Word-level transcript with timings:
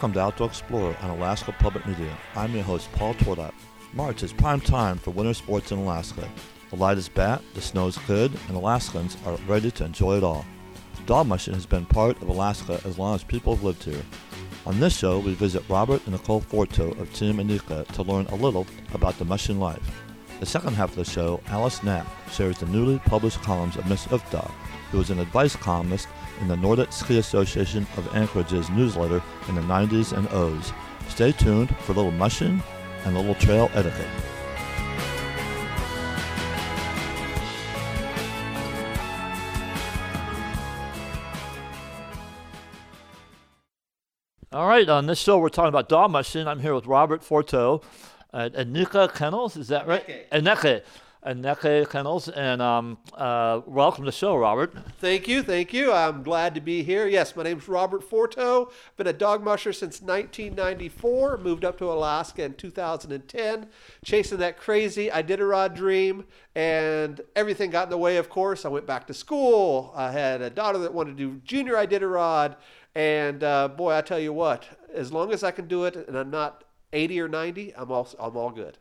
Welcome 0.00 0.14
to 0.14 0.20
Outdoor 0.20 0.46
Explorer 0.46 0.96
on 1.02 1.10
Alaska 1.10 1.54
Public 1.58 1.86
Media. 1.86 2.16
I'm 2.34 2.54
your 2.54 2.62
host, 2.62 2.90
Paul 2.92 3.12
Twardock. 3.12 3.52
March 3.92 4.22
is 4.22 4.32
prime 4.32 4.62
time 4.62 4.96
for 4.96 5.10
winter 5.10 5.34
sports 5.34 5.72
in 5.72 5.78
Alaska. 5.78 6.26
The 6.70 6.76
light 6.76 6.96
is 6.96 7.10
bad, 7.10 7.42
the 7.52 7.60
snow 7.60 7.86
is 7.86 7.98
good, 8.06 8.32
and 8.48 8.56
Alaskans 8.56 9.18
are 9.26 9.36
ready 9.46 9.70
to 9.72 9.84
enjoy 9.84 10.16
it 10.16 10.24
all. 10.24 10.46
Dog 11.04 11.26
mushing 11.26 11.52
has 11.52 11.66
been 11.66 11.84
part 11.84 12.16
of 12.22 12.30
Alaska 12.30 12.80
as 12.86 12.96
long 12.96 13.14
as 13.14 13.24
people 13.24 13.54
have 13.54 13.62
lived 13.62 13.84
here. 13.84 14.02
On 14.64 14.80
this 14.80 14.96
show, 14.96 15.18
we 15.18 15.34
visit 15.34 15.68
Robert 15.68 16.00
and 16.06 16.12
Nicole 16.12 16.40
Forto 16.40 16.98
of 16.98 17.12
Team 17.12 17.36
Anika 17.36 17.86
to 17.88 18.02
learn 18.02 18.24
a 18.28 18.36
little 18.36 18.66
about 18.94 19.18
the 19.18 19.26
mushing 19.26 19.60
life. 19.60 20.00
The 20.38 20.46
second 20.46 20.76
half 20.76 20.92
of 20.92 20.96
the 20.96 21.04
show, 21.04 21.42
Alice 21.48 21.82
Knapp 21.82 22.06
shares 22.30 22.56
the 22.56 22.64
newly 22.64 23.00
published 23.00 23.42
columns 23.42 23.76
of 23.76 23.86
Miss 23.86 24.06
Uff 24.06 24.30
Da, 24.30 24.50
who 24.92 25.00
is 25.02 25.10
an 25.10 25.18
advice 25.18 25.56
columnist 25.56 26.08
in 26.40 26.48
the 26.48 26.56
Nordic 26.56 26.92
Ski 26.92 27.18
Association 27.18 27.86
of 27.96 28.14
Anchorage's 28.14 28.68
newsletter 28.70 29.22
in 29.48 29.54
the 29.54 29.60
90s 29.62 30.16
and 30.16 30.28
O's. 30.32 30.72
Stay 31.08 31.32
tuned 31.32 31.74
for 31.78 31.92
a 31.92 31.94
little 31.94 32.10
mushing 32.12 32.62
and 33.04 33.16
a 33.16 33.20
little 33.20 33.34
trail 33.34 33.70
etiquette. 33.74 34.06
All 44.52 44.66
right, 44.66 44.88
on 44.88 45.06
this 45.06 45.20
show 45.20 45.38
we're 45.38 45.48
talking 45.48 45.68
about 45.68 45.88
dog 45.88 46.10
mushing. 46.10 46.48
I'm 46.48 46.58
here 46.58 46.74
with 46.74 46.86
Robert 46.86 47.22
Forto 47.22 47.82
at 48.32 48.54
Anika 48.54 49.12
Kennels. 49.14 49.56
Is 49.56 49.68
that 49.68 49.86
right? 49.86 50.28
Aneke. 50.32 50.82
Aneke 51.24 51.88
Kennels. 51.88 52.28
And 52.28 52.62
um, 52.62 52.98
uh, 53.14 53.60
welcome 53.66 54.04
to 54.04 54.10
the 54.10 54.16
show, 54.16 54.36
Robert. 54.36 54.74
Thank 54.98 55.28
you, 55.28 55.42
thank 55.42 55.72
you. 55.72 55.92
I'm 55.92 56.22
glad 56.22 56.54
to 56.54 56.60
be 56.60 56.82
here. 56.82 57.06
Yes, 57.06 57.36
my 57.36 57.42
name's 57.42 57.68
Robert 57.68 58.08
Forto. 58.08 58.72
Been 58.96 59.06
a 59.06 59.12
dog 59.12 59.44
musher 59.44 59.72
since 59.72 60.00
1994. 60.00 61.38
Moved 61.38 61.64
up 61.64 61.76
to 61.78 61.92
Alaska 61.92 62.44
in 62.44 62.54
2010, 62.54 63.66
chasing 64.04 64.38
that 64.38 64.56
crazy 64.56 65.08
Iditarod 65.08 65.74
dream, 65.74 66.24
and 66.54 67.20
everything 67.36 67.70
got 67.70 67.84
in 67.84 67.90
the 67.90 67.98
way. 67.98 68.16
Of 68.16 68.30
course, 68.30 68.64
I 68.64 68.68
went 68.68 68.86
back 68.86 69.06
to 69.08 69.14
school. 69.14 69.92
I 69.94 70.10
had 70.12 70.40
a 70.40 70.50
daughter 70.50 70.78
that 70.78 70.94
wanted 70.94 71.18
to 71.18 71.24
do 71.24 71.40
junior 71.44 71.74
Iditarod, 71.74 72.56
and 72.94 73.44
uh, 73.44 73.68
boy, 73.68 73.94
I 73.94 74.00
tell 74.00 74.18
you 74.18 74.32
what, 74.32 74.66
as 74.94 75.12
long 75.12 75.32
as 75.32 75.44
I 75.44 75.50
can 75.50 75.68
do 75.68 75.84
it, 75.84 75.96
and 75.96 76.16
I'm 76.16 76.30
not 76.30 76.64
80 76.92 77.20
or 77.20 77.28
90, 77.28 77.74
I'm 77.76 77.92
all 77.92 78.08
I'm 78.18 78.36
all 78.36 78.50
good. 78.50 78.78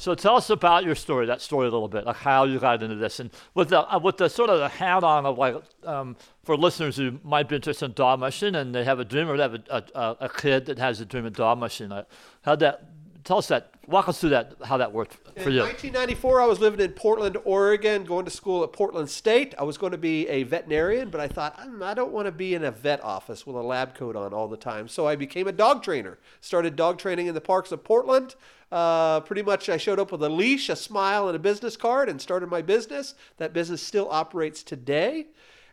So 0.00 0.14
tell 0.14 0.36
us 0.36 0.48
about 0.48 0.84
your 0.84 0.94
story, 0.94 1.26
that 1.26 1.40
story 1.42 1.68
a 1.68 1.70
little 1.70 1.88
bit, 1.88 2.06
like 2.06 2.16
how 2.16 2.44
you 2.44 2.58
got 2.58 2.82
into 2.82 2.96
this, 2.96 3.20
and 3.20 3.30
with 3.54 3.68
the 3.68 3.80
uh, 3.80 3.98
with 3.98 4.16
the 4.16 4.28
sort 4.28 4.48
of 4.48 4.58
the 4.58 4.68
hat 4.68 5.04
on 5.04 5.26
of 5.26 5.36
like 5.36 5.56
um, 5.84 6.16
for 6.42 6.56
listeners 6.56 6.96
who 6.96 7.18
might 7.22 7.48
be 7.48 7.56
interested 7.56 7.84
in 7.84 7.92
dog 7.92 8.18
mushing 8.18 8.54
and 8.54 8.74
they 8.74 8.84
have 8.84 8.98
a 8.98 9.04
dream 9.04 9.28
or 9.28 9.36
they 9.36 9.42
have 9.42 9.54
a, 9.54 9.84
a, 9.94 10.16
a 10.20 10.28
kid 10.28 10.66
that 10.66 10.78
has 10.78 11.00
a 11.00 11.04
dream 11.04 11.26
of 11.26 11.34
dog 11.34 11.58
mushing. 11.58 11.92
Uh, 11.92 12.04
how 12.42 12.56
that 12.56 12.90
tell 13.24 13.38
us 13.38 13.48
that 13.48 13.74
walk 13.86 14.08
us 14.08 14.20
through 14.20 14.30
that 14.30 14.54
how 14.64 14.76
that 14.76 14.92
worked 14.92 15.14
for 15.14 15.48
in 15.48 15.54
you 15.54 15.60
1994 15.60 16.40
i 16.40 16.46
was 16.46 16.58
living 16.58 16.80
in 16.80 16.90
portland 16.92 17.36
oregon 17.44 18.04
going 18.04 18.24
to 18.24 18.30
school 18.30 18.62
at 18.64 18.72
portland 18.72 19.08
state 19.10 19.54
i 19.58 19.62
was 19.62 19.76
going 19.76 19.92
to 19.92 19.98
be 19.98 20.26
a 20.28 20.42
veterinarian 20.44 21.10
but 21.10 21.20
i 21.20 21.28
thought 21.28 21.58
mm, 21.60 21.82
i 21.82 21.92
don't 21.92 22.12
want 22.12 22.26
to 22.26 22.32
be 22.32 22.54
in 22.54 22.64
a 22.64 22.70
vet 22.70 23.02
office 23.02 23.46
with 23.46 23.56
a 23.56 23.62
lab 23.62 23.94
coat 23.94 24.16
on 24.16 24.32
all 24.32 24.48
the 24.48 24.56
time 24.56 24.88
so 24.88 25.06
i 25.06 25.16
became 25.16 25.46
a 25.46 25.52
dog 25.52 25.82
trainer 25.82 26.18
started 26.40 26.76
dog 26.76 26.98
training 26.98 27.26
in 27.26 27.34
the 27.34 27.40
parks 27.40 27.72
of 27.72 27.84
portland 27.84 28.36
uh, 28.72 29.20
pretty 29.20 29.42
much 29.42 29.68
i 29.68 29.76
showed 29.76 29.98
up 29.98 30.12
with 30.12 30.22
a 30.22 30.28
leash 30.28 30.68
a 30.68 30.76
smile 30.76 31.28
and 31.28 31.36
a 31.36 31.40
business 31.40 31.76
card 31.76 32.08
and 32.08 32.20
started 32.20 32.48
my 32.48 32.62
business 32.62 33.14
that 33.38 33.52
business 33.52 33.82
still 33.82 34.08
operates 34.10 34.62
today 34.62 35.26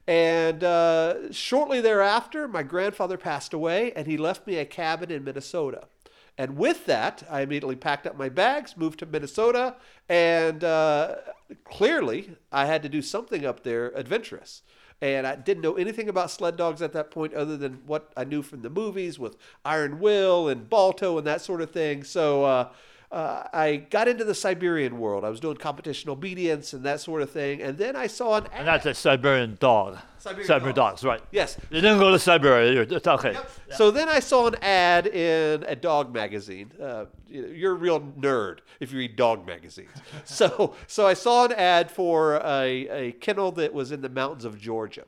and 0.08 0.64
uh, 0.64 1.32
shortly 1.34 1.82
thereafter, 1.82 2.48
my 2.48 2.64
grandfather 2.64 3.18
passed 3.18 3.54
away, 3.54 3.92
and 3.92 4.08
he 4.08 4.16
left 4.16 4.48
me 4.48 4.56
a 4.56 4.66
cabin 4.66 5.12
in 5.12 5.26
Minnesota. 5.26 5.84
And 6.38 6.56
with 6.56 6.86
that, 6.86 7.24
I 7.30 7.42
immediately 7.42 7.76
packed 7.76 8.08
up 8.08 8.18
my 8.18 8.30
bags, 8.30 8.78
moved 8.78 9.00
to 9.00 9.06
Minnesota, 9.06 9.76
and 10.08 10.64
uh, 10.64 11.16
clearly 11.66 12.38
I 12.52 12.68
had 12.68 12.84
to 12.84 12.90
do 12.90 13.02
something 13.02 13.46
up 13.46 13.64
there 13.64 13.92
adventurous. 13.96 14.62
And 15.02 15.28
I 15.28 15.36
didn't 15.36 15.62
know 15.62 15.76
anything 15.76 16.10
about 16.10 16.32
sled 16.32 16.56
dogs 16.56 16.82
at 16.82 16.94
that 16.94 17.12
point 17.12 17.34
other 17.34 17.58
than 17.58 17.82
what 17.86 18.12
I 18.16 18.24
knew 18.24 18.42
from 18.42 18.62
the 18.62 18.70
movies 18.70 19.20
with 19.20 19.36
Iron 19.66 20.00
Will 20.00 20.48
and 20.48 20.70
Balto 20.70 21.18
and 21.18 21.28
that 21.28 21.42
sort 21.42 21.62
of 21.62 21.72
thing. 21.72 22.04
So 22.04 22.46
uh, 22.46 22.70
uh, 23.12 23.44
I 23.54 23.78
got 23.78 24.08
into 24.10 24.26
the 24.26 24.36
Siberian 24.36 25.00
world. 25.00 25.24
I 25.24 25.30
was 25.30 25.40
doing 25.40 25.56
competition 25.56 26.10
obedience 26.10 26.74
and 26.74 26.84
that 26.84 27.00
sort 27.00 27.22
of 27.22 27.32
thing. 27.32 27.62
And 27.62 27.78
then 27.78 27.96
I 27.96 28.08
saw 28.08 28.36
an 28.38 28.48
ad. 28.48 28.52
and 28.54 28.68
that's 28.68 28.86
a 28.86 28.94
Siberian 28.94 29.58
dog 29.60 29.98
Siberian 30.18 30.48
Siberian 30.48 30.76
dogs. 30.76 31.02
dogs, 31.02 31.04
right 31.06 31.22
Yes. 31.32 31.58
you 31.70 31.80
didn't 31.80 32.00
go 32.00 32.12
to 32.12 32.20
Siberia 32.20 32.82
it's 32.82 33.08
okay 33.08 33.34
Yep. 33.34 33.52
So 33.78 33.92
then 33.92 34.10
I 34.10 34.20
saw 34.20 34.48
an 34.48 34.56
ad 34.62 35.08
in 35.08 35.64
a 35.68 35.76
dog 35.76 36.14
magazine. 36.14 36.72
Uh, 36.82 37.06
you're 37.30 37.74
a 37.74 37.76
real 37.76 38.02
nerd 38.02 38.60
if 38.80 38.92
you 38.92 39.00
read 39.00 39.16
dog 39.16 39.46
magazines. 39.48 39.92
so 40.26 40.76
so 40.88 41.08
I 41.08 41.14
saw 41.14 41.46
an 41.46 41.54
ad 41.54 41.90
for 41.90 42.42
a, 42.44 42.88
a 42.90 43.12
kennel 43.14 43.52
that 43.54 43.74
was 43.74 43.92
in 43.92 44.02
the 44.02 44.10
mountains 44.10 44.44
of 44.44 44.60
Georgia. 44.60 45.04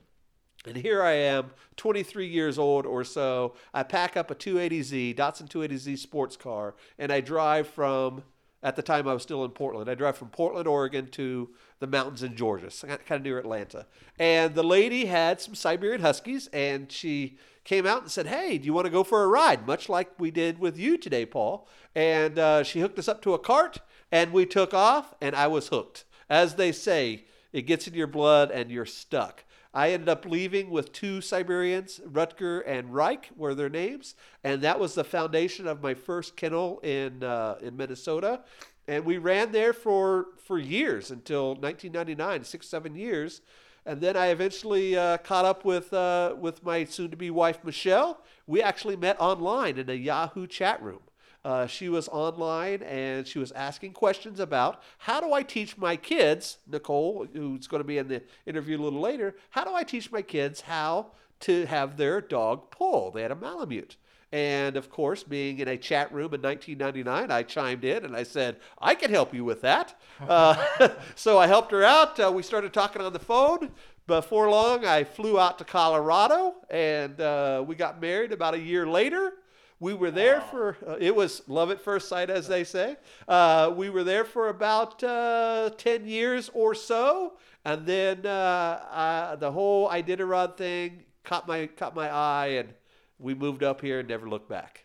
And 0.65 0.75
here 0.75 1.01
I 1.01 1.13
am, 1.13 1.51
23 1.77 2.27
years 2.27 2.59
old 2.59 2.85
or 2.85 3.03
so. 3.05 3.53
I 3.73 3.83
pack 3.83 4.17
up 4.17 4.29
a 4.29 4.35
280Z, 4.35 5.15
Datsun 5.15 5.47
280Z 5.47 5.97
sports 5.97 6.35
car, 6.35 6.75
and 6.97 7.13
I 7.13 7.21
drive 7.21 7.67
from, 7.67 8.23
at 8.61 8.75
the 8.75 8.81
time 8.81 9.07
I 9.07 9.13
was 9.13 9.23
still 9.23 9.45
in 9.45 9.51
Portland, 9.51 9.89
I 9.89 9.95
drive 9.95 10.17
from 10.17 10.29
Portland, 10.29 10.67
Oregon 10.67 11.07
to 11.11 11.49
the 11.79 11.87
mountains 11.87 12.23
in 12.23 12.35
Georgia, 12.35 12.69
so 12.69 12.87
kind 12.87 13.01
of 13.09 13.23
near 13.23 13.39
Atlanta. 13.39 13.85
And 14.19 14.53
the 14.53 14.63
lady 14.63 15.05
had 15.05 15.39
some 15.39 15.55
Siberian 15.55 16.01
Huskies, 16.01 16.47
and 16.51 16.91
she 16.91 17.37
came 17.63 17.85
out 17.85 18.01
and 18.01 18.11
said, 18.11 18.27
Hey, 18.27 18.57
do 18.57 18.65
you 18.65 18.73
want 18.73 18.85
to 18.85 18.91
go 18.91 19.05
for 19.05 19.23
a 19.23 19.27
ride? 19.27 19.65
Much 19.65 19.87
like 19.87 20.19
we 20.19 20.29
did 20.29 20.59
with 20.59 20.77
you 20.77 20.97
today, 20.97 21.25
Paul. 21.25 21.69
And 21.95 22.37
uh, 22.37 22.63
she 22.63 22.81
hooked 22.81 22.99
us 22.99 23.07
up 23.07 23.21
to 23.21 23.33
a 23.33 23.39
cart, 23.39 23.79
and 24.11 24.33
we 24.33 24.45
took 24.45 24.73
off, 24.73 25.13
and 25.21 25.37
I 25.37 25.47
was 25.47 25.69
hooked. 25.69 26.03
As 26.29 26.55
they 26.55 26.73
say, 26.73 27.23
it 27.53 27.63
gets 27.63 27.87
in 27.87 27.93
your 27.93 28.07
blood 28.07 28.51
and 28.51 28.69
you're 28.69 28.85
stuck. 28.85 29.43
I 29.73 29.91
ended 29.91 30.09
up 30.09 30.25
leaving 30.25 30.71
with 30.71 30.91
two 30.91 31.21
Siberians, 31.21 31.99
Rutger 31.99 32.63
and 32.65 32.93
Reich 32.93 33.29
were 33.35 33.53
their 33.53 33.69
names, 33.69 34.15
and 34.43 34.61
that 34.63 34.79
was 34.79 34.95
the 34.95 35.03
foundation 35.03 35.67
of 35.67 35.83
my 35.83 35.93
first 35.93 36.35
kennel 36.35 36.79
in 36.79 37.23
uh, 37.23 37.57
in 37.61 37.77
Minnesota. 37.77 38.41
And 38.87 39.05
we 39.05 39.19
ran 39.19 39.51
there 39.51 39.73
for 39.73 40.27
for 40.43 40.57
years 40.57 41.11
until 41.11 41.49
1999, 41.49 42.43
six 42.43 42.67
seven 42.67 42.95
years, 42.95 43.41
and 43.85 44.01
then 44.01 44.17
I 44.17 44.27
eventually 44.27 44.97
uh, 44.97 45.17
caught 45.17 45.45
up 45.45 45.63
with 45.65 45.93
uh, 45.93 46.35
with 46.39 46.63
my 46.63 46.83
soon-to-be 46.83 47.29
wife 47.29 47.63
Michelle. 47.63 48.23
We 48.47 48.63
actually 48.63 48.95
met 48.95 49.21
online 49.21 49.77
in 49.77 49.87
a 49.89 49.93
Yahoo 49.93 50.47
chat 50.47 50.81
room. 50.81 51.01
Uh, 51.49 51.65
she 51.65 51.89
was 51.89 52.07
online 52.09 52.83
and 52.83 53.25
she 53.25 53.39
was 53.39 53.51
asking 53.53 53.91
questions 53.91 54.39
about 54.39 54.83
how 54.99 55.19
do 55.19 55.33
I 55.33 55.41
teach 55.41 55.79
my 55.79 55.95
kids, 55.95 56.59
Nicole, 56.67 57.25
who's 57.33 57.65
going 57.65 57.81
to 57.81 57.87
be 57.87 57.97
in 57.97 58.07
the 58.07 58.21
interview 58.45 58.79
a 58.79 58.83
little 58.83 58.99
later, 59.01 59.35
how 59.49 59.63
do 59.63 59.73
I 59.73 59.81
teach 59.83 60.11
my 60.11 60.21
kids 60.21 60.61
how 60.61 61.07
to 61.39 61.65
have 61.65 61.97
their 61.97 62.21
dog 62.21 62.69
pull? 62.69 63.09
They 63.09 63.23
had 63.23 63.31
a 63.31 63.35
Malamute. 63.35 63.95
And 64.31 64.77
of 64.77 64.91
course, 64.91 65.23
being 65.23 65.57
in 65.57 65.67
a 65.67 65.75
chat 65.75 66.13
room 66.13 66.35
in 66.35 66.41
1999, 66.43 67.31
I 67.31 67.41
chimed 67.41 67.83
in 67.83 68.05
and 68.05 68.15
I 68.15 68.21
said, 68.21 68.57
I 68.77 68.93
can 68.93 69.09
help 69.09 69.33
you 69.33 69.43
with 69.43 69.61
that. 69.63 69.99
Uh, 70.21 70.55
so 71.15 71.39
I 71.39 71.47
helped 71.47 71.71
her 71.71 71.83
out. 71.83 72.19
Uh, 72.19 72.31
we 72.31 72.43
started 72.43 72.73
talking 72.73 73.01
on 73.01 73.11
the 73.11 73.17
phone. 73.17 73.71
Before 74.05 74.51
long, 74.51 74.85
I 74.85 75.03
flew 75.03 75.39
out 75.39 75.57
to 75.57 75.63
Colorado 75.63 76.57
and 76.69 77.19
uh, 77.19 77.63
we 77.65 77.73
got 77.73 77.99
married 77.99 78.33
about 78.33 78.53
a 78.53 78.59
year 78.59 78.85
later. 78.85 79.33
We 79.81 79.93
were 79.93 80.11
there 80.11 80.41
for, 80.41 80.75
uh, 80.85 80.97
it 80.99 81.15
was 81.15 81.41
love 81.47 81.71
at 81.71 81.79
first 81.79 82.09
sight, 82.09 82.29
as 82.29 82.47
they 82.47 82.65
say. 82.65 82.97
Uh, 83.27 83.73
we 83.75 83.89
were 83.89 84.03
there 84.03 84.25
for 84.25 84.49
about 84.49 85.01
uh, 85.03 85.69
10 85.77 86.05
years 86.05 86.49
or 86.53 86.75
so. 86.75 87.33
And 87.63 87.85
then 87.85 88.25
uh, 88.25 88.79
I, 88.91 89.35
the 89.39 89.51
whole 89.51 89.89
Iditarod 89.89 90.57
thing 90.57 91.03
caught 91.23 91.47
my, 91.47 91.67
caught 91.67 91.95
my 91.95 92.09
eye, 92.09 92.47
and 92.47 92.73
we 93.19 93.33
moved 93.33 93.63
up 93.63 93.79
here 93.81 93.99
and 93.99 94.09
never 94.09 94.27
looked 94.27 94.49
back. 94.49 94.83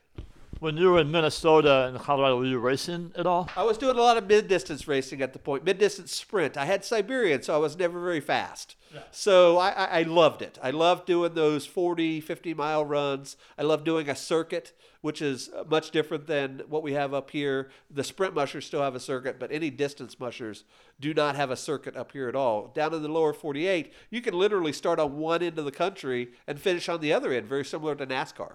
when 0.61 0.77
you 0.77 0.93
were 0.93 1.01
in 1.01 1.11
Minnesota 1.11 1.87
and 1.89 1.99
Colorado 1.99 2.39
were 2.39 2.47
you 2.47 2.59
racing 2.59 3.13
at 3.17 3.27
all 3.27 3.51
I 3.57 3.65
was 3.65 3.77
doing 3.77 3.97
a 3.97 4.01
lot 4.01 4.17
of 4.17 4.27
mid 4.29 4.47
distance 4.49 4.87
racing 4.89 5.21
at 5.23 5.33
the 5.33 5.39
point, 5.39 5.65
mid 5.65 5.79
distance 5.79 6.15
sprint. 6.15 6.57
I 6.57 6.65
had 6.65 6.85
Siberian, 6.85 7.43
so 7.43 7.55
I 7.55 7.59
was 7.59 7.77
never 7.77 8.01
very 8.01 8.21
fast. 8.21 8.77
So 9.11 9.59
I, 9.59 9.71
I, 9.71 9.85
I 9.85 10.03
loved 10.03 10.41
it. 10.41 10.57
I 10.63 10.71
loved 10.71 11.07
doing 11.07 11.35
those 11.35 11.67
40, 11.67 12.21
50 12.21 12.55
mile 12.55 12.85
runs. 12.85 13.37
I 13.59 13.63
loved 13.63 13.85
doing 13.85 14.09
a 14.09 14.15
circuit, 14.15 14.73
which 15.05 15.21
is 15.21 15.51
uh, 15.55 15.62
much 15.69 15.91
different 15.91 16.27
than 16.27 16.62
what 16.67 16.83
we 16.83 16.95
have 16.95 17.12
up 17.12 17.31
here. 17.31 17.69
The 17.91 18.03
sprint 18.03 18.33
mushers 18.35 18.65
still 18.65 18.81
have 18.81 18.95
a 18.95 19.01
circuit, 19.01 19.39
but 19.39 19.53
any 19.53 19.69
distance 19.69 20.19
mushers 20.19 20.65
do 20.99 21.12
not 21.12 21.37
have 21.37 21.51
a 21.51 21.56
circuit 21.56 21.95
up 21.95 22.12
here 22.12 22.27
at 22.27 22.35
all. 22.35 22.69
Down 22.69 22.95
in 22.95 23.03
the 23.03 23.09
lower 23.11 23.35
48, 23.35 23.93
you 24.09 24.23
can 24.23 24.33
literally 24.33 24.73
start 24.73 24.99
on 24.99 25.19
one 25.19 25.43
end 25.43 25.59
of 25.59 25.67
the 25.67 25.71
country 25.71 26.31
and 26.47 26.59
finish 26.59 26.89
on 26.89 27.03
the 27.03 27.12
other 27.12 27.35
end, 27.35 27.47
very 27.47 27.67
similar 27.67 27.95
to 27.97 28.06
NASCAR. 28.06 28.53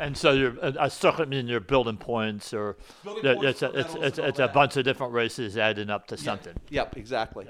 And 0.00 0.16
so 0.16 0.32
you're 0.32 0.56
a, 0.62 0.74
a 0.80 0.90
circuit 0.90 1.28
meaning 1.28 1.48
you're 1.48 1.60
building 1.60 1.98
points, 1.98 2.54
or 2.54 2.78
Building 3.02 3.36
points 3.36 3.44
it's 3.44 3.62
a, 3.62 3.78
it's, 3.78 3.94
it's, 3.96 4.18
it's 4.18 4.38
a 4.38 4.48
bunch 4.48 4.78
of 4.78 4.84
different 4.84 5.12
races 5.12 5.58
adding 5.58 5.90
up 5.90 6.06
to 6.06 6.16
something. 6.16 6.54
Yep, 6.70 6.96
exactly. 6.96 7.46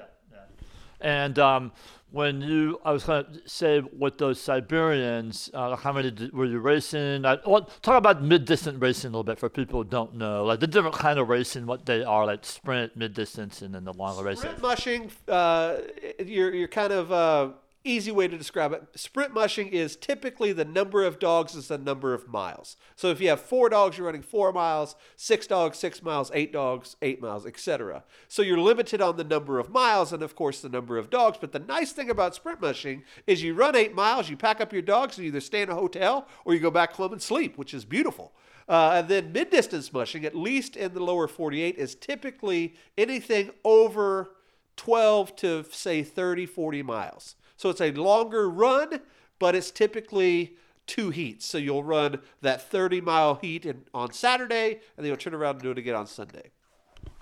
And 0.99 1.39
um, 1.39 1.71
when 2.15 2.39
you, 2.39 2.79
I 2.85 2.93
was 2.93 3.03
going 3.03 3.25
to 3.25 3.41
say 3.45 3.81
with 3.81 4.17
those 4.17 4.39
Siberians, 4.39 5.49
uh, 5.53 5.75
how 5.75 5.91
many 5.91 6.11
did, 6.11 6.31
were 6.31 6.45
you 6.45 6.59
racing? 6.59 7.25
I, 7.25 7.39
well, 7.45 7.69
talk 7.81 7.97
about 7.97 8.23
mid-distance 8.23 8.79
racing 8.81 9.09
a 9.09 9.11
little 9.11 9.25
bit 9.25 9.37
for 9.37 9.49
people 9.49 9.83
who 9.83 9.89
don't 9.89 10.15
know, 10.15 10.45
like 10.45 10.61
the 10.61 10.67
different 10.67 10.95
kind 10.95 11.19
of 11.19 11.27
racing, 11.27 11.65
what 11.65 11.85
they 11.85 12.05
are, 12.05 12.25
like 12.25 12.45
sprint, 12.45 12.95
mid-distance, 12.95 13.61
and 13.61 13.75
then 13.75 13.83
the 13.83 13.91
longer 13.91 14.23
racing. 14.23 14.43
Sprint 14.43 14.61
mushing, 14.61 15.11
uh, 15.27 15.75
you're 16.17 16.53
you're 16.53 16.69
kind 16.69 16.93
of 16.93 17.11
uh, 17.11 17.49
easy 17.85 18.11
way 18.11 18.27
to 18.27 18.37
describe 18.37 18.73
it. 18.73 18.83
Sprint 18.95 19.33
mushing 19.33 19.67
is 19.67 19.95
typically 19.95 20.51
the 20.51 20.65
number 20.65 21.03
of 21.03 21.19
dogs 21.19 21.55
is 21.55 21.69
the 21.69 21.77
number 21.77 22.13
of 22.13 22.27
miles. 22.27 22.75
So 22.95 23.09
if 23.09 23.21
you 23.21 23.29
have 23.29 23.39
four 23.39 23.69
dogs 23.69 23.97
you're 23.97 24.07
running 24.07 24.21
four 24.21 24.51
miles 24.51 24.95
six 25.15 25.47
dogs 25.47 25.77
six 25.77 26.01
miles 26.01 26.31
eight 26.33 26.51
dogs 26.51 26.95
eight 27.01 27.21
miles 27.21 27.45
etc 27.45 28.03
so 28.27 28.41
you're 28.41 28.57
limited 28.57 29.01
on 29.01 29.17
the 29.17 29.23
number 29.23 29.59
of 29.59 29.69
miles 29.69 30.11
and 30.11 30.23
of 30.23 30.35
course 30.35 30.61
the 30.61 30.69
number 30.69 30.97
of 30.97 31.09
dogs. 31.09 31.37
But 31.39 31.51
the 31.51 31.59
nice 31.59 31.91
thing 31.91 32.09
about 32.09 32.35
sprint 32.35 32.61
mushing 32.61 33.03
is 33.27 33.43
you 33.43 33.53
run 33.53 33.75
eight 33.75 33.95
miles 33.95 34.29
you 34.29 34.37
pack 34.37 34.59
up 34.59 34.73
your 34.73 34.81
dogs 34.81 35.17
and 35.17 35.25
you 35.25 35.31
either 35.31 35.41
stay 35.41 35.61
in 35.61 35.69
a 35.69 35.75
hotel 35.75 36.27
or 36.43 36.53
you 36.53 36.59
go 36.59 36.71
back 36.71 36.93
home 36.93 37.13
and 37.13 37.21
sleep 37.21 37.57
which 37.57 37.73
is 37.73 37.85
beautiful. 37.85 38.33
Uh, 38.67 38.93
and 38.95 39.07
then 39.07 39.31
mid 39.31 39.49
distance 39.49 39.93
mushing, 39.93 40.25
at 40.25 40.35
least 40.35 40.75
in 40.75 40.93
the 40.93 40.99
lower 41.03 41.27
48, 41.27 41.77
is 41.77 41.93
typically 41.95 42.75
anything 42.97 43.51
over 43.63 44.31
12 44.75 45.35
to 45.37 45.63
say 45.71 46.03
30, 46.03 46.45
40 46.45 46.83
miles. 46.83 47.35
So 47.57 47.69
it's 47.69 47.81
a 47.81 47.91
longer 47.91 48.49
run, 48.49 48.99
but 49.39 49.55
it's 49.55 49.71
typically 49.71 50.57
two 50.87 51.09
heats. 51.09 51.45
So 51.45 51.57
you'll 51.57 51.83
run 51.83 52.19
that 52.41 52.61
30 52.61 53.01
mile 53.01 53.35
heat 53.35 53.65
in, 53.65 53.83
on 53.93 54.11
Saturday, 54.11 54.71
and 54.73 55.03
then 55.03 55.07
you'll 55.07 55.17
turn 55.17 55.33
around 55.33 55.55
and 55.55 55.63
do 55.63 55.71
it 55.71 55.77
again 55.77 55.95
on 55.95 56.07
Sunday. 56.07 56.51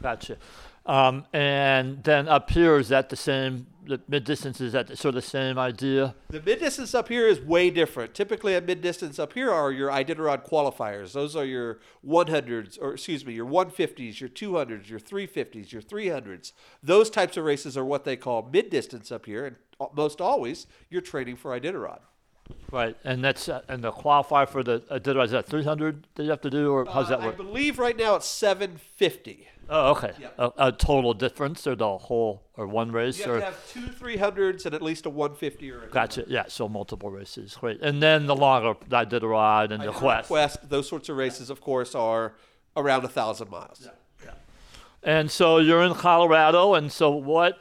Gotcha. 0.01 0.37
Um, 0.85 1.25
and 1.31 2.03
then 2.03 2.27
up 2.27 2.49
here, 2.49 2.77
is 2.77 2.89
that 2.89 3.09
the 3.09 3.15
same? 3.15 3.67
The 3.85 3.99
mid 4.07 4.23
distance 4.23 4.61
is 4.61 4.73
that 4.73 4.97
sort 4.97 5.15
of 5.15 5.23
the 5.23 5.29
same 5.29 5.57
idea? 5.57 6.15
The 6.29 6.41
mid 6.41 6.59
distance 6.59 6.93
up 6.93 7.09
here 7.09 7.27
is 7.27 7.39
way 7.39 7.69
different. 7.69 8.13
Typically, 8.13 8.55
at 8.55 8.65
mid 8.65 8.81
distance 8.81 9.19
up 9.19 9.33
here 9.33 9.51
are 9.51 9.71
your 9.71 9.89
Iditarod 9.89 10.47
qualifiers. 10.47 11.13
Those 11.13 11.35
are 11.35 11.45
your 11.45 11.79
100s, 12.05 12.77
or 12.81 12.93
excuse 12.93 13.25
me, 13.25 13.33
your 13.33 13.45
150s, 13.45 14.19
your 14.19 14.29
200s, 14.29 14.89
your 14.89 14.99
350s, 14.99 15.71
your 15.71 15.81
300s. 15.81 16.51
Those 16.81 17.09
types 17.09 17.37
of 17.37 17.45
races 17.45 17.77
are 17.77 17.85
what 17.85 18.03
they 18.03 18.17
call 18.17 18.49
mid 18.51 18.69
distance 18.69 19.11
up 19.11 19.25
here, 19.25 19.45
and 19.45 19.55
most 19.95 20.19
always 20.19 20.67
you're 20.89 21.01
training 21.01 21.37
for 21.37 21.57
Iditarod. 21.57 21.99
Right, 22.71 22.97
and 23.03 23.23
that's 23.23 23.49
uh, 23.49 23.61
and 23.67 23.83
the 23.83 23.91
qualifier 23.91 24.49
for 24.49 24.63
the 24.63 24.79
Iditarod 24.91 25.25
is 25.25 25.31
that 25.31 25.45
300 25.45 26.07
that 26.15 26.23
you 26.23 26.29
have 26.31 26.41
to 26.41 26.49
do, 26.49 26.71
or 26.71 26.85
how's 26.85 27.09
that 27.09 27.21
uh, 27.21 27.25
work? 27.25 27.35
I 27.35 27.37
believe 27.37 27.77
right 27.77 27.95
now 27.95 28.15
it's 28.15 28.27
750. 28.27 29.47
Oh, 29.69 29.91
okay. 29.91 30.11
Yep. 30.19 30.35
A, 30.37 30.51
a, 30.57 30.71
total 30.71 31.13
difference, 31.13 31.65
or 31.65 31.75
the 31.75 31.97
whole, 31.97 32.43
or 32.57 32.67
one 32.67 32.91
race, 32.91 33.19
you 33.19 33.31
or 33.31 33.39
have 33.39 33.71
two 33.71 33.87
300s 33.87 34.65
and 34.65 34.75
at 34.75 34.81
least 34.81 35.05
a 35.05 35.09
150 35.09 35.71
or. 35.71 35.83
A 35.83 35.87
gotcha. 35.87 36.25
Yeah, 36.27 36.45
so 36.47 36.67
multiple 36.67 37.09
races, 37.09 37.55
great. 37.55 37.81
And 37.81 38.03
then 38.03 38.25
the 38.25 38.35
longer 38.35 38.73
Iditarod 38.89 39.71
and 39.71 39.81
the 39.81 39.91
Quest. 39.91 40.27
Quest, 40.27 40.69
those 40.69 40.87
sorts 40.87 41.09
of 41.09 41.15
races, 41.15 41.49
of 41.49 41.61
course, 41.61 41.95
are 41.95 42.33
around 42.75 43.05
a 43.05 43.07
thousand 43.07 43.49
miles. 43.49 43.81
Yeah. 43.83 43.91
yeah. 44.25 44.31
And 45.03 45.31
so 45.31 45.59
you're 45.59 45.83
in 45.83 45.93
Colorado, 45.93 46.73
and 46.73 46.91
so 46.91 47.11
what? 47.11 47.59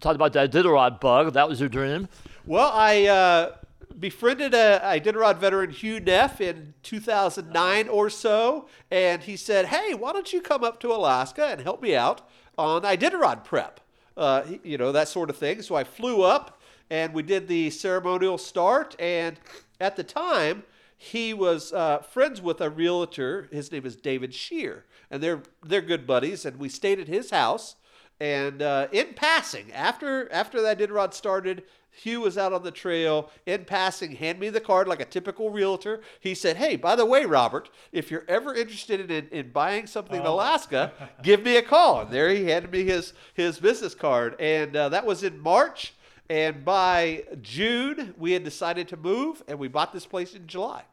Talk 0.00 0.14
about 0.14 0.32
the 0.34 0.46
Iditarod 0.46 1.00
bug. 1.00 1.32
That 1.32 1.48
was 1.48 1.58
your 1.58 1.68
dream. 1.68 2.08
Well, 2.46 2.70
I. 2.72 3.06
Uh, 3.06 3.52
befriended 3.98 4.54
a 4.54 4.80
Iditarod 4.82 5.38
veteran 5.38 5.70
Hugh 5.70 6.00
Neff 6.00 6.40
in 6.40 6.74
2009 6.82 7.88
or 7.88 8.10
so, 8.10 8.68
and 8.90 9.22
he 9.22 9.36
said, 9.36 9.66
"Hey, 9.66 9.94
why 9.94 10.12
don't 10.12 10.32
you 10.32 10.40
come 10.40 10.64
up 10.64 10.80
to 10.80 10.92
Alaska 10.92 11.46
and 11.46 11.60
help 11.60 11.82
me 11.82 11.94
out 11.94 12.28
on 12.58 12.82
Iditarod 12.82 13.44
prep? 13.44 13.80
Uh, 14.16 14.42
you 14.62 14.78
know 14.78 14.92
that 14.92 15.08
sort 15.08 15.30
of 15.30 15.36
thing." 15.36 15.62
So 15.62 15.74
I 15.74 15.84
flew 15.84 16.22
up, 16.22 16.60
and 16.90 17.14
we 17.14 17.22
did 17.22 17.48
the 17.48 17.70
ceremonial 17.70 18.38
start. 18.38 18.94
And 18.98 19.38
at 19.80 19.96
the 19.96 20.04
time, 20.04 20.64
he 20.96 21.34
was 21.34 21.72
uh, 21.72 21.98
friends 21.98 22.40
with 22.40 22.60
a 22.60 22.70
realtor. 22.70 23.48
His 23.50 23.72
name 23.72 23.84
is 23.84 23.96
David 23.96 24.34
Shear, 24.34 24.84
and 25.10 25.22
they're 25.22 25.42
they're 25.62 25.80
good 25.80 26.06
buddies. 26.06 26.44
And 26.44 26.58
we 26.58 26.68
stayed 26.68 27.00
at 27.00 27.08
his 27.08 27.30
house. 27.30 27.76
And 28.20 28.62
uh, 28.62 28.88
in 28.92 29.14
passing, 29.14 29.72
after 29.72 30.30
after 30.32 30.62
that 30.62 30.78
Iditarod 30.78 31.12
started, 31.12 31.64
Hugh 31.92 32.22
was 32.22 32.38
out 32.38 32.52
on 32.52 32.62
the 32.62 32.70
trail 32.70 33.30
in 33.44 33.64
passing, 33.64 34.12
hand 34.12 34.40
me 34.40 34.48
the 34.48 34.60
card 34.60 34.88
like 34.88 35.00
a 35.00 35.04
typical 35.04 35.50
realtor. 35.50 36.00
He 36.20 36.34
said, 36.34 36.56
Hey, 36.56 36.76
by 36.76 36.96
the 36.96 37.04
way, 37.04 37.26
Robert, 37.26 37.68
if 37.92 38.10
you're 38.10 38.24
ever 38.28 38.54
interested 38.54 39.10
in, 39.10 39.28
in 39.28 39.50
buying 39.50 39.86
something 39.86 40.18
oh. 40.18 40.22
in 40.22 40.26
Alaska, 40.26 40.92
give 41.22 41.42
me 41.42 41.56
a 41.56 41.62
call. 41.62 42.02
And 42.02 42.10
there 42.10 42.30
he 42.30 42.46
handed 42.46 42.72
me 42.72 42.84
his, 42.84 43.12
his 43.34 43.58
business 43.58 43.94
card. 43.94 44.36
And 44.40 44.74
uh, 44.74 44.88
that 44.88 45.04
was 45.04 45.22
in 45.22 45.38
March. 45.38 45.94
And 46.30 46.64
by 46.64 47.24
June, 47.42 48.14
we 48.16 48.32
had 48.32 48.42
decided 48.42 48.88
to 48.88 48.96
move, 48.96 49.42
and 49.46 49.58
we 49.58 49.68
bought 49.68 49.92
this 49.92 50.06
place 50.06 50.34
in 50.34 50.46
July. 50.46 50.84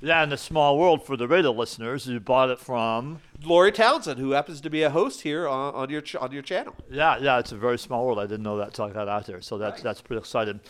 Yeah, 0.00 0.22
in 0.22 0.28
the 0.28 0.36
small 0.36 0.78
world 0.78 1.06
for 1.06 1.16
the 1.16 1.26
radio 1.26 1.50
listeners, 1.52 2.06
you 2.06 2.20
bought 2.20 2.50
it 2.50 2.58
from 2.58 3.20
Lori 3.42 3.72
Townsend, 3.72 4.20
who 4.20 4.32
happens 4.32 4.60
to 4.60 4.70
be 4.70 4.82
a 4.82 4.90
host 4.90 5.22
here 5.22 5.48
on, 5.48 5.74
on 5.74 5.90
your 5.90 6.02
ch- 6.02 6.16
on 6.16 6.32
your 6.32 6.42
channel. 6.42 6.74
Yeah, 6.90 7.16
yeah, 7.18 7.38
it's 7.38 7.52
a 7.52 7.56
very 7.56 7.78
small 7.78 8.04
world. 8.04 8.18
I 8.18 8.26
didn't 8.26 8.42
know 8.42 8.58
that 8.58 8.68
until 8.68 8.86
I 8.86 8.90
got 8.90 9.08
out 9.08 9.26
there, 9.26 9.40
so 9.40 9.56
that's 9.56 9.76
right. 9.76 9.84
that's 9.84 10.02
pretty 10.02 10.18
exciting. 10.18 10.60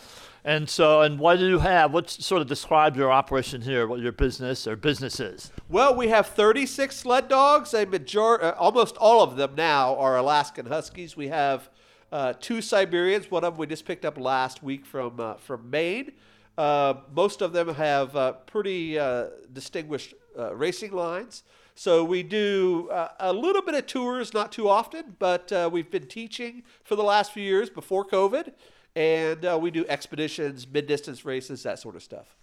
And 0.45 0.71
so, 0.71 1.03
and 1.03 1.19
what 1.19 1.41
do 1.41 1.49
you 1.49 1.59
have? 1.59 1.93
What 1.93 2.09
sort 2.09 2.41
of 2.41 2.47
describe 2.47 2.97
your 2.97 3.11
operation 3.11 3.63
here? 3.63 3.89
What 3.89 3.99
your 3.99 4.13
business 4.13 4.65
or 4.69 4.77
businesses? 4.77 5.51
Well, 5.69 5.97
we 5.97 6.07
have 6.07 6.29
36 6.29 6.95
sled 6.95 7.27
dogs. 7.27 7.75
A 7.75 7.85
major, 7.85 8.41
uh, 8.41 8.53
almost 8.53 8.97
all 8.97 9.23
of 9.23 9.37
them 9.37 9.57
now 9.57 9.97
are 9.97 10.17
Alaskan 10.17 10.67
Huskies. 10.67 11.17
We 11.17 11.27
have 11.29 11.69
uh, 12.13 12.35
two 12.39 12.63
Siberians. 12.63 13.29
One 13.29 13.43
of 13.43 13.55
them 13.55 13.59
we 13.59 13.67
just 13.67 13.85
picked 13.85 14.05
up 14.05 14.17
last 14.19 14.63
week 14.63 14.87
from 14.87 15.19
uh, 15.19 15.35
from 15.35 15.69
Maine. 15.69 16.13
Uh, 16.57 16.95
most 17.15 17.43
of 17.43 17.53
them 17.53 17.75
have 17.75 18.17
uh, 18.17 18.33
pretty 18.33 18.99
uh, 18.99 19.27
distinguished 19.53 20.15
uh, 20.39 20.55
racing 20.55 20.93
lines. 20.93 21.43
So 21.75 22.03
we 22.05 22.23
do 22.23 22.89
uh, 22.91 23.09
a 23.21 23.33
little 23.33 23.61
bit 23.61 23.75
of 23.75 23.87
tours, 23.87 24.33
not 24.33 24.51
too 24.51 24.69
often, 24.69 25.17
but 25.19 25.53
we've 25.71 25.91
been 25.91 26.07
teaching 26.07 26.63
for 26.85 26.97
the 26.97 27.03
last 27.03 27.33
few 27.33 27.43
years 27.43 27.69
before 27.69 28.05
COVID. 28.05 28.53
And 28.95 29.61
we 29.61 29.71
do 29.71 29.85
expeditions, 29.89 30.67
mid 30.67 30.87
distance 30.87 31.27
races, 31.27 31.63
that 31.65 31.79
sort 31.79 31.97
of 31.97 32.03
stuff. 32.03 32.35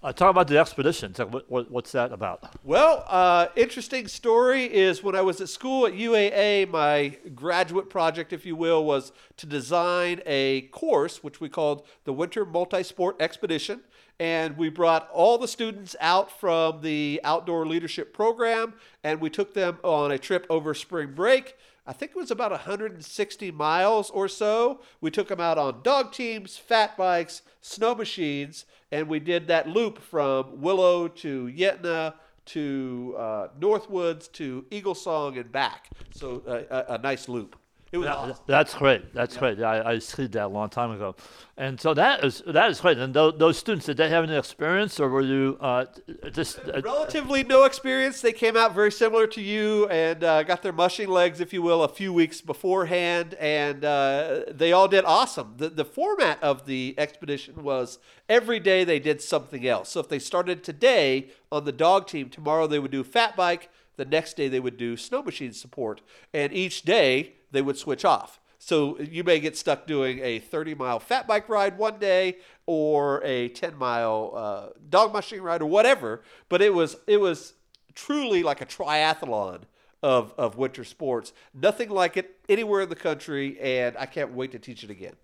Uh, 0.00 0.12
talk 0.12 0.30
about 0.30 0.46
the 0.46 0.56
expedition. 0.56 1.12
What, 1.12 1.50
what, 1.50 1.70
what's 1.72 1.90
that 1.90 2.12
about? 2.12 2.54
Well, 2.62 3.04
uh, 3.08 3.48
interesting 3.56 4.06
story 4.06 4.62
is 4.62 5.02
when 5.02 5.16
I 5.16 5.22
was 5.22 5.40
at 5.40 5.48
school 5.48 5.88
at 5.88 5.94
UAA, 5.94 6.68
my 6.70 7.16
graduate 7.34 7.90
project, 7.90 8.32
if 8.32 8.46
you 8.46 8.54
will, 8.54 8.84
was 8.84 9.10
to 9.38 9.46
design 9.46 10.20
a 10.24 10.62
course 10.70 11.24
which 11.24 11.40
we 11.40 11.48
called 11.48 11.84
the 12.04 12.12
Winter 12.12 12.44
Multi-Sport 12.44 13.16
Expedition. 13.20 13.80
And 14.20 14.56
we 14.56 14.68
brought 14.68 15.08
all 15.12 15.36
the 15.36 15.48
students 15.48 15.96
out 16.00 16.30
from 16.30 16.80
the 16.82 17.20
outdoor 17.24 17.66
leadership 17.66 18.12
program, 18.12 18.74
and 19.02 19.20
we 19.20 19.30
took 19.30 19.54
them 19.54 19.78
on 19.82 20.12
a 20.12 20.18
trip 20.18 20.46
over 20.48 20.74
spring 20.74 21.12
break. 21.12 21.56
I 21.88 21.94
think 21.94 22.10
it 22.10 22.18
was 22.18 22.30
about 22.30 22.50
160 22.50 23.50
miles 23.50 24.10
or 24.10 24.28
so. 24.28 24.82
We 25.00 25.10
took 25.10 25.28
them 25.28 25.40
out 25.40 25.56
on 25.56 25.80
dog 25.82 26.12
teams, 26.12 26.58
fat 26.58 26.98
bikes, 26.98 27.40
snow 27.62 27.94
machines, 27.94 28.66
and 28.92 29.08
we 29.08 29.20
did 29.20 29.48
that 29.48 29.66
loop 29.66 29.98
from 29.98 30.60
Willow 30.60 31.08
to 31.08 31.46
Yentna 31.46 32.12
to 32.44 33.14
uh, 33.18 33.48
Northwoods 33.58 34.30
to 34.32 34.66
Eagle 34.70 34.94
Song 34.94 35.38
and 35.38 35.50
back. 35.50 35.88
So 36.10 36.42
uh, 36.46 36.84
a, 36.90 36.94
a 36.94 36.98
nice 36.98 37.26
loop. 37.26 37.56
It 37.90 37.98
was 37.98 38.06
that, 38.06 38.16
awesome. 38.16 38.44
That's 38.46 38.74
great. 38.74 39.14
That's 39.14 39.34
yeah. 39.34 39.40
great. 39.40 39.62
I, 39.62 39.92
I 39.92 39.98
skied 39.98 40.32
that 40.32 40.44
a 40.44 40.48
long 40.48 40.68
time 40.68 40.90
ago, 40.90 41.16
and 41.56 41.80
so 41.80 41.94
that 41.94 42.22
is 42.22 42.42
that 42.46 42.70
is 42.70 42.80
great. 42.82 42.98
And 42.98 43.14
those, 43.14 43.38
those 43.38 43.56
students, 43.56 43.86
did 43.86 43.96
they 43.96 44.10
have 44.10 44.24
any 44.24 44.36
experience, 44.36 45.00
or 45.00 45.08
were 45.08 45.22
you 45.22 45.56
uh, 45.60 45.86
just 46.30 46.58
uh, 46.58 46.82
relatively 46.82 47.44
no 47.44 47.64
experience? 47.64 48.20
They 48.20 48.32
came 48.32 48.58
out 48.58 48.74
very 48.74 48.92
similar 48.92 49.26
to 49.28 49.40
you 49.40 49.88
and 49.88 50.22
uh, 50.22 50.42
got 50.42 50.62
their 50.62 50.72
mushing 50.72 51.08
legs, 51.08 51.40
if 51.40 51.54
you 51.54 51.62
will, 51.62 51.82
a 51.82 51.88
few 51.88 52.12
weeks 52.12 52.42
beforehand, 52.42 53.32
and 53.40 53.82
uh, 53.86 54.42
they 54.50 54.72
all 54.72 54.88
did 54.88 55.06
awesome. 55.06 55.54
The 55.56 55.70
the 55.70 55.86
format 55.86 56.42
of 56.42 56.66
the 56.66 56.94
expedition 56.98 57.62
was 57.62 57.98
every 58.28 58.60
day 58.60 58.84
they 58.84 58.98
did 59.00 59.22
something 59.22 59.66
else. 59.66 59.88
So 59.88 60.00
if 60.00 60.10
they 60.10 60.18
started 60.18 60.62
today 60.62 61.30
on 61.50 61.64
the 61.64 61.72
dog 61.72 62.06
team, 62.06 62.28
tomorrow 62.28 62.66
they 62.66 62.78
would 62.78 62.90
do 62.90 63.02
fat 63.02 63.34
bike. 63.34 63.70
The 63.96 64.04
next 64.04 64.36
day 64.36 64.48
they 64.48 64.60
would 64.60 64.76
do 64.76 64.96
snow 64.96 65.22
machine 65.22 65.52
support, 65.54 66.02
and 66.34 66.52
each 66.52 66.82
day 66.82 67.32
they 67.50 67.62
would 67.62 67.76
switch 67.76 68.04
off. 68.04 68.40
So 68.58 68.98
you 68.98 69.22
may 69.22 69.38
get 69.40 69.56
stuck 69.56 69.86
doing 69.86 70.18
a 70.18 70.40
30 70.40 70.74
mile 70.74 70.98
fat 70.98 71.26
bike 71.26 71.48
ride 71.48 71.78
one 71.78 71.98
day 71.98 72.38
or 72.66 73.22
a 73.24 73.48
10 73.50 73.76
mile 73.76 74.32
uh, 74.34 74.66
dog 74.88 75.12
mushing 75.12 75.40
ride 75.42 75.62
or 75.62 75.66
whatever. 75.66 76.22
But 76.48 76.60
it 76.60 76.74
was 76.74 76.96
it 77.06 77.20
was 77.20 77.54
truly 77.94 78.42
like 78.42 78.60
a 78.60 78.66
triathlon 78.66 79.62
of, 80.02 80.32
of 80.38 80.56
winter 80.56 80.84
sports. 80.84 81.32
Nothing 81.54 81.90
like 81.90 82.16
it 82.16 82.36
anywhere 82.48 82.82
in 82.82 82.88
the 82.88 82.96
country, 82.96 83.58
and 83.60 83.96
I 83.96 84.06
can't 84.06 84.32
wait 84.32 84.52
to 84.52 84.58
teach 84.58 84.84
it 84.84 84.90
again. 84.90 85.14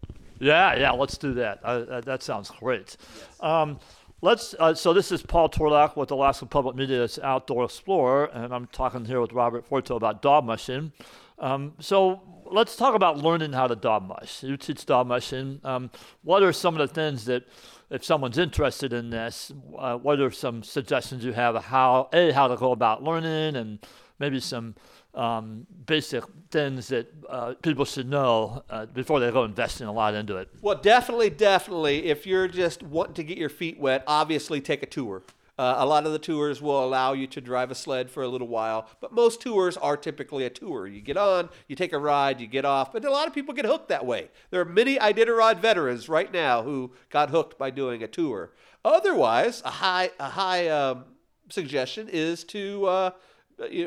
Yeah, 0.41 0.75
yeah, 0.77 0.91
let's 0.91 1.17
do 1.17 1.35
that. 1.35 1.61
Uh, 1.65 2.01
that 2.01 2.23
sounds 2.23 2.51
great. 2.51 2.97
Yes. 2.99 3.29
Um, 3.41 3.79
let's. 4.21 4.55
Uh, 4.59 4.75
so 4.75 4.93
this 4.93 5.13
is 5.13 5.23
Paul 5.23 5.49
Twardock 5.49 5.97
with 5.97 6.11
Alaska 6.11 6.47
Public 6.47 6.75
Media's 6.75 7.19
Outdoor 7.23 7.65
Explorer, 7.65 8.27
and 8.27 8.53
I'm 8.53 8.67
talking 8.67 9.05
here 9.05 9.21
with 9.21 9.33
Robert 9.33 9.69
Forto 9.69 9.97
about 9.97 10.23
dog 10.23 10.45
mushing. 10.45 10.93
Um, 11.39 11.75
so 11.81 12.23
let's 12.51 12.77
talk 12.77 12.95
about 12.95 13.19
learning 13.19 13.53
how 13.53 13.67
to 13.67 14.01
mush. 14.01 14.43
You 14.43 14.57
teach 14.57 14.87
dog 14.87 15.07
mushing. 15.07 15.61
Um, 15.65 15.91
what 16.23 16.43
are 16.43 16.53
some 16.53 16.79
of 16.79 16.89
the 16.89 16.95
things 16.95 17.25
that, 17.27 17.45
if 17.91 18.05
someone's 18.05 18.39
interested 18.39 18.93
in 18.93 19.11
this, 19.11 19.53
uh, 19.79 19.97
what 19.97 20.21
are 20.21 20.31
some 20.31 20.63
suggestions 20.63 21.25
you 21.25 21.33
have 21.33 21.57
how 21.65 22.09
a 22.13 22.33
how 22.33 22.49
to 22.49 22.57
go 22.57 22.73
about 22.73 23.03
learning 23.03 23.57
and 23.57 23.79
maybe 24.19 24.41
some 24.41 24.75
um, 25.15 25.67
basic 25.87 26.25
things 26.51 26.89
that 26.89 27.13
uh, 27.29 27.55
people 27.63 27.85
should 27.85 28.09
know 28.09 28.63
uh, 28.71 28.87
before 28.87 29.21
they 29.21 29.31
go 29.31 29.45
investing 29.45 29.87
a 29.87 29.93
lot 29.93 30.15
into 30.15 30.37
it? 30.37 30.49
Well, 30.61 30.77
definitely, 30.77 31.31
definitely. 31.31 32.07
If 32.07 32.27
you're 32.27 32.49
just 32.49 32.83
wanting 32.83 33.15
to 33.15 33.25
get 33.25 33.39
your 33.39 33.49
feet 33.49 33.79
wet, 33.79 34.05
obviously 34.07 34.61
take 34.61 34.83
a 34.83 34.87
tour. 34.87 35.23
Uh, 35.57 35.77
a 35.79 35.87
lot 35.87 36.05
of 36.05 36.13
the 36.13 36.19
tours 36.19 36.61
will 36.61 36.85
allow 36.85 37.13
you 37.13 37.27
to 37.29 37.41
drive 37.41 37.71
a 37.71 37.75
sled 37.75 38.11
for 38.11 38.23
a 38.23 38.29
little 38.29 38.49
while, 38.49 38.89
but 39.01 39.13
most 39.13 39.41
tours 39.41 39.77
are 39.77 39.97
typically 39.97 40.45
a 40.45 40.51
tour. 40.51 40.87
You 40.87 41.01
get 41.01 41.17
on, 41.17 41.49
you 41.69 41.77
take 41.77 41.93
a 41.93 41.99
ride, 41.99 42.41
you 42.41 42.47
get 42.49 42.65
off, 42.65 42.93
but 42.93 43.05
a 43.05 43.11
lot 43.11 43.29
of 43.29 43.35
people 43.35 43.55
get 43.55 43.65
hooked 43.65 43.89
that 43.89 44.05
way. 44.05 44.31
There 44.51 44.61
are 44.61 44.65
many 44.65 44.97
Iditarod 44.97 45.61
veterans 45.61 46.09
right 46.09 46.33
now 46.33 46.63
who 46.63 46.93
got 47.09 47.31
hooked 47.31 47.57
by 47.57 47.71
doing 47.71 48.03
a 48.03 48.09
tour. 48.09 48.53
Otherwise, 48.85 49.63
a 49.65 49.71
high 49.71 50.11
a 50.19 50.31
high 50.31 50.69
um, 50.69 51.05
suggestion 51.49 52.09
is 52.09 52.43
to 52.45 52.87
uh, 52.87 53.11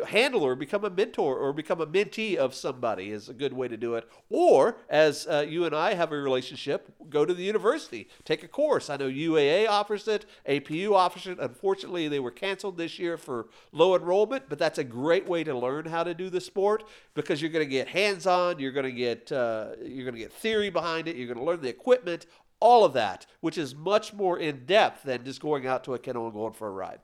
handle 0.07 0.43
or 0.43 0.55
become 0.55 0.85
a 0.85 0.89
mentor 0.89 1.37
or 1.37 1.53
become 1.53 1.81
a 1.81 1.87
mentee 1.87 2.35
of 2.35 2.53
somebody 2.53 3.11
is 3.11 3.29
a 3.29 3.33
good 3.33 3.53
way 3.53 3.67
to 3.67 3.77
do 3.77 3.95
it. 3.95 4.09
Or, 4.29 4.77
as 4.89 5.27
uh, 5.27 5.45
you 5.47 5.65
and 5.65 5.75
I 5.75 5.93
have 5.93 6.11
a 6.11 6.17
relationship, 6.17 6.93
go 7.09 7.25
to 7.25 7.33
the 7.33 7.43
university, 7.43 8.07
take 8.23 8.43
a 8.43 8.47
course. 8.47 8.89
I 8.89 8.97
know 8.97 9.09
UAA 9.09 9.67
offers 9.67 10.07
it, 10.07 10.25
APU 10.47 10.93
offers 10.93 11.27
it. 11.27 11.37
Unfortunately, 11.39 12.07
they 12.07 12.19
were 12.19 12.31
canceled 12.31 12.77
this 12.77 12.97
year 12.97 13.17
for 13.17 13.47
low 13.71 13.95
enrollment, 13.95 14.45
but 14.49 14.59
that's 14.59 14.77
a 14.77 14.83
great 14.83 15.27
way 15.27 15.43
to 15.43 15.57
learn 15.57 15.85
how 15.85 16.03
to 16.03 16.13
do 16.13 16.29
the 16.29 16.41
sport 16.41 16.83
because 17.13 17.41
you're 17.41 17.51
going 17.51 17.65
to 17.65 17.69
get 17.69 17.87
hands-on, 17.87 18.59
you're 18.59 18.71
going 18.71 18.85
to 18.85 18.91
get 18.91 19.31
uh, 19.31 19.69
you're 19.83 20.05
going 20.05 20.15
to 20.15 20.21
get 20.21 20.33
theory 20.33 20.69
behind 20.69 21.07
it, 21.07 21.15
you're 21.15 21.27
going 21.27 21.37
to 21.37 21.43
learn 21.43 21.61
the 21.61 21.69
equipment, 21.69 22.25
all 22.59 22.83
of 22.83 22.93
that, 22.93 23.25
which 23.41 23.57
is 23.57 23.75
much 23.75 24.13
more 24.13 24.39
in 24.39 24.65
depth 24.65 25.03
than 25.03 25.23
just 25.23 25.41
going 25.41 25.67
out 25.67 25.83
to 25.83 25.93
a 25.93 25.99
kennel 25.99 26.25
and 26.25 26.33
going 26.33 26.53
for 26.53 26.67
a 26.67 26.71
ride. 26.71 26.99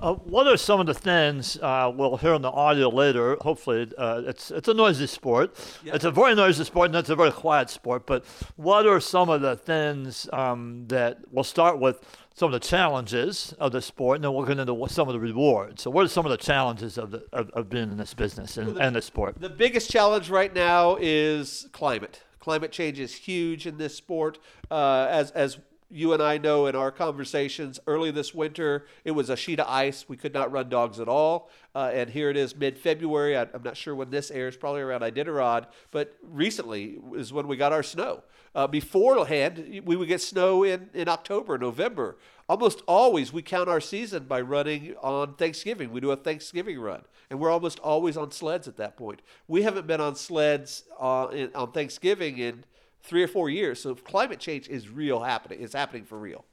Uh, 0.00 0.14
what 0.14 0.46
are 0.46 0.56
some 0.56 0.80
of 0.80 0.86
the 0.86 0.94
things 0.94 1.58
uh, 1.58 1.90
we'll 1.92 2.16
hear 2.16 2.34
in 2.34 2.42
the 2.42 2.50
audio 2.50 2.88
later? 2.88 3.36
Hopefully, 3.40 3.90
uh, 3.98 4.22
it's 4.26 4.50
it's 4.50 4.68
a 4.68 4.74
noisy 4.74 5.06
sport. 5.06 5.56
Yeah. 5.84 5.94
It's 5.94 6.04
a 6.04 6.10
very 6.10 6.34
noisy 6.34 6.64
sport, 6.64 6.86
and 6.86 6.96
it's 6.96 7.10
a 7.10 7.16
very 7.16 7.32
quiet 7.32 7.68
sport. 7.68 8.06
But 8.06 8.24
what 8.56 8.86
are 8.86 9.00
some 9.00 9.28
of 9.28 9.40
the 9.40 9.56
things 9.56 10.28
um, 10.32 10.84
that 10.88 11.18
we'll 11.30 11.44
start 11.44 11.78
with? 11.80 12.00
Some 12.34 12.54
of 12.54 12.60
the 12.60 12.68
challenges 12.68 13.52
of 13.58 13.72
the 13.72 13.82
sport, 13.82 14.16
and 14.16 14.24
then 14.24 14.32
we'll 14.32 14.46
get 14.46 14.60
into 14.60 14.88
some 14.88 15.08
of 15.08 15.14
the 15.14 15.18
rewards. 15.18 15.82
So, 15.82 15.90
what 15.90 16.04
are 16.04 16.08
some 16.08 16.24
of 16.24 16.30
the 16.30 16.36
challenges 16.36 16.96
of 16.96 17.10
the, 17.10 17.24
of, 17.32 17.50
of 17.50 17.68
being 17.68 17.90
in 17.90 17.96
this 17.96 18.14
business 18.14 18.56
and, 18.56 18.68
well, 18.68 18.76
the, 18.76 18.80
and 18.82 18.94
the 18.94 19.02
sport? 19.02 19.40
The 19.40 19.48
biggest 19.48 19.90
challenge 19.90 20.30
right 20.30 20.54
now 20.54 20.96
is 21.00 21.68
climate. 21.72 22.22
Climate 22.38 22.70
change 22.70 23.00
is 23.00 23.12
huge 23.12 23.66
in 23.66 23.76
this 23.76 23.96
sport. 23.96 24.38
Uh, 24.70 25.08
as 25.10 25.32
as 25.32 25.58
you 25.90 26.12
and 26.12 26.22
I 26.22 26.36
know 26.38 26.66
in 26.66 26.76
our 26.76 26.90
conversations 26.90 27.80
early 27.86 28.10
this 28.10 28.34
winter, 28.34 28.86
it 29.04 29.12
was 29.12 29.30
a 29.30 29.36
sheet 29.36 29.58
of 29.58 29.66
ice. 29.68 30.08
We 30.08 30.16
could 30.16 30.34
not 30.34 30.52
run 30.52 30.68
dogs 30.68 31.00
at 31.00 31.08
all. 31.08 31.50
Uh, 31.74 31.90
and 31.92 32.10
here 32.10 32.28
it 32.28 32.36
is 32.36 32.54
mid 32.54 32.78
February. 32.78 33.36
I'm 33.36 33.62
not 33.62 33.76
sure 33.76 33.94
when 33.94 34.10
this 34.10 34.30
airs, 34.30 34.56
probably 34.56 34.82
around 34.82 35.00
Iditarod, 35.00 35.66
but 35.90 36.16
recently 36.22 36.98
is 37.14 37.32
when 37.32 37.46
we 37.46 37.56
got 37.56 37.72
our 37.72 37.82
snow. 37.82 38.22
Uh, 38.54 38.66
beforehand, 38.66 39.82
we 39.84 39.96
would 39.96 40.08
get 40.08 40.20
snow 40.20 40.64
in, 40.64 40.90
in 40.92 41.08
October, 41.08 41.56
November. 41.56 42.16
Almost 42.48 42.82
always, 42.88 43.32
we 43.32 43.42
count 43.42 43.68
our 43.68 43.80
season 43.80 44.24
by 44.24 44.40
running 44.40 44.94
on 45.02 45.34
Thanksgiving. 45.34 45.92
We 45.92 46.00
do 46.00 46.10
a 46.10 46.16
Thanksgiving 46.16 46.80
run, 46.80 47.02
and 47.30 47.38
we're 47.38 47.50
almost 47.50 47.78
always 47.80 48.16
on 48.16 48.30
sleds 48.30 48.66
at 48.66 48.76
that 48.78 48.96
point. 48.96 49.20
We 49.46 49.62
haven't 49.62 49.86
been 49.86 50.00
on 50.00 50.16
sleds 50.16 50.84
uh, 50.98 51.28
in, 51.32 51.50
on 51.54 51.72
Thanksgiving 51.72 52.38
in 52.38 52.64
three 53.02 53.22
or 53.22 53.28
four 53.28 53.50
years. 53.50 53.80
So 53.80 53.94
climate 53.94 54.38
change 54.38 54.68
is 54.68 54.88
real 54.88 55.20
happening. 55.20 55.62
It's 55.62 55.74
happening 55.74 56.04
for 56.04 56.18
real. 56.18 56.44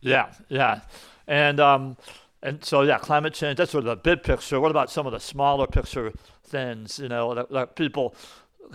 Yeah, 0.00 0.32
yeah, 0.48 0.80
and 1.26 1.58
um, 1.58 1.96
and 2.42 2.64
so 2.64 2.82
yeah, 2.82 2.98
climate 2.98 3.34
change. 3.34 3.56
That's 3.58 3.72
sort 3.72 3.84
of 3.84 3.88
the 3.88 3.96
big 3.96 4.22
picture. 4.22 4.60
What 4.60 4.70
about 4.70 4.90
some 4.90 5.06
of 5.06 5.12
the 5.12 5.20
smaller 5.20 5.66
picture 5.66 6.12
things? 6.44 6.98
You 6.98 7.08
know, 7.08 7.34
that, 7.34 7.50
that 7.50 7.76
people 7.76 8.14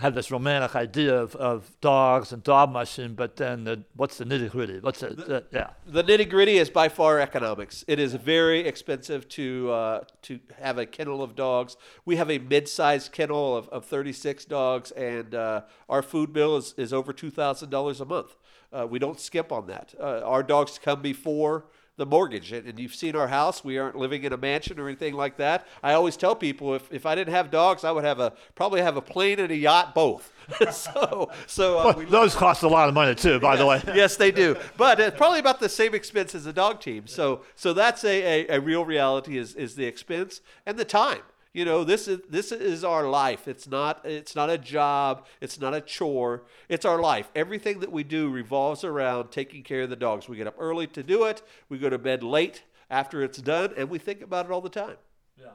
have 0.00 0.14
this 0.14 0.30
romantic 0.30 0.74
idea 0.74 1.14
of, 1.14 1.34
of 1.36 1.70
dogs 1.80 2.32
and 2.32 2.42
dog 2.42 2.70
mushing, 2.70 3.14
but 3.14 3.36
then 3.36 3.64
the, 3.64 3.84
what's 3.94 4.18
the 4.18 4.24
nitty 4.24 4.50
gritty? 4.50 4.78
What's 4.80 5.02
it? 5.02 5.16
The, 5.16 5.44
yeah. 5.52 5.70
The 5.86 6.02
nitty 6.04 6.28
gritty 6.28 6.58
is 6.58 6.70
by 6.70 6.88
far 6.88 7.20
economics. 7.20 7.84
It 7.88 7.98
is 7.98 8.14
very 8.14 8.60
expensive 8.60 9.28
to 9.30 9.70
uh, 9.70 10.04
to 10.22 10.40
have 10.60 10.78
a 10.78 10.86
kennel 10.86 11.22
of 11.22 11.34
dogs. 11.34 11.76
We 12.04 12.16
have 12.16 12.30
a 12.30 12.38
mid-sized 12.38 13.12
kennel 13.12 13.56
of, 13.56 13.68
of 13.68 13.84
36 13.84 14.44
dogs, 14.46 14.90
and 14.92 15.34
uh, 15.34 15.62
our 15.88 16.02
food 16.02 16.32
bill 16.32 16.56
is, 16.56 16.74
is 16.76 16.92
over 16.92 17.12
two 17.12 17.30
thousand 17.30 17.70
dollars 17.70 18.00
a 18.00 18.04
month. 18.04 18.36
Uh, 18.72 18.86
we 18.88 18.98
don't 18.98 19.20
skip 19.20 19.52
on 19.52 19.66
that. 19.66 19.94
Uh, 20.00 20.20
our 20.24 20.42
dogs 20.42 20.78
come 20.82 21.02
before 21.02 21.66
the 22.02 22.06
mortgage. 22.06 22.50
And, 22.50 22.80
you've 22.80 22.96
seen 22.96 23.14
our 23.14 23.28
house. 23.28 23.62
We 23.62 23.78
aren't 23.78 23.94
living 23.94 24.24
in 24.24 24.32
a 24.32 24.36
mansion 24.36 24.80
or 24.80 24.88
anything 24.88 25.14
like 25.14 25.36
that. 25.36 25.68
I 25.84 25.92
always 25.92 26.16
tell 26.16 26.34
people 26.34 26.74
if, 26.74 26.92
if 26.92 27.06
I 27.06 27.14
didn't 27.14 27.32
have 27.32 27.48
dogs, 27.48 27.84
I 27.84 27.92
would 27.92 28.02
have 28.02 28.18
a 28.18 28.32
probably 28.56 28.80
have 28.80 28.96
a 28.96 29.00
plane 29.00 29.38
and 29.38 29.52
a 29.52 29.56
yacht 29.56 29.94
both. 29.94 30.32
so 30.72 31.30
so 31.46 31.78
uh, 31.78 31.94
well, 31.96 32.06
those 32.06 32.34
cost 32.34 32.64
a 32.64 32.68
lot 32.68 32.88
of 32.88 32.94
money 32.94 33.14
too, 33.14 33.38
by 33.38 33.52
yes, 33.52 33.58
the 33.60 33.66
way. 33.66 33.82
yes, 33.94 34.16
they 34.16 34.32
do. 34.32 34.56
But 34.76 34.98
it's 34.98 35.16
probably 35.16 35.38
about 35.38 35.60
the 35.60 35.68
same 35.68 35.94
expense 35.94 36.34
as 36.34 36.46
a 36.46 36.52
dog 36.52 36.80
team. 36.80 37.06
So 37.06 37.42
so 37.54 37.72
that's 37.72 38.02
a, 38.02 38.48
a, 38.48 38.56
a 38.56 38.60
real 38.60 38.84
reality 38.84 39.38
is 39.38 39.54
is 39.54 39.76
the 39.76 39.84
expense 39.84 40.40
and 40.66 40.76
the 40.76 40.84
time 40.84 41.22
you 41.52 41.64
know 41.64 41.84
this 41.84 42.08
is 42.08 42.20
this 42.28 42.52
is 42.52 42.84
our 42.84 43.08
life 43.08 43.46
it's 43.46 43.66
not 43.68 44.04
it's 44.04 44.34
not 44.34 44.50
a 44.50 44.58
job 44.58 45.26
it's 45.40 45.60
not 45.60 45.74
a 45.74 45.80
chore 45.80 46.42
it's 46.68 46.84
our 46.84 47.00
life 47.00 47.30
everything 47.34 47.80
that 47.80 47.92
we 47.92 48.02
do 48.02 48.30
revolves 48.30 48.84
around 48.84 49.30
taking 49.30 49.62
care 49.62 49.82
of 49.82 49.90
the 49.90 49.96
dogs 49.96 50.28
we 50.28 50.36
get 50.36 50.46
up 50.46 50.56
early 50.58 50.86
to 50.86 51.02
do 51.02 51.24
it 51.24 51.42
we 51.68 51.78
go 51.78 51.90
to 51.90 51.98
bed 51.98 52.22
late 52.22 52.62
after 52.90 53.22
it's 53.22 53.38
done 53.38 53.72
and 53.76 53.88
we 53.88 53.98
think 53.98 54.22
about 54.22 54.46
it 54.46 54.52
all 54.52 54.60
the 54.60 54.68
time 54.68 54.96
yeah 55.38 55.50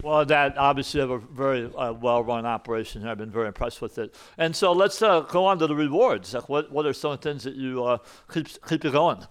well, 0.00 0.24
that 0.26 0.56
obviously 0.56 1.00
have 1.00 1.10
a 1.10 1.18
very 1.18 1.68
uh, 1.74 1.92
well-run 1.92 2.46
operation. 2.46 3.06
I've 3.06 3.18
been 3.18 3.32
very 3.32 3.48
impressed 3.48 3.82
with 3.82 3.98
it. 3.98 4.14
And 4.36 4.54
so 4.54 4.70
let's 4.70 5.02
uh, 5.02 5.20
go 5.22 5.44
on 5.44 5.58
to 5.58 5.66
the 5.66 5.74
rewards. 5.74 6.34
Like, 6.34 6.48
what 6.48 6.70
what 6.70 6.86
are 6.86 6.92
some 6.92 7.18
things 7.18 7.42
that 7.42 7.56
you 7.56 7.84
uh, 7.84 7.98
keep 8.32 8.46
keep 8.68 8.84
you 8.84 8.92
going? 8.92 9.26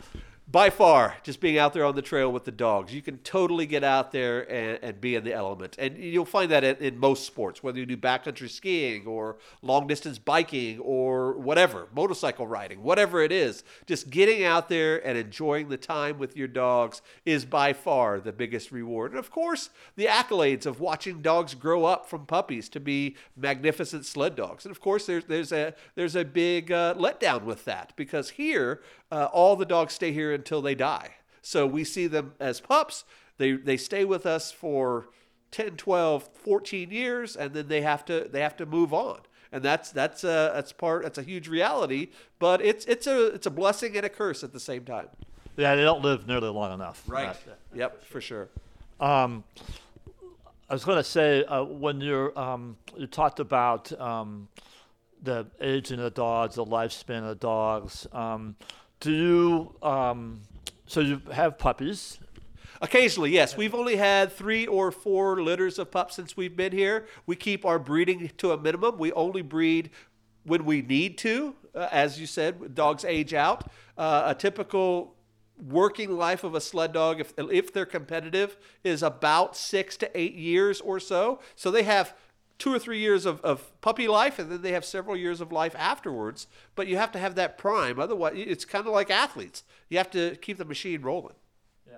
By 0.50 0.70
far, 0.70 1.16
just 1.24 1.42
being 1.42 1.58
out 1.58 1.74
there 1.74 1.84
on 1.84 1.96
the 1.96 2.02
trail 2.02 2.32
with 2.32 2.46
the 2.46 2.54
dogs, 2.54 2.94
you 2.94 3.02
can 3.02 3.18
totally 3.18 3.66
get 3.66 3.84
out 3.84 4.14
there 4.14 4.50
and, 4.50 4.80
and 4.82 5.02
be 5.02 5.16
in 5.16 5.26
the 5.26 5.34
element. 5.34 5.76
And 5.78 5.98
you'll 5.98 6.24
find 6.24 6.50
that 6.52 6.64
in, 6.64 6.78
in, 6.78 6.98
most 6.98 7.26
sports, 7.26 7.62
whether 7.62 7.78
you 7.78 7.86
do 7.86 7.98
backcountry 7.98 8.50
skiing 8.50 9.06
or 9.06 9.38
long 9.62 9.88
distance 9.88 10.18
biking 10.18 10.80
or 10.80 11.34
whatever, 11.34 11.90
motorcycle 11.94 12.48
riding, 12.48 12.82
whatever 12.82 13.22
it 13.22 13.34
is. 13.34 13.66
Just 13.88 14.10
getting 14.10 14.46
out 14.46 14.70
there 14.70 15.06
and 15.06 15.18
enjoying 15.18 15.68
the 15.68 15.76
time 15.76 16.18
with 16.18 16.38
your 16.38 16.48
dogs 16.48 17.02
is 17.26 17.44
by 17.44 17.74
far 17.74 18.22
the 18.22 18.32
biggest 18.32 18.72
reward. 18.72 19.12
And 19.12 19.20
of 19.20 19.30
course, 19.30 19.70
the 19.98 20.06
accolades 20.06 20.66
of 20.66 20.80
watching 20.80 21.22
dogs 21.22 21.56
grow 21.56 21.84
up 21.84 22.10
from 22.10 22.26
puppies 22.26 22.70
to 22.70 22.80
be 22.80 23.18
magnificent 23.36 24.06
sled 24.06 24.38
dogs. 24.38 24.64
And 24.64 24.72
of 24.72 24.80
course, 24.80 25.08
there's, 25.08 25.26
there's, 25.26 25.52
a, 25.52 25.74
there's 25.96 26.16
a 26.16 26.24
big 26.24 26.72
uh, 26.72 26.94
letdown 26.94 27.44
with 27.44 27.66
that 27.66 27.92
because 27.98 28.30
here, 28.30 28.82
uh, 29.12 29.30
all 29.32 29.56
the 29.56 29.66
dogs 29.66 29.94
stay 29.94 30.12
here 30.12 30.34
until 30.34 30.62
they 30.62 30.76
die. 30.76 31.12
So 31.42 31.66
we 31.66 31.84
see 31.84 32.08
them 32.08 32.34
as 32.40 32.60
pups. 32.60 33.06
They 33.38 33.54
they 33.54 33.78
stay 33.78 34.04
with 34.04 34.26
us 34.26 34.52
for 34.52 35.10
10, 35.52 35.78
12, 35.78 36.30
14 36.34 36.92
years 36.92 37.36
and 37.36 37.54
then 37.54 37.68
they 37.68 37.82
have 37.82 38.04
to 38.06 38.28
they 38.32 38.42
have 38.42 38.58
to 38.58 38.66
move 38.66 38.94
on. 38.94 39.20
And 39.52 39.64
that's 39.64 39.92
that's 39.92 40.24
a 40.24 40.52
that's 40.54 40.74
part 40.74 41.04
that's 41.04 41.18
a 41.18 41.24
huge 41.24 41.48
reality, 41.48 42.10
but 42.40 42.62
it's 42.62 42.86
it's 42.86 43.08
a 43.08 43.28
it's 43.28 43.46
a 43.46 43.52
blessing 43.52 43.96
and 43.96 44.06
a 44.06 44.10
curse 44.10 44.44
at 44.44 44.52
the 44.52 44.60
same 44.60 44.84
time. 44.84 45.08
Yeah, 45.56 45.76
they 45.76 45.84
don't 45.84 46.04
live 46.04 46.28
nearly 46.28 46.50
long 46.50 46.74
enough. 46.74 47.04
Right. 47.08 47.36
Yep, 47.74 48.04
for 48.04 48.22
sure. 48.22 48.50
Um, 49.00 49.44
I 50.70 50.74
was 50.74 50.84
going 50.84 50.98
to 50.98 51.04
say 51.04 51.46
uh, 51.46 51.64
when 51.64 52.02
you're 52.02 52.38
um, 52.38 52.78
you 52.98 53.08
talked 53.08 53.40
about 53.40 53.98
um, 54.00 54.50
the 55.24 55.48
aging 55.62 56.00
of 56.00 56.04
the 56.04 56.10
dogs, 56.10 56.56
the 56.56 56.66
lifespan 56.66 57.24
of 57.24 57.40
dogs. 57.40 58.06
Um, 58.12 58.56
do 59.00 59.12
you? 59.12 59.76
Um, 59.82 60.42
so 60.86 61.02
you 61.02 61.22
have 61.32 61.58
puppies. 61.58 62.20
Occasionally, 62.82 63.32
yes. 63.32 63.58
We've 63.58 63.74
only 63.74 63.96
had 63.96 64.32
three 64.32 64.68
or 64.68 64.92
four 64.92 65.42
litters 65.42 65.80
of 65.80 65.90
pups 65.90 66.16
since 66.16 66.38
we've 66.38 66.56
been 66.56 66.72
here. 66.72 67.08
We 67.26 67.36
keep 67.36 67.66
our 67.66 67.80
breeding 67.80 68.32
to 68.38 68.52
a 68.52 68.58
minimum. 68.58 68.98
We 68.98 69.12
only 69.14 69.42
breed 69.42 69.90
when 70.44 70.64
we 70.64 70.82
need 70.82 71.18
to. 71.20 71.56
Uh, 71.74 71.88
as 71.92 72.20
you 72.20 72.28
said, 72.28 72.76
dogs 72.76 73.04
age 73.04 73.34
out. 73.34 73.70
Uh, 73.98 74.24
a 74.28 74.36
typical 74.36 75.16
working 75.68 76.16
life 76.16 76.44
of 76.44 76.54
a 76.54 76.62
sled 76.62 76.94
dog, 76.94 77.20
if, 77.20 77.34
if 77.38 77.74
they're 77.74 77.86
competitive, 77.86 78.58
is 78.84 79.02
about 79.02 79.58
six 79.58 79.98
to 79.98 80.18
eight 80.18 80.36
years 80.36 80.80
or 80.82 81.00
so. 81.00 81.40
So 81.56 81.72
they 81.72 81.84
have 81.84 82.14
two 82.58 82.74
or 82.74 82.80
three 82.80 83.00
years 83.00 83.26
of, 83.26 83.40
of 83.42 83.80
puppy 83.82 84.08
life 84.08 84.40
and 84.40 84.52
then 84.52 84.62
they 84.62 84.72
have 84.72 84.84
several 84.86 85.16
years 85.16 85.42
of 85.42 85.52
life 85.52 85.76
afterwards 85.78 86.48
but 86.76 86.88
you 86.88 86.98
have 86.98 87.12
to 87.12 87.20
have 87.20 87.36
that 87.36 87.58
prime 87.58 88.00
otherwise 88.00 88.34
it's 88.36 88.66
kind 88.66 88.88
of 88.88 88.94
like 88.94 89.10
athletes 89.12 89.64
you 89.90 89.98
have 89.98 90.10
to 90.10 90.36
keep 90.38 90.58
the 90.58 90.66
machine 90.66 91.02
rolling 91.02 91.36
yeah 91.88 91.98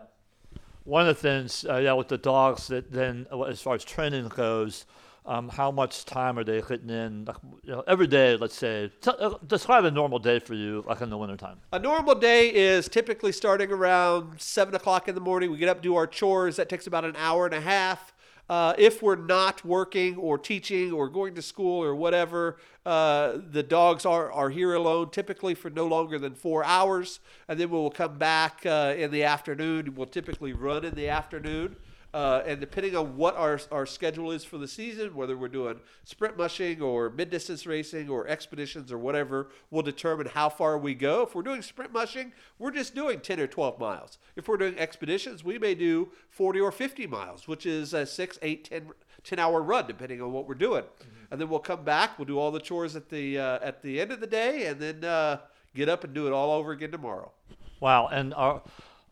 one 0.84 1.08
of 1.08 1.16
the 1.16 1.22
things 1.22 1.66
uh, 1.70 1.78
yeah 1.78 1.94
with 1.94 2.08
the 2.10 2.18
dogs 2.18 2.68
that 2.68 2.92
then 2.92 3.26
uh, 3.32 3.42
as 3.44 3.62
far 3.62 3.76
as 3.76 3.84
training 3.84 4.28
goes 4.30 4.86
Um, 5.26 5.50
how 5.50 5.70
much 5.70 6.06
time 6.06 6.40
are 6.40 6.46
they 6.46 6.60
hitting 6.62 6.90
in? 6.90 7.26
Like, 7.26 7.36
you 7.64 7.72
know, 7.74 7.84
every 7.86 8.08
day, 8.08 8.36
let's 8.36 8.56
say. 8.56 8.90
T- 9.02 9.12
uh, 9.20 9.38
describe 9.46 9.86
a 9.86 9.92
normal 9.92 10.18
day 10.18 10.40
for 10.40 10.56
you, 10.56 10.84
like 10.88 11.02
in 11.02 11.10
the 11.12 11.18
wintertime. 11.18 11.58
A 11.72 11.78
normal 11.78 12.16
day 12.16 12.50
is 12.52 12.90
typically 12.90 13.32
starting 13.32 13.70
around 13.72 14.42
seven 14.42 14.74
o'clock 14.74 15.08
in 15.08 15.14
the 15.14 15.22
morning. 15.22 15.52
We 15.52 15.58
get 15.58 15.70
up, 15.70 15.82
do 15.84 15.96
our 15.96 16.08
chores. 16.08 16.56
That 16.56 16.68
takes 16.68 16.88
about 16.88 17.06
an 17.06 17.16
hour 17.16 17.46
and 17.46 17.54
a 17.54 17.62
half. 17.62 18.14
Uh, 18.50 18.74
if 18.80 19.04
we're 19.04 19.16
not 19.16 19.64
working 19.64 20.18
or 20.18 20.38
teaching 20.38 20.92
or 20.92 21.08
going 21.08 21.36
to 21.36 21.42
school 21.42 21.84
or 21.84 21.94
whatever, 21.94 22.58
uh, 22.86 23.38
the 23.52 23.62
dogs 23.62 24.06
are, 24.06 24.32
are 24.32 24.50
here 24.50 24.74
alone, 24.74 25.12
typically 25.12 25.54
for 25.54 25.70
no 25.70 25.86
longer 25.86 26.18
than 26.18 26.34
four 26.34 26.64
hours. 26.64 27.20
And 27.48 27.60
then 27.60 27.70
we'll 27.70 27.92
come 27.92 28.18
back 28.18 28.66
uh, 28.66 28.96
in 28.98 29.12
the 29.12 29.24
afternoon. 29.24 29.94
We'll 29.96 30.08
typically 30.08 30.54
run 30.54 30.84
in 30.84 30.96
the 30.96 31.10
afternoon. 31.10 31.76
Uh, 32.12 32.42
and 32.46 32.60
depending 32.60 32.96
on 32.96 33.16
what 33.16 33.36
our, 33.36 33.60
our 33.72 33.86
schedule 33.86 34.32
is 34.32 34.44
for 34.44 34.58
the 34.58 34.68
season, 34.68 35.14
whether 35.14 35.38
we're 35.38 35.48
doing 35.48 35.80
sprint 36.04 36.36
mushing 36.36 36.82
or 36.82 37.12
mid 37.12 37.30
distance 37.30 37.68
racing 37.68 38.10
or 38.10 38.28
expeditions 38.28 38.92
or 38.92 38.98
whatever, 38.98 39.50
will 39.70 39.84
determine 39.84 40.26
how 40.26 40.50
far 40.50 40.78
we 40.78 40.96
go. 40.96 41.22
If 41.22 41.36
we're 41.36 41.44
doing 41.44 41.62
sprint 41.62 41.94
mushing, 41.94 42.34
we're 42.58 42.72
just 42.72 42.96
doing 42.96 43.20
10 43.20 43.40
or 43.40 43.48
12 43.48 43.80
miles. 43.80 44.18
If 44.36 44.48
we're 44.48 44.58
doing 44.58 44.78
expeditions, 44.80 45.44
we 45.44 45.60
may 45.60 45.76
do 45.76 46.10
40 46.32 46.60
or 46.60 46.72
50 46.72 47.06
miles, 47.06 47.48
which 47.48 47.68
is 47.68 47.94
a 47.94 48.08
6, 48.08 48.40
8, 48.42 48.64
10, 48.64 48.90
10 49.24 49.40
hour 49.40 49.62
run, 49.62 49.86
depending 49.86 50.20
on 50.20 50.32
what 50.32 50.48
we're 50.48 50.56
doing. 50.56 50.84
Mm-hmm. 50.84 51.32
And 51.32 51.40
then 51.40 51.48
we'll 51.48 51.60
come 51.60 51.84
back, 51.84 52.18
we'll 52.18 52.26
do 52.26 52.40
all 52.40 52.50
the 52.50 52.60
chores 52.60 52.96
at 52.96 53.10
the, 53.10 53.38
uh, 53.38 53.60
at 53.62 53.84
the 53.84 54.02
end 54.02 54.12
of 54.12 54.20
the 54.20 54.28
day, 54.28 54.66
and 54.66 54.80
then 54.80 55.04
uh, 55.04 55.38
get 55.76 55.88
up 55.90 56.04
and 56.04 56.14
do 56.16 56.26
it 56.26 56.34
all 56.34 56.52
over 56.52 56.72
again 56.72 56.92
tomorrow. 56.92 57.32
Wow. 57.80 58.08
And 58.08 58.34
our 58.34 58.62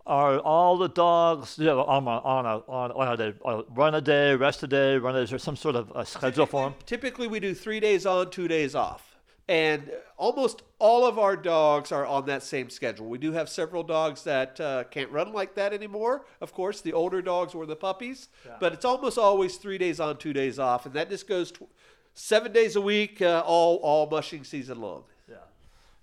are 0.07 0.39
all 0.39 0.77
the 0.77 0.87
dogs 0.89 1.57
you 1.59 1.65
know, 1.65 1.83
on, 1.83 2.03
a, 2.05 2.09
on, 2.09 2.45
a, 2.45 2.57
on, 2.67 2.91
on 2.93 3.07
a 3.13 3.17
day, 3.17 3.33
uh, 3.45 3.61
run 3.75 3.93
a 3.93 4.01
day, 4.01 4.33
rest 4.35 4.63
a 4.63 4.67
day, 4.67 4.97
run 4.97 5.15
a 5.15 5.19
day? 5.19 5.23
Is 5.23 5.29
there 5.29 5.39
some 5.39 5.55
sort 5.55 5.75
of 5.75 5.91
a 5.95 6.05
schedule 6.05 6.45
for 6.45 6.63
them? 6.63 6.75
Typically, 6.85 7.27
we 7.27 7.39
do 7.39 7.53
three 7.53 7.79
days 7.79 8.05
on, 8.05 8.29
two 8.31 8.47
days 8.47 8.73
off. 8.73 9.17
And 9.49 9.91
almost 10.17 10.63
all 10.77 11.05
of 11.05 11.17
our 11.17 11.37
dogs 11.37 11.91
are 11.93 12.05
on 12.05 12.25
that 12.25 12.43
same 12.43 12.69
schedule. 12.69 13.07
We 13.07 13.17
do 13.17 13.31
have 13.31 13.47
several 13.47 13.81
dogs 13.81 14.23
that 14.23 14.59
uh, 14.59 14.83
can't 14.85 15.09
run 15.09 15.31
like 15.31 15.55
that 15.55 15.73
anymore. 15.73 16.25
Of 16.41 16.51
course, 16.53 16.81
the 16.81 16.91
older 16.91 17.21
dogs 17.21 17.53
or 17.53 17.65
the 17.65 17.75
puppies. 17.75 18.27
Yeah. 18.45 18.57
But 18.59 18.73
it's 18.73 18.83
almost 18.83 19.17
always 19.17 19.55
three 19.55 19.77
days 19.77 20.01
on, 20.01 20.17
two 20.17 20.33
days 20.33 20.59
off. 20.59 20.85
And 20.85 20.93
that 20.95 21.09
just 21.09 21.29
goes 21.29 21.51
tw- 21.51 21.69
seven 22.13 22.51
days 22.51 22.75
a 22.75 22.81
week, 22.81 23.21
uh, 23.21 23.43
all, 23.45 23.77
all 23.77 24.09
mushing 24.09 24.43
season 24.43 24.81
long. 24.81 25.03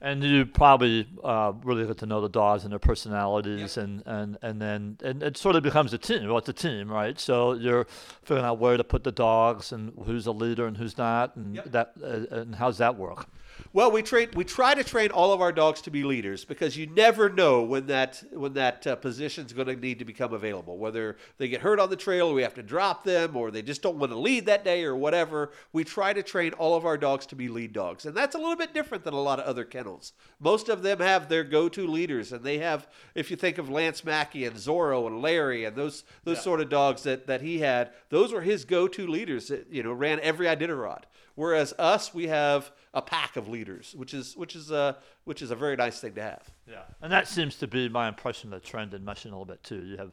And 0.05 0.23
you 0.23 0.45
probably 0.45 1.09
uh, 1.25 1.55
really 1.63 1.87
get 1.87 1.97
to 1.99 2.07
know 2.07 2.21
the 2.21 2.29
dogs 2.29 2.65
and 2.65 2.71
their 2.71 2.79
personalities, 2.79 3.79
yep. 3.79 3.85
and, 3.85 4.03
and, 4.05 4.39
and 4.43 4.61
then 4.61 4.99
and 5.03 5.23
it 5.23 5.39
sort 5.39 5.57
of 5.57 5.63
becomes 5.63 5.95
a 5.95 5.99
team. 5.99 6.29
Well, 6.29 6.37
it's 6.37 6.49
a 6.51 6.53
team, 6.53 6.93
right? 6.93 7.19
So 7.19 7.55
you're 7.55 7.87
figuring 8.23 8.45
out 8.45 8.59
where 8.59 8.77
to 8.77 8.85
put 8.85 9.03
the 9.03 9.13
dogs 9.13 9.73
and 9.73 9.95
who's 10.05 10.27
a 10.27 10.33
leader 10.33 10.67
and 10.67 10.77
who's 10.77 10.99
not, 10.99 11.37
and 11.37 11.57
yep. 11.57 11.73
that 11.73 11.93
uh, 12.03 12.37
and 12.37 12.55
how's 12.55 12.77
that 12.79 12.97
work? 12.97 13.29
Well, 13.73 13.91
we 13.91 14.03
train. 14.03 14.29
We 14.35 14.45
try 14.45 14.75
to 14.75 14.85
train 14.85 15.11
all 15.11 15.33
of 15.33 15.41
our 15.41 15.53
dogs 15.53 15.81
to 15.83 15.91
be 15.91 16.05
leaders 16.05 16.45
because 16.45 16.77
you 16.77 16.87
never 16.87 17.29
know 17.29 17.63
when 17.63 17.87
that 17.87 18.23
when 18.31 18.53
that 18.55 18.87
uh, 18.87 18.97
position 18.97 19.47
is 19.47 19.53
going 19.53 19.69
to 19.69 19.77
need 19.77 19.99
to 20.01 20.05
become 20.05 20.33
available. 20.33 20.79
Whether 20.79 21.17
they 21.39 21.49
get 21.49 21.61
hurt 21.61 21.81
on 21.81 21.91
the 21.91 21.97
trail, 21.97 22.29
or 22.29 22.35
we 22.35 22.43
have 22.43 22.55
to 22.55 22.63
drop 22.63 23.05
them, 23.05 23.37
or 23.37 23.51
they 23.51 23.63
just 23.63 23.83
don't 23.83 23.97
want 23.97 24.13
to 24.13 24.19
lead 24.19 24.47
that 24.47 24.65
day, 24.65 24.85
or 24.85 24.95
whatever. 24.95 25.53
We 25.73 25.83
try 25.83 26.13
to 26.13 26.23
train 26.23 26.53
all 26.53 26.77
of 26.77 26.85
our 26.85 26.99
dogs 26.99 27.27
to 27.27 27.37
be 27.37 27.49
lead 27.49 27.73
dogs, 27.73 28.07
and 28.07 28.15
that's 28.17 28.35
a 28.35 28.39
little 28.39 28.57
bit 28.57 28.75
different 28.75 29.03
than 29.03 29.15
a 29.15 29.21
lot 29.21 29.41
of 29.41 29.47
other 29.47 29.65
kennels. 29.65 29.94
Most 30.41 30.69
of 30.69 30.83
them 30.83 31.01
have 31.01 31.29
their 31.29 31.45
go-to 31.45 31.87
leaders, 31.87 32.33
and 32.33 32.45
they 32.45 32.59
have. 32.59 32.87
If 33.15 33.31
you 33.31 33.37
think 33.37 33.59
of 33.59 33.69
Lance 33.69 34.05
Mackey 34.05 34.45
and 34.45 34.57
Zorro 34.57 35.07
and 35.07 35.21
Larry 35.21 35.65
and 35.65 35.77
those 35.77 36.05
those 36.25 36.39
yeah. 36.39 36.43
sort 36.43 36.61
of 36.61 36.69
dogs 36.69 37.03
that 37.05 37.27
that 37.27 37.43
he 37.43 37.61
had, 37.61 37.91
those 38.11 38.33
were 38.33 38.43
his 38.43 38.65
go-to 38.65 39.07
leaders. 39.07 39.49
That 39.49 39.67
you 39.71 39.83
know 39.83 39.93
ran 39.93 40.21
every 40.21 40.47
Iditarod. 40.47 41.03
Whereas 41.37 41.75
us, 41.79 42.15
we 42.15 42.29
have 42.29 42.71
a 42.93 43.03
pack 43.03 43.37
of 43.37 43.49
leaders, 43.49 43.95
which 43.97 44.15
is 44.15 44.37
which 44.37 44.55
is 44.55 44.71
a 44.71 44.99
which 45.25 45.43
is 45.43 45.51
a 45.51 45.57
very 45.57 45.77
nice 45.77 46.01
thing 46.01 46.15
to 46.15 46.23
have. 46.23 46.49
Yeah, 46.69 46.83
and 47.03 47.13
that 47.13 47.27
seems 47.27 47.57
to 47.57 47.67
be 47.67 47.89
my 47.89 48.09
impression 48.09 48.53
of 48.53 48.63
the 48.63 48.69
trend 48.69 48.95
in 48.95 49.05
mushing 49.05 49.33
a 49.33 49.35
little 49.35 49.45
bit 49.45 49.63
too. 49.65 49.85
You 49.85 49.97
have 49.97 50.13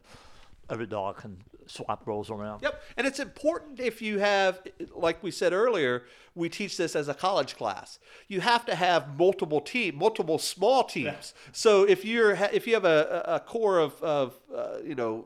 every 0.70 0.88
dog 0.88 1.18
can 1.18 1.38
swap 1.68 2.06
roles 2.06 2.30
around. 2.30 2.62
Yep, 2.62 2.82
and 2.98 3.08
it's 3.08 3.20
important 3.20 3.80
if 3.80 4.02
you 4.02 4.20
have, 4.20 4.62
like 4.96 5.22
we 5.24 5.32
said 5.32 5.54
earlier, 5.54 6.04
we 6.36 6.50
teach 6.50 6.78
this 6.78 6.96
as 6.96 7.08
a 7.08 7.14
college 7.14 7.56
class. 7.56 8.00
You 8.28 8.42
have 8.42 8.66
to 8.66 8.76
have 8.76 9.18
multiple 9.18 9.62
team, 9.62 9.98
multiple 9.98 10.38
small 10.38 10.84
teams. 10.84 11.06
Yeah. 11.06 11.52
So 11.52 11.84
if 11.84 12.06
you're 12.06 12.32
if 12.32 12.68
you 12.68 12.74
have 12.74 12.86
a, 12.86 13.24
a 13.26 13.40
core 13.40 13.80
of, 13.80 14.02
of 14.02 14.40
uh, 14.56 14.78
you 14.84 14.96
know 14.96 15.26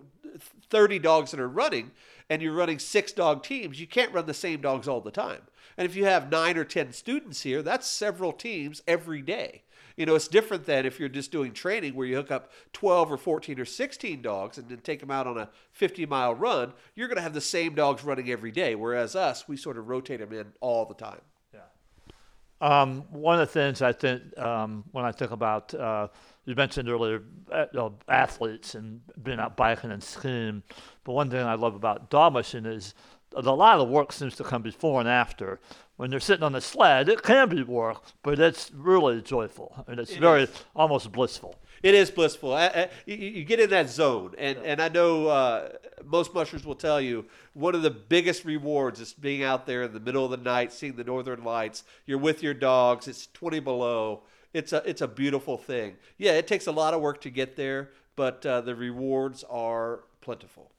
thirty 0.69 0.99
dogs 0.99 1.31
that 1.31 1.39
are 1.39 1.49
running, 1.49 1.91
and 2.29 2.41
you're 2.41 2.53
running 2.53 2.79
six 2.79 3.11
dog 3.11 3.43
teams, 3.43 3.79
you 3.79 3.87
can't 3.87 4.13
run 4.13 4.25
the 4.25 4.33
same 4.33 4.61
dogs 4.61 4.87
all 4.87 5.01
the 5.01 5.11
time. 5.11 5.41
And 5.77 5.85
if 5.85 5.95
you 5.95 6.05
have 6.05 6.31
nine 6.31 6.57
or 6.57 6.63
10 6.63 6.93
students 6.93 7.41
here, 7.41 7.61
that's 7.61 7.87
several 7.87 8.31
teams 8.31 8.81
every 8.87 9.21
day. 9.21 9.63
You 9.97 10.05
know, 10.05 10.15
it's 10.15 10.27
different 10.27 10.65
than 10.65 10.85
if 10.85 10.99
you're 10.99 11.09
just 11.09 11.31
doing 11.31 11.53
training 11.53 11.95
where 11.95 12.05
you 12.05 12.15
hook 12.15 12.31
up 12.31 12.51
12 12.73 13.11
or 13.11 13.17
14 13.17 13.59
or 13.59 13.65
16 13.65 14.21
dogs 14.21 14.57
and 14.57 14.67
then 14.67 14.79
take 14.79 14.99
them 14.99 15.11
out 15.11 15.25
on 15.25 15.37
a 15.37 15.49
50 15.71 16.05
mile 16.05 16.35
run. 16.35 16.73
You're 16.95 17.07
going 17.07 17.17
to 17.17 17.21
have 17.21 17.33
the 17.33 17.41
same 17.41 17.75
dogs 17.75 18.03
running 18.03 18.29
every 18.29 18.51
day. 18.51 18.75
Whereas 18.75 19.15
us, 19.15 19.47
we 19.47 19.55
sort 19.55 19.77
of 19.77 19.87
rotate 19.87 20.19
them 20.19 20.33
in 20.33 20.47
all 20.59 20.85
the 20.85 20.95
time. 20.95 21.21
Yeah. 21.53 21.61
Um, 22.59 23.03
one 23.09 23.39
of 23.39 23.47
the 23.47 23.53
things 23.53 23.81
I 23.81 23.93
think 23.93 24.37
um, 24.37 24.83
when 24.91 25.05
I 25.05 25.13
think 25.13 25.31
about, 25.31 25.73
uh, 25.73 26.09
you 26.43 26.55
mentioned 26.55 26.89
earlier 26.89 27.23
uh, 27.51 27.89
athletes 28.09 28.75
and 28.75 29.01
being 29.23 29.39
out 29.39 29.55
biking 29.55 29.91
and 29.91 30.03
skiing, 30.03 30.61
but 31.05 31.13
one 31.13 31.29
thing 31.29 31.41
I 31.41 31.55
love 31.55 31.75
about 31.75 32.09
dog 32.09 32.33
mushing 32.33 32.65
is 32.65 32.95
a 33.35 33.41
lot 33.51 33.79
of 33.79 33.87
the 33.87 33.93
work 33.93 34.11
seems 34.11 34.35
to 34.37 34.43
come 34.43 34.61
before 34.61 34.99
and 34.99 35.09
after. 35.09 35.59
When 35.97 36.09
they're 36.09 36.19
sitting 36.19 36.43
on 36.43 36.51
the 36.51 36.61
sled, 36.61 37.07
it 37.07 37.23
can 37.23 37.49
be 37.49 37.63
work, 37.63 38.03
but 38.21 38.37
it's 38.39 38.69
really 38.73 39.21
joyful 39.21 39.85
and 39.87 39.99
it's 39.99 40.11
it 40.11 40.19
very 40.19 40.43
is. 40.43 40.63
almost 40.75 41.11
blissful. 41.11 41.55
It 41.83 41.93
is 41.93 42.09
blissful. 42.09 42.53
I, 42.53 42.65
I, 42.67 42.89
you, 43.05 43.43
get 43.43 43.59
in 43.59 43.69
that 43.69 43.89
zone, 43.89 44.33
and, 44.37 44.57
and 44.59 44.81
I 44.81 44.89
know 44.89 45.27
uh, 45.27 45.69
most 46.03 46.33
mushers 46.33 46.65
will 46.65 46.75
tell 46.75 46.99
you 46.99 47.25
one 47.53 47.75
of 47.75 47.83
the 47.83 47.91
biggest 47.91 48.43
rewards 48.43 48.99
is 48.99 49.13
being 49.13 49.43
out 49.43 49.65
there 49.65 49.83
in 49.83 49.93
the 49.93 49.99
middle 49.99 50.25
of 50.25 50.31
the 50.31 50.37
night, 50.37 50.73
seeing 50.73 50.95
the 50.95 51.03
northern 51.03 51.43
lights. 51.43 51.83
You're 52.05 52.17
with 52.17 52.41
your 52.41 52.53
dogs. 52.53 53.07
It's 53.07 53.27
20 53.27 53.59
below. 53.59 54.23
It's 54.53 54.73
a 54.73 54.81
it's 54.89 55.01
a 55.01 55.07
beautiful 55.07 55.57
thing. 55.57 55.97
Yeah, 56.17 56.31
it 56.31 56.47
takes 56.47 56.65
a 56.65 56.71
lot 56.71 56.93
of 56.93 57.01
work 57.01 57.21
to 57.21 57.29
get 57.29 57.55
there, 57.55 57.91
but 58.15 58.45
uh, 58.45 58.61
the 58.61 58.73
rewards 58.73 59.43
are 59.49 60.05
plentiful. 60.21 60.71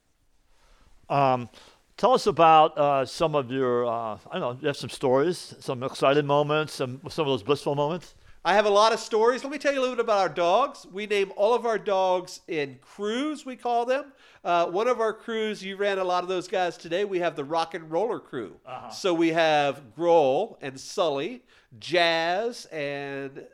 Um, 1.09 1.49
Tell 1.97 2.13
us 2.13 2.27
about 2.27 2.77
uh, 2.77 3.07
some 3.07 3.35
of 3.35 3.51
your, 3.51 3.87
uh, 3.87 4.19
I 4.31 4.39
don't 4.39 4.41
know, 4.41 4.59
you 4.61 4.67
have 4.67 4.77
some 4.77 4.91
stories, 4.91 5.55
some 5.61 5.83
exciting 5.83 6.27
moments, 6.27 6.75
some, 6.75 7.01
some 7.09 7.27
of 7.27 7.33
those 7.33 7.43
blissful 7.43 7.75
moments? 7.75 8.15
I 8.45 8.53
have 8.53 8.67
a 8.67 8.71
lot 8.71 8.93
of 8.93 9.01
stories. 9.01 9.43
Let 9.43 9.51
me 9.51 9.57
tell 9.57 9.73
you 9.73 9.81
a 9.81 9.81
little 9.81 9.97
bit 9.97 10.05
about 10.05 10.19
our 10.19 10.29
dogs. 10.29 10.87
We 10.93 11.07
name 11.07 11.33
all 11.37 11.55
of 11.55 11.65
our 11.65 11.79
dogs 11.79 12.41
in 12.49 12.79
crews, 12.83 13.47
we 13.47 13.57
call 13.57 13.87
them. 13.87 14.13
Uh, 14.45 14.67
one 14.67 14.89
of 14.89 15.01
our 15.01 15.15
crews, 15.15 15.65
you 15.65 15.79
ran 15.79 15.99
a 15.99 16.05
lot 16.05 16.23
of 16.23 16.29
those 16.29 16.49
guys 16.49 16.77
today. 16.77 17.07
We 17.07 17.21
have 17.21 17.35
the 17.35 17.45
rock 17.45 17.73
and 17.73 17.91
roller 17.91 18.21
crew. 18.21 18.57
Uh-huh. 18.67 18.91
So 18.91 19.15
we 19.15 19.31
have 19.31 19.81
Grohl 19.97 20.59
and 20.61 20.79
Sully, 20.79 21.45
Jazz 21.79 22.67
and 22.67 23.47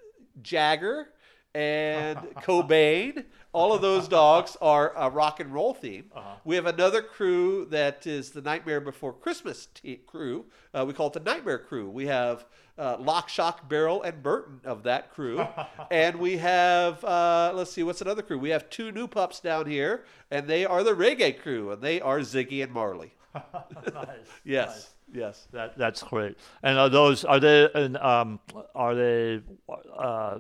Jagger 0.42 1.10
and 1.54 2.18
Cobain. 2.36 3.24
All 3.52 3.74
of 3.74 3.82
those 3.82 4.08
dogs 4.08 4.56
are 4.62 4.94
a 4.96 5.10
rock 5.10 5.38
and 5.38 5.52
roll 5.52 5.74
theme. 5.74 6.06
Uh-huh. 6.14 6.36
We 6.44 6.56
have 6.56 6.64
another 6.64 7.02
crew 7.02 7.66
that 7.66 8.06
is 8.06 8.30
the 8.30 8.40
Nightmare 8.40 8.80
Before 8.80 9.12
Christmas 9.12 9.66
t- 9.74 9.96
crew. 10.06 10.46
Uh, 10.72 10.86
we 10.86 10.94
call 10.94 11.08
it 11.08 11.12
the 11.12 11.20
Nightmare 11.20 11.58
Crew. 11.58 11.90
We 11.90 12.06
have 12.06 12.46
uh, 12.78 12.96
Lock, 12.98 13.28
Shock, 13.28 13.68
Barrel, 13.68 14.02
and 14.02 14.22
Burton 14.22 14.60
of 14.64 14.84
that 14.84 15.12
crew. 15.12 15.46
and 15.90 16.16
we 16.16 16.38
have, 16.38 17.04
uh, 17.04 17.52
let's 17.54 17.70
see, 17.70 17.82
what's 17.82 18.00
another 18.00 18.22
crew? 18.22 18.38
We 18.38 18.50
have 18.50 18.70
two 18.70 18.90
new 18.90 19.06
pups 19.06 19.40
down 19.40 19.66
here, 19.66 20.04
and 20.30 20.48
they 20.48 20.64
are 20.64 20.82
the 20.82 20.92
Reggae 20.94 21.38
Crew, 21.38 21.72
and 21.72 21.82
they 21.82 22.00
are 22.00 22.20
Ziggy 22.20 22.62
and 22.62 22.72
Marley. 22.72 23.12
nice. 23.34 24.16
yes. 24.44 24.68
Nice. 24.68 24.88
Yes, 25.14 25.46
that 25.52 25.76
that's 25.76 26.02
great. 26.02 26.38
And 26.62 26.78
are 26.78 26.88
those 26.88 27.22
are 27.26 27.38
they 27.38 27.68
and 27.74 27.98
um, 27.98 28.40
are 28.74 28.94
they 28.94 29.42
uh, 29.94 30.38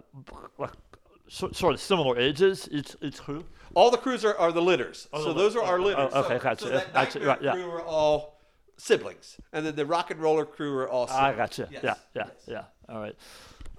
so, 1.32 1.50
sort 1.52 1.72
of 1.72 1.80
similar 1.80 2.18
ages 2.18 2.68
each 2.70 2.94
each 3.00 3.18
crew? 3.18 3.44
All 3.74 3.90
the 3.90 3.96
crews 3.96 4.22
are, 4.22 4.36
are 4.36 4.52
the 4.52 4.60
litters. 4.60 5.08
Oh, 5.14 5.24
so 5.24 5.32
those 5.32 5.56
are 5.56 5.62
our 5.62 5.80
litters. 5.80 6.10
Oh, 6.12 6.24
okay, 6.24 6.36
so, 6.36 6.42
gotcha. 6.42 6.64
So 6.64 6.70
that 6.70 6.92
gotcha. 6.92 7.20
Right, 7.20 7.42
yeah. 7.42 7.52
crew 7.52 7.70
are 7.70 7.82
all 7.82 8.38
siblings, 8.76 9.38
and 9.50 9.64
then 9.64 9.74
the 9.74 9.86
rock 9.86 10.10
and 10.10 10.20
roller 10.20 10.44
crew 10.44 10.76
are 10.76 10.88
all. 10.90 11.06
Siblings. 11.06 11.24
I 11.24 11.34
gotcha. 11.34 11.68
Yes. 11.70 11.82
Yeah, 11.82 11.94
yeah, 12.14 12.22
yes. 12.26 12.30
yeah. 12.46 12.94
All 12.94 13.00
right. 13.00 13.16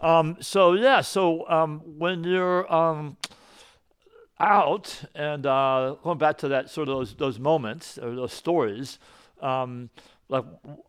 Um, 0.02 0.38
so 0.40 0.74
yeah, 0.74 1.02
so 1.02 1.48
um, 1.48 1.82
when 2.00 2.24
you're 2.24 2.72
um, 2.74 3.18
out 4.40 5.04
and 5.14 5.46
uh, 5.46 5.96
going 6.04 6.18
back 6.18 6.40
to 6.40 6.48
that 6.48 6.72
sort 6.72 6.90
of 6.90 6.98
those 6.98 7.14
those 7.14 7.38
moments 7.38 8.00
or 8.00 8.16
those 8.16 8.34
stories, 8.34 8.98
um, 9.42 9.92
like 10.28 10.44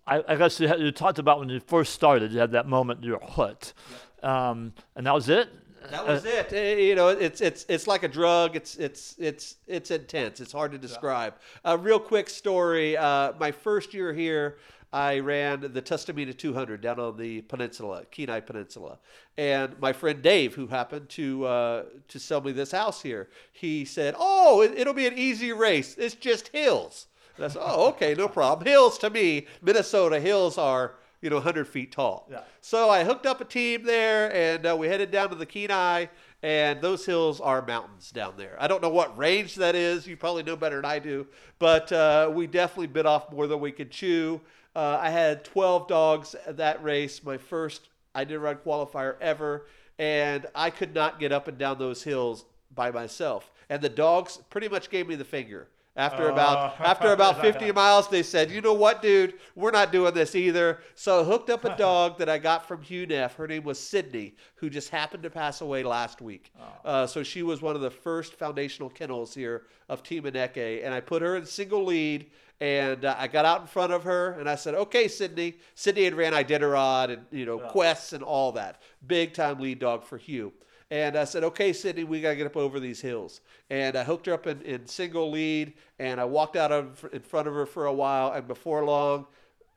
I, 0.07 0.25
I 0.27 0.37
guess 0.37 0.59
you, 0.61 0.69
had, 0.69 0.81
you, 0.81 0.91
talked 0.93 1.19
about 1.19 1.41
when 1.41 1.51
you 1.51 1.61
first 1.61 1.93
started, 1.93 2.33
you 2.33 2.39
had 2.39 2.53
that 2.53 2.67
moment 2.67 3.05
you 3.05 3.13
were 3.13 3.21
hooked, 3.23 3.75
yeah. 4.23 4.49
um, 4.49 4.73
and 4.97 5.07
that 5.07 5.15
was 5.15 5.29
it. 5.29 5.51
That 5.91 6.07
was 6.07 6.25
uh, 6.25 6.29
it. 6.29 6.53
Eh, 6.53 6.77
you 6.77 6.95
know, 6.95 7.09
it's 7.09 7.41
it's 7.41 7.67
it's 7.69 7.87
like 7.87 8.03
a 8.03 8.09
drug. 8.09 8.57
It's 8.57 8.77
it's 8.77 9.17
it's 9.19 9.57
it's 9.67 9.91
intense. 9.91 10.41
It's 10.41 10.53
hard 10.53 10.73
to 10.73 10.79
describe. 10.79 11.35
A 11.65 11.77
real 11.77 11.99
quick 11.99 12.29
story. 12.29 12.97
Uh, 12.97 13.33
my 13.39 13.53
first 13.53 13.95
year 13.95 14.13
here, 14.13 14.57
I 14.93 15.19
ran 15.19 15.61
the 15.61 15.83
Tustumena 15.83 16.37
200 16.37 16.81
down 16.81 17.01
on 17.01 17.17
the 17.17 17.43
peninsula, 17.43 18.05
Kenai 18.11 18.41
Peninsula, 18.41 18.99
and 19.37 19.79
my 19.81 19.93
friend 19.93 20.23
Dave, 20.23 20.55
who 20.55 20.69
happened 20.69 21.09
to 21.11 21.45
uh, 21.47 21.83
to 22.09 22.19
sell 22.19 22.41
me 22.41 22.53
this 22.53 22.71
house 22.71 23.03
here, 23.03 23.29
he 23.53 23.85
said, 23.85 24.15
"Oh, 24.19 24.63
it, 24.63 24.73
it'll 24.77 24.95
be 24.95 25.07
an 25.07 25.19
easy 25.19 25.53
race. 25.53 25.97
It's 25.99 26.15
just 26.15 26.49
hills." 26.49 27.09
And 27.37 27.45
I 27.45 27.49
said, 27.49 27.63
"Oh, 27.63 27.89
okay, 27.89 28.15
no 28.15 28.29
problem. 28.29 28.67
Hills 28.67 28.99
to 28.99 29.11
me, 29.11 29.47
Minnesota 29.61 30.21
hills 30.21 30.59
are." 30.59 30.95
You 31.25 31.31
know, 31.31 31.37
100 31.37 31.67
feet 31.67 31.91
tall. 31.91 32.29
Yeah. 32.31 32.43
So 32.61 32.91
I 32.91 33.03
hooked 33.03 33.25
up 33.25 33.41
a 33.41 33.47
team 33.47 33.85
there, 33.85 34.31
and 34.31 34.67
uh, 34.67 34.77
we 34.77 34.89
headed 34.89 35.11
down 35.11 35.31
to 35.31 35.35
the 35.35 35.47
Kenai, 35.47 36.09
and 36.43 36.83
those 36.83 37.07
hills 37.07 37.41
are 37.41 37.65
mountains 37.65 38.11
down 38.11 38.35
there. 38.37 38.59
I 38.61 38.69
don't 38.69 38.83
know 38.83 38.91
what 38.91 39.17
range 39.17 39.55
that 39.55 39.75
is. 39.75 40.07
You 40.07 40.19
probably 40.19 40.43
know 40.43 40.55
better 40.55 40.77
than 40.77 40.85
I 40.85 40.99
do, 40.99 41.27
but 41.59 41.91
uh, 41.93 42.31
we 42.31 42.47
definitely 42.47 42.89
bit 42.89 43.07
off 43.07 43.33
more 43.33 43.47
than 43.47 43.59
we 43.61 43.73
could 43.73 43.91
chew. 43.91 44.39
Uh, 44.77 44.99
I 45.01 45.09
had 45.09 45.47
12 45.47 45.89
dogs 45.89 46.35
at 46.47 46.59
that 46.59 46.85
race, 46.85 47.25
my 47.25 47.39
first 47.39 47.89
Iditarod 48.15 48.59
qualifier 48.59 49.17
ever, 49.23 49.65
and 49.99 50.47
I 50.55 50.69
could 50.69 50.95
not 50.95 51.19
get 51.19 51.33
up 51.33 51.49
and 51.49 51.57
down 51.57 51.79
those 51.79 52.03
hills 52.03 52.45
by 52.75 52.91
myself. 52.91 53.51
And 53.71 53.81
the 53.81 53.89
dogs 53.89 54.41
pretty 54.51 54.69
much 54.69 54.91
gave 54.91 55.09
me 55.09 55.15
the 55.15 55.25
finger. 55.25 55.69
After 55.97 56.29
about 56.29 56.75
Oh. 56.81 56.85
after 56.85 57.13
about 57.13 57.41
50 57.41 57.71
miles, 57.73 58.09
they 58.09 58.25
said, 58.25 58.51
"You 58.51 58.61
know 58.61 58.73
what, 58.75 59.01
dude? 59.01 59.35
We're 59.55 59.71
not 59.71 59.93
doing 59.93 60.13
this 60.13 60.35
either." 60.35 60.81
So 60.97 61.21
I 61.21 61.25
hooked 61.25 61.51
up 61.51 61.65
a 61.65 61.77
dog 61.79 62.19
that 62.19 62.29
I 62.29 62.39
got 62.39 62.67
from 62.67 62.83
Hugh 62.83 63.07
Neff. 63.07 63.37
Her 63.37 63.47
name 63.47 63.63
was 63.63 63.79
Sydney, 63.79 64.35
who 64.57 64.69
just 64.69 64.89
happened 64.89 65.23
to 65.23 65.31
pass 65.31 65.61
away 65.61 65.85
last 65.85 66.21
week. 66.21 66.53
Uh, 66.85 67.07
so 67.07 67.23
she 67.23 67.43
was 67.45 67.63
one 67.63 67.77
of 67.77 67.81
the 67.81 67.91
first 67.93 68.35
foundational 68.35 68.91
kennels 68.91 69.35
here 69.35 69.67
of 69.89 70.03
Team 70.03 70.25
Aneke, 70.25 70.85
and 70.85 70.93
I 70.93 71.01
put 71.01 71.23
her 71.23 71.37
in 71.37 71.47
single 71.47 71.85
lead. 71.85 72.31
And 72.61 73.05
uh, 73.05 73.17
I 73.19 73.27
got 73.27 73.45
out 73.45 73.61
in 73.63 73.67
front 73.67 73.93
of 73.93 74.05
her, 74.05 74.33
and 74.39 74.49
I 74.49 74.55
said, 74.55 74.75
"Okay, 74.75 75.07
Sydney." 75.09 75.59
Sydney 75.75 76.05
had 76.05 76.15
ran 76.15 76.33
Iditarod 76.33 77.11
and 77.13 77.27
you 77.31 77.47
know 77.47 77.59
quests 77.59 78.13
and 78.13 78.23
all 78.23 78.53
that. 78.53 78.81
Big 79.07 79.33
time 79.35 79.61
lead 79.61 79.79
dog 79.81 80.05
for 80.05 80.19
Hugh. 80.19 80.53
And 80.95 81.17
I 81.17 81.25
said, 81.25 81.43
okay, 81.43 81.73
Sydney, 81.73 82.05
we 82.05 82.21
got 82.21 82.31
to 82.31 82.37
get 82.37 82.47
up 82.47 82.57
over 82.57 82.79
these 82.79 83.01
hills. 83.01 83.41
And 83.69 83.97
I 83.97 84.05
hooked 84.05 84.27
her 84.27 84.33
up 84.33 84.47
in, 84.47 84.63
in 84.63 84.87
single 84.87 85.29
lead, 85.29 85.73
and 85.99 86.21
I 86.21 86.25
walked 86.25 86.55
out 86.55 86.71
of, 86.71 87.05
in 87.13 87.21
front 87.21 87.49
of 87.49 87.55
her 87.55 87.67
for 87.67 87.87
a 87.87 87.93
while. 87.93 88.31
And 88.31 88.47
before 88.47 88.85
long, 88.85 89.27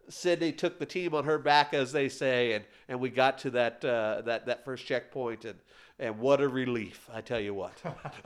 Sydney 0.10 0.52
took 0.52 0.78
the 0.78 0.86
team 0.86 1.16
on 1.16 1.24
her 1.24 1.40
back, 1.40 1.74
as 1.74 1.92
they 1.92 2.08
say, 2.08 2.54
and, 2.54 2.66
and 2.88 3.00
we 3.00 3.10
got 3.10 3.40
to 3.40 3.50
that, 3.50 3.84
uh, 3.84 4.22
that, 4.26 4.46
that 4.46 4.64
first 4.64 4.86
checkpoint. 4.86 5.44
And, 5.46 5.58
and 5.98 6.20
what 6.20 6.40
a 6.40 6.48
relief, 6.48 7.10
I 7.12 7.22
tell 7.22 7.40
you 7.40 7.56
what. 7.56 7.74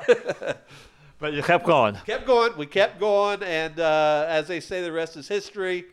But 1.18 1.34
you 1.34 1.44
kept 1.44 1.68
going. 1.68 1.96
kept 2.08 2.26
going. 2.26 2.58
We 2.58 2.66
kept 2.66 3.00
going, 3.00 3.44
and 3.44 3.80
uh, 3.80 4.26
as 4.28 4.48
they 4.48 4.60
say, 4.60 4.82
the 4.82 4.92
rest 4.92 5.16
is 5.18 5.28
history. 5.28 5.86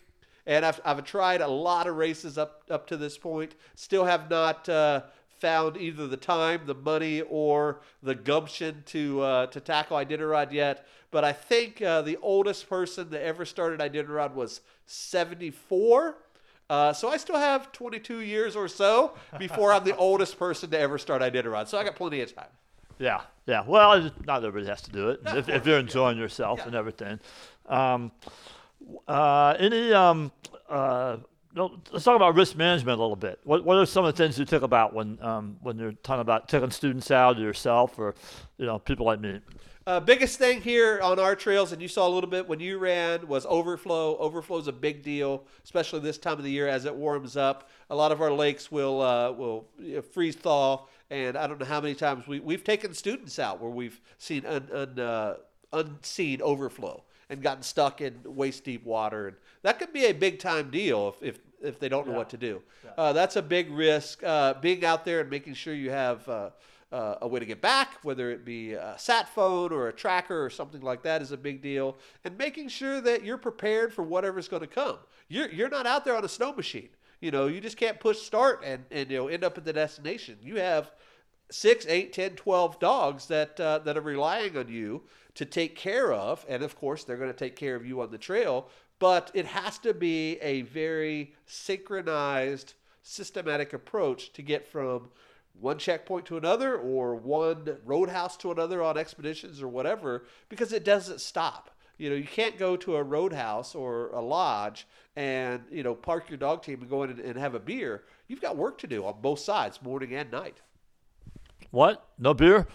And 0.46 0.64
I've, 0.64 0.80
I've 0.86 1.04
tried 1.04 1.42
a 1.42 1.46
lot 1.46 1.86
of 1.86 1.96
races 1.96 2.38
up 2.38 2.62
up 2.70 2.86
to 2.86 2.96
this 2.96 3.18
point. 3.18 3.54
Still 3.74 4.06
have 4.06 4.30
not 4.30 4.66
uh, 4.70 5.02
found 5.40 5.76
either 5.76 6.06
the 6.06 6.16
time, 6.16 6.62
the 6.66 6.74
money, 6.74 7.22
or 7.22 7.80
the 8.02 8.14
gumption 8.14 8.82
to 8.86 9.20
uh, 9.22 9.46
to 9.46 9.60
tackle 9.60 9.96
Iditarod 9.96 10.52
yet. 10.52 10.86
But 11.10 11.24
I 11.24 11.32
think 11.32 11.80
uh, 11.80 12.02
the 12.02 12.18
oldest 12.20 12.68
person 12.68 13.10
that 13.10 13.24
ever 13.24 13.44
started 13.44 13.80
Iditarod 13.80 14.34
was 14.34 14.60
74. 14.86 16.16
Uh, 16.70 16.92
so 16.92 17.08
I 17.08 17.16
still 17.16 17.38
have 17.38 17.72
22 17.72 18.20
years 18.20 18.54
or 18.54 18.68
so 18.68 19.14
before 19.38 19.72
I'm 19.72 19.84
the 19.84 19.96
oldest 20.08 20.38
person 20.38 20.70
to 20.70 20.78
ever 20.78 20.98
start 20.98 21.22
Iditarod. 21.22 21.66
So 21.68 21.78
I 21.78 21.84
got 21.84 21.96
plenty 21.96 22.20
of 22.20 22.34
time. 22.34 22.50
Yeah, 22.98 23.22
yeah. 23.46 23.62
Well, 23.66 24.10
not 24.26 24.44
everybody 24.44 24.66
has 24.66 24.82
to 24.82 24.90
do 24.90 25.10
it 25.10 25.20
if, 25.26 25.48
if 25.48 25.66
you're 25.66 25.78
enjoying 25.78 26.18
yourself 26.18 26.66
and 26.66 26.74
everything. 26.74 27.20
Um, 27.66 28.12
uh, 29.06 29.54
any 29.58 29.92
um, 29.92 30.32
uh, 30.68 31.18
let's 31.54 32.04
talk 32.04 32.16
about 32.16 32.34
risk 32.34 32.56
management 32.56 32.98
a 32.98 33.02
little 33.02 33.16
bit. 33.16 33.40
What 33.44 33.64
what 33.64 33.76
are 33.76 33.86
some 33.86 34.04
of 34.04 34.14
the 34.14 34.22
things 34.22 34.38
you 34.38 34.44
think 34.44 34.62
about 34.62 34.94
when 34.94 35.18
um, 35.22 35.56
when 35.62 35.78
you're 35.78 35.92
talking 35.92 36.20
about 36.20 36.48
taking 36.48 36.70
students 36.70 37.10
out 37.10 37.36
or 37.36 37.40
yourself 37.40 37.98
or 37.98 38.14
you 38.58 38.66
know 38.66 38.78
people 38.78 39.06
like 39.06 39.20
me? 39.20 39.40
Uh, 39.86 39.98
biggest 39.98 40.38
thing 40.38 40.60
here 40.60 41.00
on 41.00 41.18
our 41.18 41.34
trails, 41.34 41.72
and 41.72 41.80
you 41.80 41.88
saw 41.88 42.06
a 42.06 42.10
little 42.10 42.28
bit 42.28 42.46
when 42.46 42.60
you 42.60 42.76
ran, 42.76 43.26
was 43.26 43.46
overflow. 43.46 44.18
Overflow 44.18 44.58
is 44.58 44.68
a 44.68 44.72
big 44.72 45.02
deal, 45.02 45.44
especially 45.64 46.00
this 46.00 46.18
time 46.18 46.36
of 46.36 46.44
the 46.44 46.50
year 46.50 46.68
as 46.68 46.84
it 46.84 46.94
warms 46.94 47.38
up. 47.38 47.70
A 47.88 47.96
lot 47.96 48.12
of 48.12 48.20
our 48.20 48.30
lakes 48.30 48.70
will 48.70 49.00
uh, 49.00 49.32
will 49.32 49.66
freeze 50.12 50.36
thaw, 50.36 50.84
and 51.10 51.38
I 51.38 51.46
don't 51.46 51.58
know 51.58 51.66
how 51.66 51.80
many 51.80 51.94
times 51.94 52.26
we 52.26 52.38
we've 52.40 52.64
taken 52.64 52.92
students 52.92 53.38
out 53.38 53.60
where 53.60 53.70
we've 53.70 53.98
seen 54.18 54.44
un, 54.44 54.68
un, 54.72 54.98
uh, 54.98 55.34
unseen 55.72 56.42
overflow 56.42 57.02
and 57.30 57.42
gotten 57.42 57.62
stuck 57.62 58.00
in 58.00 58.18
waist 58.24 58.64
deep 58.64 58.84
water, 58.84 59.28
and 59.28 59.36
that 59.62 59.78
could 59.78 59.92
be 59.92 60.06
a 60.06 60.12
big 60.12 60.38
time 60.38 60.70
deal 60.70 61.14
if 61.20 61.22
if, 61.22 61.38
if 61.62 61.78
they 61.78 61.88
don't 61.88 62.06
know 62.06 62.14
what 62.14 62.30
to 62.30 62.36
do. 62.36 62.62
Uh, 62.96 63.12
that's 63.12 63.36
a 63.36 63.42
big 63.42 63.70
risk. 63.70 64.22
Uh, 64.24 64.54
being 64.54 64.84
out 64.84 65.04
there 65.04 65.20
and 65.20 65.30
making 65.30 65.54
sure 65.54 65.74
you 65.74 65.90
have. 65.90 66.28
Uh, 66.28 66.50
uh, 66.90 67.16
a 67.20 67.28
way 67.28 67.38
to 67.38 67.44
get 67.44 67.60
back, 67.60 67.98
whether 68.02 68.30
it 68.30 68.44
be 68.44 68.72
a 68.72 68.94
sat 68.96 69.28
phone 69.28 69.72
or 69.72 69.88
a 69.88 69.92
tracker 69.92 70.42
or 70.42 70.48
something 70.48 70.80
like 70.80 71.02
that, 71.02 71.20
is 71.20 71.32
a 71.32 71.36
big 71.36 71.60
deal. 71.60 71.98
And 72.24 72.38
making 72.38 72.68
sure 72.68 73.00
that 73.02 73.22
you're 73.24 73.36
prepared 73.36 73.92
for 73.92 74.02
whatever's 74.02 74.48
going 74.48 74.62
to 74.62 74.66
come. 74.66 74.96
You're 75.28 75.50
you're 75.50 75.68
not 75.68 75.86
out 75.86 76.04
there 76.04 76.16
on 76.16 76.24
a 76.24 76.28
snow 76.28 76.52
machine. 76.54 76.88
You 77.20 77.30
know, 77.30 77.46
you 77.46 77.60
just 77.60 77.76
can't 77.76 78.00
push 78.00 78.20
start 78.20 78.62
and 78.64 78.84
and 78.90 79.10
you 79.10 79.18
know 79.18 79.28
end 79.28 79.44
up 79.44 79.58
at 79.58 79.64
the 79.64 79.72
destination. 79.72 80.38
You 80.40 80.56
have 80.60 80.90
six, 81.50 81.86
eight, 81.86 82.12
ten, 82.12 82.30
twelve 82.36 82.78
dogs 82.78 83.26
that 83.26 83.58
uh, 83.60 83.80
that 83.80 83.96
are 83.96 84.02
relying 84.02 84.56
on 84.56 84.68
you 84.68 85.02
to 85.38 85.44
take 85.44 85.76
care 85.76 86.12
of, 86.12 86.44
and 86.48 86.64
of 86.64 86.74
course 86.74 87.04
they're 87.04 87.16
going 87.16 87.30
to 87.30 87.36
take 87.36 87.54
care 87.54 87.76
of 87.76 87.86
you 87.86 88.00
on 88.00 88.10
the 88.10 88.18
trail. 88.18 88.68
But 88.98 89.30
it 89.34 89.46
has 89.46 89.78
to 89.78 89.94
be 89.94 90.36
a 90.40 90.62
very 90.62 91.32
synchronized, 91.46 92.74
systematic 93.04 93.72
approach 93.72 94.32
to 94.32 94.42
get 94.42 94.66
from 94.66 95.10
one 95.60 95.78
checkpoint 95.78 96.26
to 96.26 96.38
another 96.38 96.76
or 96.76 97.14
one 97.14 97.76
roadhouse 97.84 98.36
to 98.38 98.50
another 98.50 98.82
on 98.82 98.98
expeditions 98.98 99.62
or 99.62 99.68
whatever 99.68 100.24
because 100.48 100.72
it 100.72 100.84
doesn't 100.84 101.20
stop. 101.20 101.70
You 101.98 102.10
know, 102.10 102.16
you 102.16 102.26
can't 102.26 102.58
go 102.58 102.76
to 102.76 102.96
a 102.96 103.02
roadhouse 103.04 103.76
or 103.76 104.08
a 104.08 104.20
lodge 104.20 104.88
and, 105.14 105.62
you 105.70 105.84
know, 105.84 105.94
park 105.94 106.28
your 106.28 106.38
dog 106.38 106.64
team 106.64 106.80
and 106.80 106.90
go 106.90 107.04
in 107.04 107.10
and, 107.10 107.20
and 107.20 107.38
have 107.38 107.54
a 107.54 107.60
beer. 107.60 108.02
You've 108.26 108.40
got 108.40 108.56
work 108.56 108.78
to 108.78 108.88
do 108.88 109.04
on 109.04 109.20
both 109.20 109.38
sides, 109.38 109.80
morning 109.82 110.14
and 110.14 110.32
night. 110.32 110.56
What? 111.70 112.08
No 112.18 112.34
beer? 112.34 112.66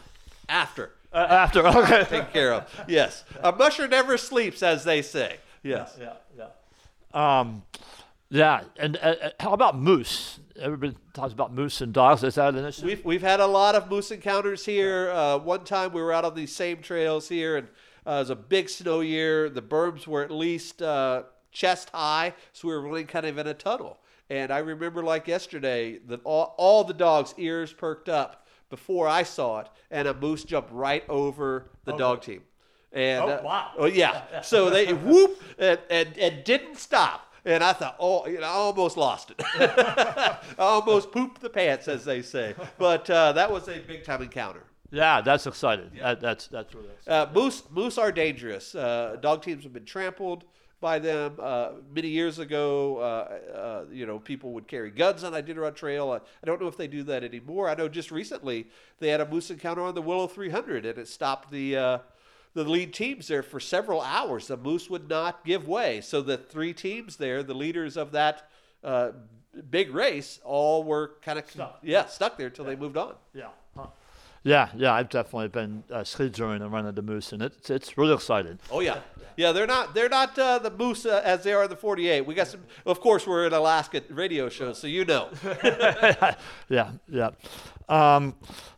After. 0.47 0.93
Uh, 1.13 1.28
after 1.30 1.65
okay. 1.67 2.04
Taken 2.10 2.26
care 2.32 2.54
of. 2.54 2.86
Yes. 2.88 3.23
A 3.41 3.52
musher 3.52 3.88
never 3.88 4.17
sleeps, 4.17 4.63
as 4.63 4.84
they 4.84 5.02
say. 5.02 5.38
Yes. 5.62 5.97
yeah, 5.99 6.13
yeah. 6.38 6.49
Um, 7.13 7.63
yeah, 8.30 8.63
and 8.78 8.97
uh, 8.97 9.15
uh, 9.21 9.30
how 9.39 9.54
about 9.54 9.78
moose? 9.78 10.39
Everybody 10.60 10.95
talks 11.13 11.34
about 11.34 11.54
moose 11.54 11.82
and 11.82 11.93
dogs. 11.93 12.23
Is 12.23 12.36
that 12.36 12.56
an 12.56 12.65
issue? 12.65 12.86
We've, 12.88 13.06
we've 13.06 13.21
had 13.21 13.39
a 13.39 13.45
lot 13.45 13.76
of 13.76 13.91
moose 13.91 14.10
encounters 14.10 14.65
here. 14.65 15.12
Uh, 15.12 15.38
one 15.38 15.63
time 15.63 15.93
we 15.93 16.02
were 16.02 16.12
out 16.12 16.26
on 16.26 16.34
these 16.34 16.52
same 16.52 16.82
trails 16.82 17.30
here, 17.30 17.58
and 17.58 17.67
uh, 18.08 18.12
it 18.12 18.19
was 18.19 18.30
a 18.32 18.36
big 18.36 18.69
snow 18.69 19.02
year. 19.02 19.49
The 19.49 19.62
berms 19.62 20.08
were 20.08 20.23
at 20.23 20.32
least 20.32 20.82
uh, 20.82 21.23
chest 21.52 21.91
high, 21.91 22.34
so 22.54 22.67
we 22.67 22.73
were 22.73 22.82
running 22.82 23.06
kind 23.06 23.28
of 23.28 23.38
in 23.38 23.45
a 23.45 23.54
tunnel. 23.54 23.99
And 24.32 24.52
I 24.52 24.60
remember 24.60 25.04
like 25.04 25.28
yesterday 25.28 25.99
that 26.08 26.21
all, 26.23 26.56
all 26.58 26.84
the 26.84 26.93
dogs' 26.93 27.36
ears 27.38 27.71
perked 27.71 28.10
up 28.10 28.42
before 28.77 29.07
I 29.07 29.21
saw 29.23 29.59
it, 29.59 29.67
and 29.91 30.07
a 30.07 30.15
moose 30.15 30.43
jumped 30.43 30.71
right 30.73 31.03
over 31.07 31.69
the 31.86 31.95
dog 31.95 32.21
team. 32.23 32.41
And 32.91 33.23
Oh, 33.23 33.29
uh, 33.29 33.41
wow. 33.43 33.71
oh 33.77 33.86
yeah, 33.86 34.41
so 34.41 34.69
they 34.71 34.93
whoop 35.07 35.41
and, 35.59 35.79
and, 35.91 36.17
and 36.17 36.43
didn't 36.43 36.77
stop. 36.77 37.19
And 37.45 37.63
I 37.63 37.73
thought, 37.73 37.97
oh, 37.99 38.25
you 38.27 38.39
know, 38.39 38.47
I 38.47 38.57
almost 38.67 38.97
lost 38.97 39.29
it. 39.31 39.36
I 39.55 40.38
almost 40.57 41.12
pooped 41.12 41.39
the 41.41 41.49
pants, 41.49 41.88
as 41.88 42.03
they 42.05 42.21
say. 42.23 42.55
But 42.79 43.07
uh, 43.09 43.33
that 43.33 43.51
was 43.51 43.67
a 43.67 43.79
big 43.79 44.03
time 44.05 44.21
encounter. 44.23 44.63
yeah, 44.91 45.21
that's 45.21 45.45
exciting. 45.45 45.91
That, 46.01 46.19
that's 46.21 46.47
that's 46.47 46.73
really 46.73 46.89
exciting. 46.97 47.29
Uh, 47.29 47.31
moose, 47.39 47.62
moose 47.69 47.97
are 47.99 48.12
dangerous. 48.12 48.73
Uh, 48.73 49.17
dog 49.21 49.41
teams 49.43 49.63
have 49.65 49.73
been 49.73 49.86
trampled 49.86 50.45
by 50.84 51.00
them. 51.00 51.38
Uh, 51.39 51.69
many 51.96 52.10
years 52.10 52.39
ago, 52.39 52.98
uh, 52.98 53.56
uh, 53.58 53.86
you 53.89 54.06
know, 54.06 54.19
people 54.19 54.52
would 54.52 54.67
carry 54.67 54.91
guns 54.91 55.24
on 55.24 55.32
Iditarod 55.32 55.76
Trail. 55.76 56.12
I, 56.12 56.17
I 56.17 56.46
don't 56.46 56.60
know 56.62 56.67
if 56.67 56.76
they 56.76 56.88
do 56.88 57.04
that 57.04 57.24
anymore. 57.24 57.69
I 57.69 57.74
know 57.74 57.88
just 57.88 58.12
recently 58.12 58.67
they 59.00 59.08
had 59.08 59.22
a 59.22 59.28
moose 59.28 59.50
encounter 59.50 59.82
on 59.82 59.96
the 59.96 60.02
Willow 60.02 60.28
300, 60.28 60.86
and 60.86 61.00
it 61.00 61.08
stopped 61.08 61.50
the 61.52 61.78
uh, 61.78 61.98
the 62.54 62.65
lead 62.65 62.93
teams 62.93 63.30
there 63.30 63.41
for 63.43 63.62
several 63.62 64.02
hours. 64.02 64.48
The 64.48 64.58
moose 64.58 64.89
would 64.89 65.10
not 65.10 65.46
give 65.46 65.67
way, 65.69 66.02
so 66.02 66.22
the 66.22 66.38
three 66.38 66.74
teams 66.74 67.15
there, 67.15 67.41
the 67.41 67.56
leaders 67.56 67.96
of 67.98 68.12
that. 68.12 68.50
Uh, 68.84 69.12
big 69.69 69.93
race 69.93 70.39
all 70.43 70.84
were 70.84 71.12
kind 71.22 71.38
of 71.38 71.50
Stuck. 71.50 71.80
yeah 71.84 72.08
stuck 72.08 72.38
there 72.39 72.48
until 72.48 72.65
they 72.65 72.76
moved 72.76 72.98
on 72.98 73.13
Yeah. 73.36 73.50
Yeah, 74.43 74.69
yeah, 74.75 74.93
I've 74.93 75.10
definitely 75.10 75.47
been 75.47 75.84
uh, 75.89 76.03
ski 76.03 76.29
touring 76.29 76.62
and 76.62 76.71
running 76.71 76.93
the 76.93 77.01
moose, 77.01 77.32
and 77.32 77.41
it's 77.41 77.69
it's 77.69 77.97
really 77.97 78.13
exciting. 78.13 78.60
Oh 78.69 78.82
yeah, 78.82 78.99
yeah. 79.38 79.53
They're 79.53 79.67
not 79.67 79.93
they're 79.93 80.10
not 80.10 80.38
uh, 80.38 80.60
the 80.60 80.69
moose 80.69 81.06
uh, 81.06 81.21
as 81.23 81.43
they 81.43 81.53
are 81.53 81.65
the 81.65 81.77
48. 81.77 82.25
We 82.25 82.34
got 82.34 82.47
some. 82.47 82.62
Of 82.86 82.99
course, 82.99 83.25
we're 83.25 83.47
an 83.47 83.53
Alaska 83.53 84.01
radio 84.10 84.49
show, 84.49 84.73
so 84.73 84.88
you 84.88 85.06
know. 85.06 85.29
yeah, 86.69 86.91
yeah. 87.08 87.29
Um, 87.88 88.36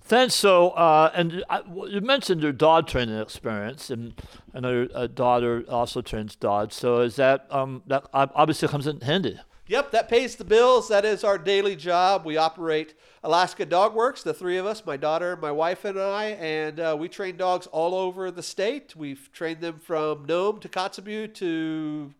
then 0.08 0.30
so, 0.30 0.69
uh, 0.71 1.12
and 1.15 1.43
I, 1.49 1.62
you 1.88 2.01
mentioned 2.01 2.43
your 2.43 2.51
dog 2.51 2.86
training 2.86 3.19
experience, 3.19 3.89
and 3.89 4.13
I 4.54 4.60
know 4.60 4.71
your 4.71 4.88
uh, 4.93 5.08
daughter 5.08 5.63
also 5.67 6.04
trains 6.04 6.36
dogs. 6.36 6.75
So 6.75 6.99
is 7.01 7.15
that 7.15 7.47
um, 7.49 7.82
that 7.88 8.06
obviously 8.13 8.67
comes 8.67 8.86
in 8.86 9.01
handy? 9.01 9.39
Yep, 9.67 9.91
that 9.91 10.10
pays 10.10 10.36
the 10.36 10.43
bills. 10.43 10.89
That 10.89 11.06
is 11.06 11.23
our 11.23 11.39
daily 11.39 11.75
job. 11.75 12.23
We 12.23 12.38
operate 12.38 12.93
Alaska 13.23 13.65
Dog 13.65 13.95
Works, 13.95 14.21
the 14.21 14.34
three 14.34 14.58
of 14.58 14.65
us, 14.67 14.86
my 14.86 14.95
daughter, 14.95 15.36
my 15.36 15.51
wife, 15.51 15.86
and 15.86 15.99
I, 15.99 16.25
and 16.39 16.80
uh, 16.80 16.95
we 16.99 17.10
train 17.10 17.36
dogs 17.36 17.65
all 17.67 17.95
over 17.95 18.30
the 18.30 18.43
state. 18.43 18.95
We've 18.95 19.28
trained 19.34 19.62
them 19.62 19.80
from 19.80 20.25
Nome 20.25 20.60
to 20.60 20.69
Kotzebue 20.69 21.34
to 21.36 22.13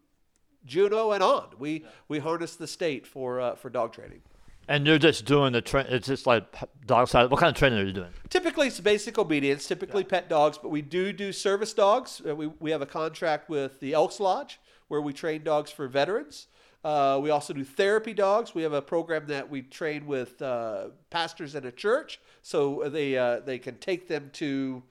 Juneau 0.66 1.12
and 1.12 1.22
on. 1.22 1.50
We 1.60 1.86
we 2.08 2.18
harness 2.18 2.56
the 2.56 2.66
state 2.66 3.06
for 3.06 3.40
uh, 3.40 3.56
for 3.56 3.70
dog 3.70 3.94
training. 3.94 4.22
And 4.68 4.88
you're 4.88 4.98
just 4.98 5.26
doing 5.26 5.54
the 5.54 5.62
train. 5.62 5.86
It's 5.90 6.08
just 6.08 6.26
like 6.26 6.44
dog 6.88 7.10
side. 7.10 7.30
What 7.30 7.40
kind 7.40 7.52
of 7.52 7.56
training 7.56 7.78
are 7.78 7.86
you 7.86 7.94
doing? 7.94 8.10
Typically, 8.30 8.66
it's 8.66 8.80
basic 8.80 9.20
obedience. 9.20 9.68
Typically, 9.68 10.04
pet 10.04 10.28
dogs, 10.28 10.58
but 10.58 10.70
we 10.70 10.82
do 10.82 11.14
do 11.14 11.32
service 11.32 11.76
dogs. 11.76 12.24
Uh, 12.28 12.36
we 12.36 12.48
we 12.60 12.72
have 12.72 12.82
a 12.82 12.88
contract 12.88 13.50
with 13.50 13.80
the 13.82 13.94
Elks 13.94 14.20
Lodge 14.20 14.60
where 14.88 15.02
we 15.02 15.14
train 15.14 15.44
dogs 15.44 15.70
for 15.70 15.88
veterans. 15.88 16.48
Uh, 16.86 17.18
we 17.20 17.32
also 17.32 17.52
do 17.52 17.64
therapy 17.64 18.14
dogs. 18.14 18.54
We 18.54 18.62
have 18.62 18.74
a 18.74 18.82
program 18.82 19.26
that 19.26 19.50
we 19.50 19.64
train 19.64 20.06
with 20.06 20.40
uh, 20.40 20.90
pastors 21.10 21.56
in 21.56 21.66
a 21.66 21.72
church, 21.72 22.20
so 22.44 22.88
they 22.88 23.18
uh, 23.18 23.40
they 23.40 23.58
can 23.58 23.80
take 23.80 24.08
them 24.08 24.30
to 24.34 24.84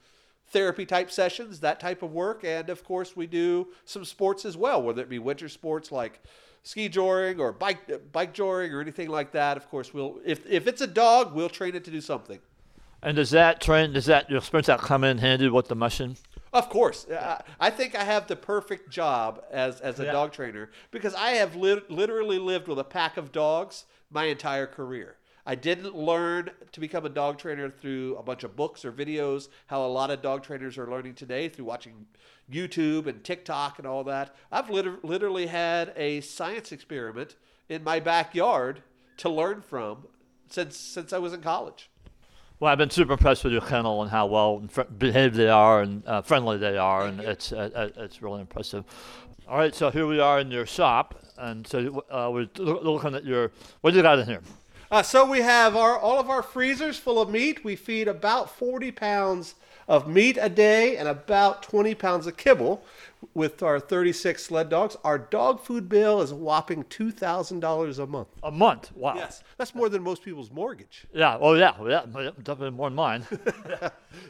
therapy 0.49 0.85
type 0.85 1.09
sessions, 1.09 1.61
that 1.61 1.79
type 1.79 2.03
of 2.03 2.11
work, 2.11 2.43
and 2.43 2.69
of 2.69 2.83
course 2.83 3.15
we 3.15 3.27
do 3.27 3.69
some 3.85 4.03
sports 4.03 4.43
as 4.43 4.57
well, 4.57 4.83
whether 4.83 5.01
it 5.01 5.07
be 5.07 5.19
winter 5.19 5.47
sports 5.47 5.89
like 5.89 6.19
ski 6.63 6.89
joring 6.89 7.39
or 7.39 7.53
bike 7.53 8.11
bike 8.11 8.33
joring 8.33 8.73
or 8.73 8.81
anything 8.81 9.07
like 9.07 9.31
that. 9.31 9.55
Of 9.55 9.69
course, 9.69 9.93
we'll 9.93 10.19
if 10.25 10.45
if 10.47 10.67
it's 10.67 10.81
a 10.81 10.87
dog, 10.87 11.33
we'll 11.33 11.47
train 11.47 11.75
it 11.75 11.85
to 11.85 11.91
do 11.91 12.01
something. 12.01 12.39
And 13.03 13.15
does 13.15 13.29
that 13.29 13.61
train? 13.61 13.93
Does 13.93 14.07
that 14.07 14.29
experience 14.29 14.67
that 14.67 14.81
come 14.81 15.05
in 15.05 15.19
handy 15.19 15.47
with 15.47 15.69
the 15.69 15.75
mushing? 15.75 16.17
Of 16.55 16.69
course, 16.69 17.05
I, 17.11 17.41
I 17.59 17.69
think 17.69 17.95
I 17.95 18.03
have 18.05 18.27
the 18.27 18.35
perfect 18.37 18.89
job 18.89 19.43
as 19.51 19.81
as 19.81 19.99
a 19.99 20.05
Yeah. 20.05 20.13
dog 20.13 20.31
trainer 20.31 20.69
because 20.89 21.13
I 21.13 21.31
have 21.31 21.55
lit 21.55 21.91
literally 21.91 22.39
lived 22.39 22.67
with 22.69 22.79
a 22.79 22.83
pack 22.85 23.17
of 23.17 23.31
dogs 23.33 23.85
my 24.09 24.23
entire 24.25 24.65
career. 24.65 25.17
I 25.45 25.55
didn't 25.55 25.93
learn 25.95 26.49
to 26.71 26.79
become 26.79 27.05
a 27.05 27.09
dog 27.09 27.37
trainer 27.37 27.69
through 27.69 28.15
a 28.15 28.23
bunch 28.23 28.43
of 28.45 28.55
books 28.55 28.85
or 28.85 28.91
videos, 28.91 29.49
how 29.67 29.85
a 29.85 29.87
lot 29.99 30.09
of 30.09 30.21
dog 30.21 30.43
trainers 30.43 30.77
are 30.77 30.89
learning 30.89 31.15
today 31.15 31.49
through 31.49 31.65
watching 31.65 32.07
YouTube 32.49 33.05
and 33.05 33.23
TikTok 33.23 33.77
and 33.77 33.85
all 33.85 34.03
that. 34.05 34.33
I've 34.51 34.69
liter- 34.69 34.99
literally 35.03 35.47
had 35.47 35.93
a 35.97 36.21
science 36.21 36.71
experiment 36.71 37.35
in 37.69 37.83
my 37.83 37.99
backyard 37.99 38.81
to 39.17 39.29
learn 39.29 39.61
from 39.61 40.07
since 40.49 40.77
since 40.77 41.11
I 41.11 41.17
was 41.19 41.33
in 41.33 41.41
college. 41.41 41.89
Well, 42.57 42.71
I've 42.71 42.77
been 42.77 42.89
super 42.89 43.13
impressed 43.13 43.43
with 43.43 43.51
your 43.51 43.61
kennel 43.61 44.01
and 44.01 44.09
how 44.09 44.27
well 44.27 44.57
and 44.57 44.71
fr- 44.71 44.83
behaved 44.83 45.35
they 45.35 45.49
are 45.49 45.81
and 45.81 46.07
uh, 46.07 46.21
friendly 46.21 46.57
they 46.57 46.77
are, 46.77 47.05
and 47.05 47.19
it's 47.19 47.51
uh, 47.51 47.69
uh, 47.75 47.89
it's 47.97 48.21
really 48.21 48.39
impressive. 48.39 48.85
All 49.45 49.57
right, 49.57 49.75
so 49.75 49.91
here 49.91 50.07
we 50.07 50.21
are 50.21 50.39
in 50.39 50.49
your 50.49 50.65
shop, 50.65 51.21
and 51.37 51.67
so 51.67 52.05
uh, 52.09 52.29
we're 52.31 52.47
looking 52.57 53.13
at 53.13 53.25
your 53.25 53.51
what 53.81 53.91
do 53.91 53.97
you 53.97 54.03
got 54.03 54.19
in 54.19 54.25
here? 54.25 54.41
Uh, 54.89 55.03
so 55.03 55.29
we 55.29 55.41
have 55.41 55.75
our 55.75 55.99
all 55.99 56.17
of 56.17 56.29
our 56.29 56.41
freezers 56.41 56.97
full 56.97 57.21
of 57.21 57.29
meat. 57.29 57.65
We 57.65 57.75
feed 57.75 58.07
about 58.07 58.49
40 58.49 58.89
pounds 58.93 59.55
of 59.89 60.07
meat 60.07 60.37
a 60.39 60.49
day 60.49 60.95
and 60.95 61.09
about 61.09 61.61
20 61.61 61.93
pounds 61.95 62.25
of 62.25 62.37
kibble 62.37 62.85
with 63.33 63.63
our 63.63 63.79
36 63.79 64.43
sled 64.43 64.69
dogs. 64.69 64.95
Our 65.03 65.17
dog 65.17 65.61
food 65.61 65.89
bill 65.89 66.21
is 66.21 66.31
a 66.31 66.35
whopping 66.35 66.83
$2,000 66.85 67.99
a 67.99 68.07
month. 68.07 68.27
A 68.43 68.51
month. 68.51 68.91
Wow. 68.95 69.15
Yes, 69.15 69.43
that's 69.57 69.73
more 69.73 69.89
than 69.89 70.03
most 70.03 70.23
people's 70.23 70.51
mortgage. 70.51 71.05
Yeah. 71.13 71.37
Oh 71.39 71.55
yeah. 71.55 71.73
Yeah. 71.87 72.05
Definitely 72.43 72.71
more 72.71 72.89
than 72.89 72.95
mine. 72.95 73.25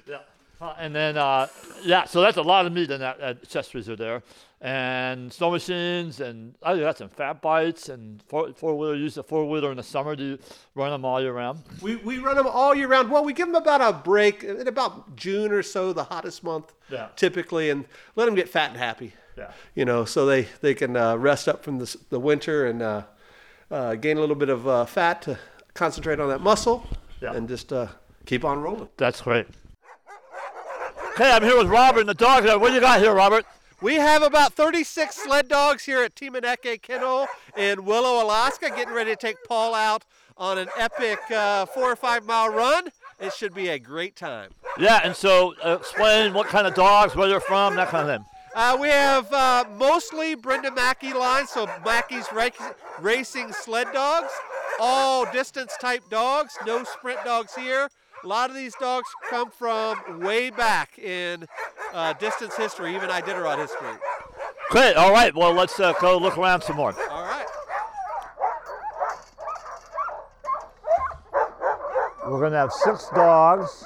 yeah. 0.08 0.20
Uh, 0.62 0.74
and 0.80 0.96
then 0.96 1.18
uh, 1.18 1.48
yeah, 1.84 2.06
so 2.06 2.22
that's 2.22 2.38
a 2.38 2.42
lot 2.42 2.66
of 2.66 2.72
meat 2.72 2.90
in 2.90 3.02
that 3.02 3.48
chest 3.50 3.72
freezer 3.72 3.96
there, 3.96 4.24
and 4.62 5.32
snow 5.32 5.52
machines, 5.52 6.22
and 6.22 6.56
I 6.64 6.78
got 6.80 6.98
some 6.98 7.10
fat 7.10 7.42
bikes 7.42 7.90
and 7.90 8.22
four 8.24 8.54
four 8.54 8.78
wheeler. 8.78 8.96
Use 8.96 9.16
the 9.16 9.24
four 9.24 9.48
wheeler 9.48 9.72
in 9.72 9.78
the 9.78 9.84
summer. 9.84 10.16
to 10.16 10.40
run 10.74 10.92
them 10.92 11.06
all 11.06 11.22
year 11.22 11.34
round? 11.34 11.60
We, 11.82 11.98
we 11.98 12.18
run 12.20 12.36
them 12.38 12.48
all 12.48 12.74
year 12.74 12.88
round. 12.88 13.12
Well, 13.12 13.24
we 13.26 13.34
give 13.34 13.48
them 13.48 13.56
about 13.56 13.82
a 13.82 13.92
break 13.98 14.44
in 14.44 14.68
about 14.68 15.16
June 15.16 15.52
or 15.52 15.62
so, 15.62 15.94
the 15.94 16.06
hottest 16.06 16.44
month 16.44 16.74
Yeah. 16.90 17.10
typically, 17.16 17.70
and 17.70 17.86
let 18.16 18.26
them 18.26 18.36
get 18.36 18.50
fat 18.50 18.70
and 18.72 18.78
happy. 18.80 19.14
Yeah. 19.38 19.52
you 19.76 19.84
know, 19.84 20.06
so 20.06 20.26
they 20.26 20.44
they 20.62 20.74
can 20.74 20.96
uh, 20.96 21.18
rest 21.18 21.50
up 21.50 21.62
from 21.64 21.78
the, 21.80 21.98
the 22.10 22.20
winter 22.20 22.68
and 22.68 22.82
uh, 22.82 23.02
uh, 23.70 23.96
gain 23.96 24.16
a 24.18 24.22
little 24.22 24.36
bit 24.36 24.48
of 24.50 24.66
uh, 24.68 24.86
fat 24.86 25.22
to 25.24 25.38
concentrate 25.74 26.22
on 26.22 26.30
that 26.30 26.40
muscle, 26.40 26.88
Yeah. 27.22 27.34
and 27.34 27.48
just 27.50 27.74
uh, 27.74 27.88
keep 28.26 28.46
on 28.46 28.62
rolling. 28.62 28.88
That's 28.96 29.20
great. 29.22 29.46
Hey, 31.18 31.32
I'm 31.32 31.44
here 31.44 31.58
with 31.58 31.68
Robert 31.68 32.02
and 32.02 32.10
the 32.10 32.14
dog. 32.14 32.46
What 32.46 32.70
do 32.70 32.74
you 32.76 32.82
got 32.82 33.00
here, 33.02 33.14
Robert? 33.14 33.46
We 33.82 33.96
have 33.96 34.24
about 34.24 34.54
36 34.54 35.16
sled 35.16 35.50
dogs 35.50 35.84
here 35.84 36.02
at 36.02 36.16
Team 36.16 36.34
Aneke 36.34 36.82
Kennel 36.82 37.28
in 37.58 37.84
Willow, 37.84 38.24
Alaska, 38.24 38.70
getting 38.70 38.94
ready 38.94 39.12
to 39.12 39.18
take 39.18 39.36
Paul 39.46 39.74
out 39.74 40.06
on 40.38 40.58
an 40.58 40.70
epic 40.78 41.20
uh, 41.30 41.66
four 41.66 41.92
or 41.92 41.96
five 41.98 42.26
mile 42.26 42.50
run. 42.50 42.88
It 43.20 43.34
should 43.34 43.54
be 43.54 43.68
a 43.70 43.80
great 43.80 44.16
time. 44.16 44.52
Yeah, 44.78 45.02
and 45.04 45.14
so 45.14 45.56
uh, 45.64 45.78
explain 45.80 46.34
what 46.34 46.48
kind 46.48 46.66
of 46.66 46.74
dogs, 46.74 47.16
where 47.16 47.28
they're 47.28 47.42
from, 47.42 47.76
that 47.76 47.90
kind 47.90 48.10
of 48.10 48.16
thing. 48.16 48.26
Uh, 48.56 48.78
we 48.80 48.88
have 48.88 49.32
uh, 49.34 49.66
mostly 49.78 50.36
Brenda 50.36 50.72
Mackey 50.72 51.12
line, 51.12 51.46
so 51.46 51.70
Mackey's 51.84 52.32
ra- 52.32 52.50
racing 53.02 53.52
sled 53.52 53.88
dogs, 53.94 54.32
all 54.80 55.30
distance 55.34 55.76
type 55.82 56.04
dogs, 56.10 56.58
no 56.66 56.86
sprint 56.86 57.20
dogs 57.26 57.54
here. 57.56 57.90
A 58.26 58.28
lot 58.28 58.50
of 58.50 58.56
these 58.56 58.74
dogs 58.80 59.08
come 59.30 59.52
from 59.52 60.20
way 60.20 60.50
back 60.50 60.98
in 60.98 61.46
uh, 61.94 62.14
distance 62.14 62.56
history, 62.56 62.96
even 62.96 63.10
Iditarod 63.10 63.60
history. 63.60 63.88
Great. 64.72 64.96
All 64.96 65.12
right. 65.12 65.34
Well, 65.36 65.54
let's 65.54 65.80
uh, 65.80 65.94
go 66.02 66.18
look 66.18 66.36
around 66.36 66.62
some 66.62 66.78
more. 66.78 66.96
All 67.12 67.22
right. 67.22 67.46
We're 72.26 72.40
going 72.40 72.54
to 72.54 72.58
have 72.58 72.74
six 72.74 73.08
dogs. 73.14 73.86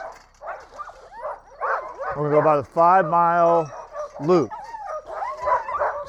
We're 2.15 2.29
going 2.29 2.31
to 2.31 2.35
go 2.35 2.39
about 2.39 2.59
a 2.59 2.63
five 2.63 3.07
mile 3.07 3.69
loop. 4.21 4.51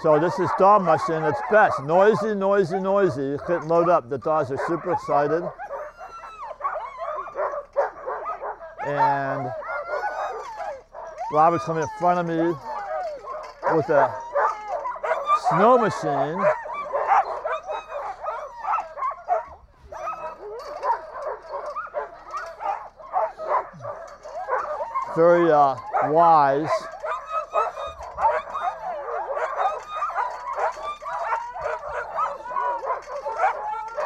So 0.04 0.20
this 0.20 0.38
is 0.38 0.48
dog 0.56 0.82
mushing. 0.82 1.24
It's 1.24 1.40
best. 1.50 1.82
Noisy, 1.82 2.36
noisy, 2.36 2.78
noisy. 2.78 3.38
Hit 3.48 3.64
load 3.64 3.88
up. 3.88 4.08
The 4.08 4.18
dogs 4.18 4.52
are 4.52 4.60
super 4.68 4.92
excited. 4.92 5.42
And 8.86 9.52
Robert's 11.32 11.64
coming 11.64 11.82
in 11.82 11.88
front 11.98 12.18
of 12.18 12.26
me 12.26 12.54
with 13.74 13.88
a 13.90 14.14
snow 15.50 15.78
machine. 15.78 16.42
Very 25.14 25.50
uh, 25.50 25.76
wise. 26.04 26.68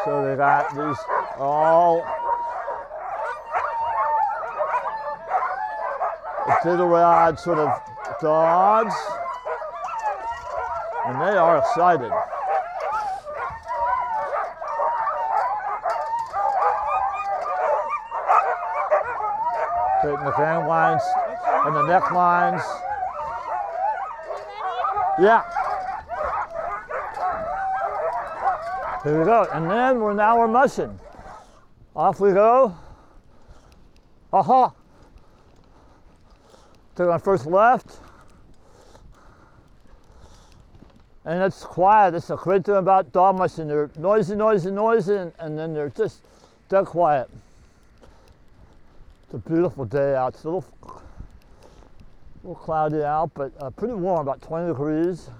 So 0.04 0.26
they 0.26 0.36
got 0.36 0.74
these 0.74 0.98
all 1.38 2.23
Iditarod 6.64 7.38
sort 7.38 7.58
of 7.58 7.68
dogs, 8.22 8.94
and 11.06 11.20
they 11.20 11.36
are 11.36 11.58
excited. 11.58 12.10
Taking 20.00 20.24
the 20.24 20.32
gang 20.38 20.66
lines 20.66 21.02
and 21.66 21.76
the 21.76 21.86
neck 21.86 22.10
lines. 22.12 22.62
Yeah. 25.20 25.42
Here 29.02 29.18
we 29.18 29.24
go. 29.26 29.46
And 29.52 29.70
then 29.70 30.00
we're 30.00 30.14
now 30.14 30.38
we're 30.38 30.48
mushing. 30.48 30.98
Off 31.94 32.20
we 32.20 32.32
go. 32.32 32.74
Aha. 34.32 34.72
Take 36.96 37.08
on 37.08 37.18
first 37.20 37.46
left. 37.46 37.98
And 41.24 41.42
it's 41.42 41.64
quiet. 41.64 42.14
It's 42.14 42.30
a 42.30 42.36
great 42.36 42.64
thing 42.64 42.76
about 42.76 43.10
dog 43.12 43.40
And 43.58 43.70
They're 43.70 43.90
noisy, 43.98 44.36
noisy, 44.36 44.70
noisy, 44.70 45.16
and, 45.16 45.32
and 45.38 45.58
then 45.58 45.72
they're 45.72 45.88
just 45.88 46.20
dead 46.68 46.84
quiet. 46.84 47.28
It's 49.24 49.34
a 49.34 49.38
beautiful 49.38 49.86
day 49.86 50.14
out. 50.14 50.34
It's 50.34 50.44
a 50.44 50.48
little, 50.48 50.64
little 52.42 52.54
cloudy 52.54 53.02
out, 53.02 53.30
but 53.34 53.52
uh, 53.58 53.70
pretty 53.70 53.94
warm, 53.94 54.20
about 54.20 54.42
20 54.42 54.68
degrees. 54.68 55.30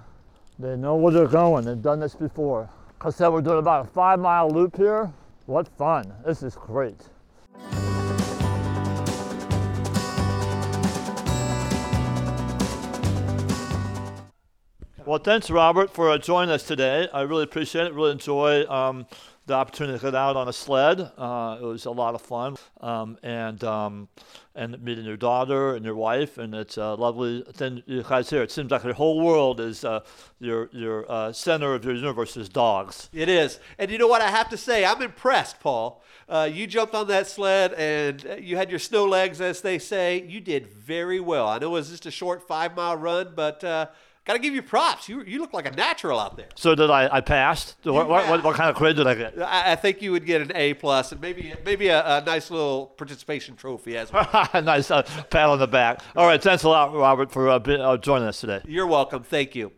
They 0.57 0.75
know 0.75 0.95
where 0.95 1.13
they're 1.13 1.27
going. 1.27 1.65
They've 1.65 1.81
done 1.81 1.99
this 1.99 2.15
before. 2.15 2.67
I 3.01 3.11
said, 3.11 3.29
we're 3.29 3.41
doing 3.41 3.59
about 3.59 3.85
a 3.85 3.89
five 3.89 4.19
mile 4.19 4.49
loop 4.49 4.75
here. 4.75 5.11
What 5.45 5.67
fun. 5.77 6.11
This 6.25 6.41
is 6.41 6.55
great. 6.55 6.99
Well, 15.05 15.19
thanks, 15.19 15.51
Robert, 15.51 15.93
for 15.93 16.09
uh, 16.09 16.17
joining 16.17 16.49
us 16.49 16.63
today. 16.63 17.07
I 17.13 17.21
really 17.21 17.43
appreciate 17.43 17.85
it. 17.85 17.93
Really 17.93 18.13
enjoy 18.13 18.65
um, 18.65 19.05
the 19.45 19.53
opportunity 19.53 19.99
to 19.99 20.03
get 20.03 20.15
out 20.15 20.35
on 20.35 20.47
a 20.47 20.53
sled. 20.53 20.99
Uh, 21.15 21.59
it 21.61 21.63
was 21.63 21.85
a 21.85 21.91
lot 21.91 22.15
of 22.15 22.23
fun, 22.23 22.55
um, 22.81 23.15
and 23.21 23.63
um, 23.63 24.07
and 24.55 24.81
meeting 24.81 25.05
your 25.05 25.15
daughter 25.15 25.75
and 25.75 25.85
your 25.85 25.93
wife, 25.93 26.39
and 26.39 26.55
it's 26.55 26.77
a 26.77 26.95
lovely 26.95 27.43
thing 27.53 27.83
you 27.85 28.01
guys 28.01 28.31
here. 28.31 28.41
It 28.41 28.49
seems 28.49 28.71
like 28.71 28.83
your 28.83 28.95
whole 28.95 29.23
world 29.23 29.59
is 29.59 29.85
uh, 29.85 29.99
your 30.39 30.71
your 30.73 31.05
uh, 31.07 31.31
center 31.31 31.75
of 31.75 31.85
your 31.85 31.93
universe 31.93 32.35
is 32.35 32.49
dogs. 32.49 33.07
It 33.13 33.29
is, 33.29 33.59
and 33.77 33.91
you 33.91 33.99
know 33.99 34.07
what 34.07 34.23
I 34.23 34.31
have 34.31 34.49
to 34.49 34.57
say, 34.57 34.85
I'm 34.85 35.03
impressed, 35.03 35.59
Paul. 35.59 36.01
Uh, 36.27 36.49
you 36.51 36.65
jumped 36.65 36.95
on 36.95 37.07
that 37.09 37.27
sled 37.27 37.73
and 37.73 38.25
uh, 38.25 38.35
you 38.37 38.57
had 38.57 38.71
your 38.71 38.79
snow 38.79 39.05
legs, 39.05 39.39
as 39.39 39.61
they 39.61 39.77
say. 39.77 40.23
You 40.27 40.41
did 40.41 40.65
very 40.65 41.19
well. 41.19 41.47
I 41.47 41.59
know 41.59 41.67
it 41.67 41.73
was 41.73 41.91
just 41.91 42.07
a 42.07 42.11
short 42.11 42.47
five 42.47 42.75
mile 42.75 42.97
run, 42.97 43.33
but 43.35 43.63
got 44.25 44.33
to 44.33 44.39
give 44.39 44.53
you 44.53 44.61
props. 44.61 45.07
You, 45.07 45.23
you 45.23 45.39
look 45.39 45.53
like 45.53 45.67
a 45.67 45.71
natural 45.71 46.19
out 46.19 46.35
there. 46.35 46.47
So 46.55 46.75
did 46.75 46.89
I? 46.89 47.07
I 47.15 47.21
passed. 47.21 47.75
What, 47.83 48.09
what, 48.09 48.27
what, 48.27 48.43
what 48.43 48.55
kind 48.55 48.69
of 48.69 48.75
grade 48.75 48.95
did 48.95 49.07
I 49.07 49.15
get? 49.15 49.39
I, 49.41 49.73
I 49.73 49.75
think 49.75 50.01
you 50.01 50.11
would 50.11 50.25
get 50.25 50.41
an 50.41 50.51
A 50.55 50.73
plus 50.73 51.11
and 51.11 51.21
maybe 51.21 51.53
maybe 51.63 51.87
a, 51.87 52.17
a 52.17 52.21
nice 52.21 52.51
little 52.51 52.87
participation 52.87 53.55
trophy 53.55 53.97
as 53.97 54.11
well. 54.11 54.27
nice 54.63 54.91
uh, 54.91 55.03
pat 55.29 55.49
on 55.49 55.59
the 55.59 55.67
back. 55.67 56.01
All 56.15 56.25
right, 56.25 56.41
thanks 56.41 56.63
a 56.63 56.69
lot, 56.69 56.93
Robert, 56.93 57.31
for 57.31 57.49
uh, 57.49 57.59
be, 57.59 57.75
uh, 57.75 57.97
joining 57.97 58.27
us 58.27 58.41
today. 58.41 58.61
You're 58.65 58.87
welcome. 58.87 59.23
Thank 59.23 59.55
you. 59.55 59.71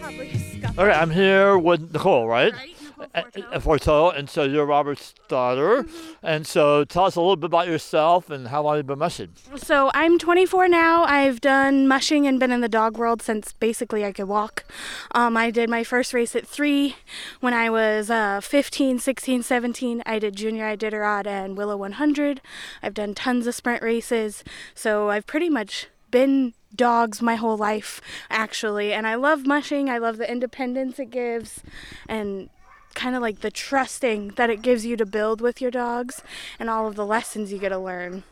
Probably 0.00 0.38
scuffed. 0.38 0.78
Okay, 0.78 0.92
I'm 0.92 1.10
here 1.10 1.58
with 1.58 1.92
Nicole, 1.92 2.28
right? 2.28 2.52
Right, 2.52 2.75
Uh, 2.98 3.22
Forto, 3.58 4.16
and 4.16 4.28
so 4.28 4.44
you're 4.44 4.64
Robert's 4.64 5.14
daughter. 5.28 5.82
Mm-hmm. 5.82 6.26
And 6.26 6.46
so 6.46 6.84
tell 6.84 7.04
us 7.04 7.16
a 7.16 7.20
little 7.20 7.36
bit 7.36 7.46
about 7.46 7.66
yourself 7.66 8.30
and 8.30 8.48
how 8.48 8.62
long 8.62 8.76
you've 8.76 8.86
been 8.86 8.98
mushing. 8.98 9.30
So 9.56 9.90
I'm 9.94 10.18
24 10.18 10.68
now. 10.68 11.04
I've 11.04 11.40
done 11.40 11.86
mushing 11.88 12.26
and 12.26 12.40
been 12.40 12.50
in 12.50 12.60
the 12.60 12.68
dog 12.68 12.96
world 12.96 13.22
since 13.22 13.52
basically 13.52 14.04
I 14.04 14.12
could 14.12 14.28
walk. 14.28 14.64
Um, 15.12 15.36
I 15.36 15.50
did 15.50 15.68
my 15.68 15.84
first 15.84 16.14
race 16.14 16.34
at 16.34 16.46
three 16.46 16.96
when 17.40 17.52
I 17.52 17.70
was 17.70 18.10
uh, 18.10 18.40
15, 18.40 18.98
16, 18.98 19.42
17. 19.42 20.02
I 20.06 20.18
did 20.18 20.36
junior 20.36 20.76
Iditarod 20.76 21.26
and 21.26 21.56
Willow 21.56 21.76
100. 21.76 22.40
I've 22.82 22.94
done 22.94 23.14
tons 23.14 23.46
of 23.46 23.54
sprint 23.54 23.82
races. 23.82 24.42
So 24.74 25.10
I've 25.10 25.26
pretty 25.26 25.50
much 25.50 25.88
been 26.10 26.54
dogs 26.74 27.22
my 27.22 27.36
whole 27.36 27.56
life 27.56 28.00
actually 28.28 28.92
and 28.92 29.06
i 29.06 29.14
love 29.14 29.46
mushing 29.46 29.88
i 29.88 29.96
love 29.96 30.18
the 30.18 30.30
independence 30.30 30.98
it 30.98 31.10
gives 31.10 31.62
and 32.06 32.50
kind 32.96 33.14
of 33.14 33.22
like 33.22 33.40
the 33.40 33.50
trusting 33.52 34.30
that 34.30 34.50
it 34.50 34.62
gives 34.62 34.84
you 34.84 34.96
to 34.96 35.06
build 35.06 35.40
with 35.40 35.60
your 35.60 35.70
dogs 35.70 36.22
and 36.58 36.68
all 36.68 36.88
of 36.88 36.96
the 36.96 37.06
lessons 37.06 37.52
you 37.52 37.58
get 37.60 37.68
to 37.68 37.78
learn 37.78 38.24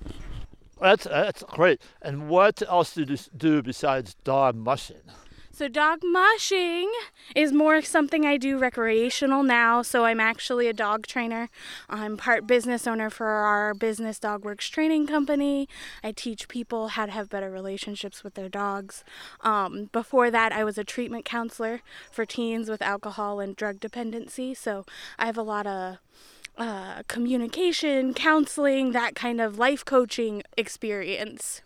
That's 0.81 1.05
that's 1.05 1.43
great. 1.45 1.81
And 2.03 2.29
what 2.29 2.63
else 2.63 2.95
do 2.95 3.05
you 3.09 3.17
do 3.37 3.63
besides 3.63 4.15
dog 4.25 4.57
mushing? 4.57 5.03
So 5.55 5.69
dog 5.69 6.01
mushing 6.03 6.91
is 7.37 7.53
more 7.53 7.81
something 7.81 8.27
I 8.27 8.39
do 8.39 8.59
recreational 8.59 9.45
now. 9.45 9.83
So 9.83 10.05
I'm 10.05 10.19
actually 10.19 10.67
a 10.67 10.73
dog 10.73 11.07
trainer. 11.07 11.49
I'm 11.89 12.17
part 12.17 12.45
business 12.45 12.89
owner 12.89 13.09
for 13.09 13.29
our 13.29 13.73
business 13.73 14.19
DogWorks 14.19 14.69
training 14.69 15.07
company. 15.07 15.69
I 16.03 16.11
teach 16.11 16.49
people 16.49 16.89
how 16.89 17.07
to 17.07 17.13
have 17.13 17.31
better 17.31 17.53
relationships 17.53 18.25
with 18.25 18.35
their 18.35 18.49
dogs. 18.49 19.05
Um, 19.43 19.91
before 19.93 20.29
that, 20.29 20.51
I 20.51 20.65
was 20.65 20.77
a 20.77 20.83
treatment 20.83 21.25
counselor 21.25 21.83
for 22.11 22.27
teens 22.27 22.69
with 22.69 22.83
alcohol 22.83 23.39
and 23.39 23.55
drug 23.55 23.79
dependency. 23.79 24.55
So 24.55 24.85
I 25.21 25.27
have 25.27 25.39
a 25.39 25.43
lot 25.43 25.69
of 25.69 25.99
uh, 26.59 27.05
communication, 27.07 28.13
counseling, 28.13 28.91
that 28.91 29.15
kind 29.15 29.41
of 29.41 29.57
life 29.57 29.85
coaching 29.85 30.43
experience. 30.57 31.63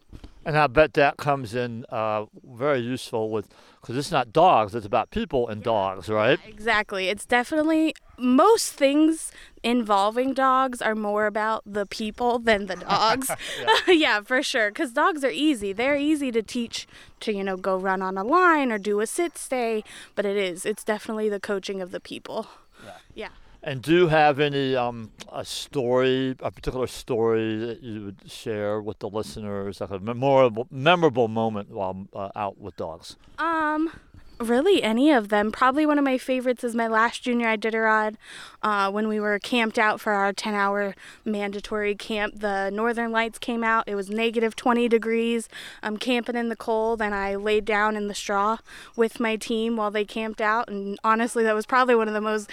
And 0.49 0.57
I 0.57 0.67
bet 0.67 0.95
that 0.95 1.19
comes 1.19 1.55
in 1.55 1.85
uh, 1.91 2.25
very 2.43 2.81
useful 2.81 3.29
with 3.29 3.51
because 3.83 3.99
it's 3.99 4.11
not 4.11 4.33
dogs; 4.33 4.75
it's 4.75 4.87
about 4.87 5.11
people 5.11 5.47
and 5.47 5.63
dogs, 5.63 6.09
right? 6.09 6.39
Exactly. 6.47 7.11
It's 7.11 7.27
definitely 7.27 7.95
most 8.17 8.73
things 8.73 9.31
involving 9.63 10.33
dogs 10.33 10.81
are 10.81 10.95
more 10.95 11.27
about 11.27 11.65
the 11.67 11.85
people 11.85 12.39
than 12.39 12.65
the 12.65 12.77
dogs. 12.77 13.31
yeah. 13.89 14.23
for 14.23 14.43
sure. 14.43 14.71
Because 14.71 14.95
dogs 14.95 15.23
are 15.23 15.31
easy. 15.31 15.75
They're 15.75 15.99
easy 15.99 16.33
to 16.33 16.43
teach 16.43 16.89
to, 17.21 17.31
you 17.35 17.45
know, 17.45 17.59
go 17.59 17.77
run 17.77 18.01
on 18.01 18.17
a 18.17 18.25
line 18.25 18.73
or 18.73 18.79
do 18.79 19.01
a 19.01 19.07
sit 19.07 19.37
stay. 19.37 19.85
But 20.15 20.25
it 20.25 20.39
is. 20.39 20.65
It's 20.65 20.83
definitely 20.83 21.29
the 21.29 21.41
coaching 21.41 21.83
of 21.83 21.91
the 21.91 22.01
people. 22.01 22.47
Yeah. 22.83 22.93
Yeah. 23.15 23.29
And 23.69 23.83
do 23.83 23.93
you 23.93 24.09
have 24.09 24.41
any 24.41 24.75
um, 24.75 25.11
a 25.31 25.45
story, 25.45 26.35
a 26.41 26.51
particular 26.51 26.87
story 26.87 27.59
that 27.59 27.83
you 27.83 28.07
would 28.07 28.31
share 28.31 28.81
with 28.81 28.99
the 29.01 29.11
listeners, 29.11 29.83
like 29.83 29.91
a 29.91 29.99
memorable, 29.99 30.67
memorable 30.71 31.29
moment 31.29 31.69
while 31.69 32.07
uh, 32.15 32.31
out 32.35 32.59
with 32.59 32.79
dogs? 32.79 33.17
Um, 33.39 33.93
really 34.41 34.83
any 34.83 35.13
of 35.13 35.29
them. 35.29 35.53
Probably 35.53 35.85
one 35.85 35.99
of 35.99 36.05
my 36.05 36.17
favorites 36.17 36.65
is 36.65 36.75
my 36.75 36.87
last 36.87 37.23
junior 37.23 37.49
Iditarod, 37.49 38.17
uh, 38.63 38.91
when 38.91 39.07
we 39.07 39.21
were 39.21 39.39
camped 39.39 39.79
out 39.79 40.01
for 40.01 40.13
our 40.13 40.33
10-hour 40.33 40.95
mandatory 41.25 41.95
camp. 41.95 42.41
The 42.41 42.71
Northern 42.71 43.13
Lights 43.13 43.39
came 43.39 43.63
out. 43.63 43.85
It 43.87 43.95
was 43.95 44.09
negative 44.09 44.57
20 44.57 44.89
degrees. 44.89 45.49
I'm 45.83 45.97
camping 45.97 46.37
in 46.37 46.49
the 46.49 46.57
cold, 46.57 47.03
and 47.03 47.15
I 47.15 47.35
laid 47.35 47.65
down 47.65 47.97
in 47.97 48.09
the 48.09 48.15
straw 48.15 48.59
with 48.97 49.21
my 49.21 49.37
team 49.37 49.77
while 49.77 49.91
they 49.91 50.05
camped 50.05 50.41
out. 50.41 50.69
And 50.69 50.99
honestly, 51.05 51.45
that 51.45 51.55
was 51.55 51.67
probably 51.67 51.95
one 51.95 52.09
of 52.09 52.15
the 52.15 52.21
most 52.21 52.49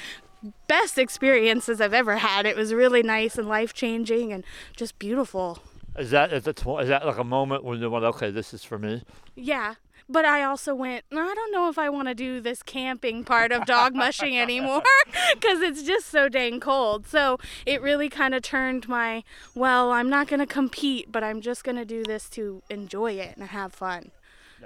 best 0.68 0.98
experiences 0.98 1.82
I've 1.82 1.94
ever 1.94 2.18
had. 2.18 2.46
It 2.46 2.56
was 2.56 2.74
really 2.74 3.04
nice 3.04 3.38
and 3.38 3.48
life 3.48 3.74
changing 3.74 4.34
and 4.34 4.44
just 4.76 4.98
beautiful. 5.00 5.60
Is 5.98 6.12
that 6.12 6.34
is 6.34 6.44
that, 6.44 6.60
is 6.60 6.88
that 6.90 7.06
like 7.06 7.18
a 7.18 7.24
moment 7.24 7.64
when 7.64 7.80
you 7.80 7.90
went, 7.90 8.06
okay, 8.06 8.30
this 8.30 8.54
is 8.54 8.64
for 8.64 8.78
me? 8.78 9.04
Yeah. 9.36 9.76
But 10.08 10.24
I 10.24 10.44
also 10.44 10.76
went, 10.76 11.04
I 11.12 11.34
don't 11.34 11.52
know 11.52 11.68
if 11.68 11.80
I 11.80 11.90
want 11.90 12.10
to 12.10 12.14
do 12.14 12.40
this 12.40 12.62
camping 12.62 13.24
part 13.24 13.52
of 13.52 13.66
dog 13.66 13.96
mushing 13.96 14.38
anymore 14.38 14.84
because 15.34 15.62
it's 15.62 15.82
just 15.82 16.08
so 16.08 16.30
dang 16.30 16.60
cold. 16.60 17.08
So 17.08 17.40
it 17.66 17.82
really 17.82 18.08
kind 18.10 18.36
of 18.36 18.44
turned 18.44 18.88
my, 18.88 19.24
well, 19.56 19.92
I'm 19.92 20.10
not 20.10 20.28
going 20.28 20.42
to 20.42 20.46
compete, 20.46 21.12
but 21.12 21.24
I'm 21.24 21.42
just 21.42 21.64
going 21.64 21.78
to 21.78 21.86
do 21.86 22.04
this 22.04 22.30
to 22.32 22.62
enjoy 22.70 23.14
it 23.14 23.36
and 23.36 23.50
have 23.50 23.74
fun. 23.74 24.12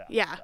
Yeah. 0.10 0.38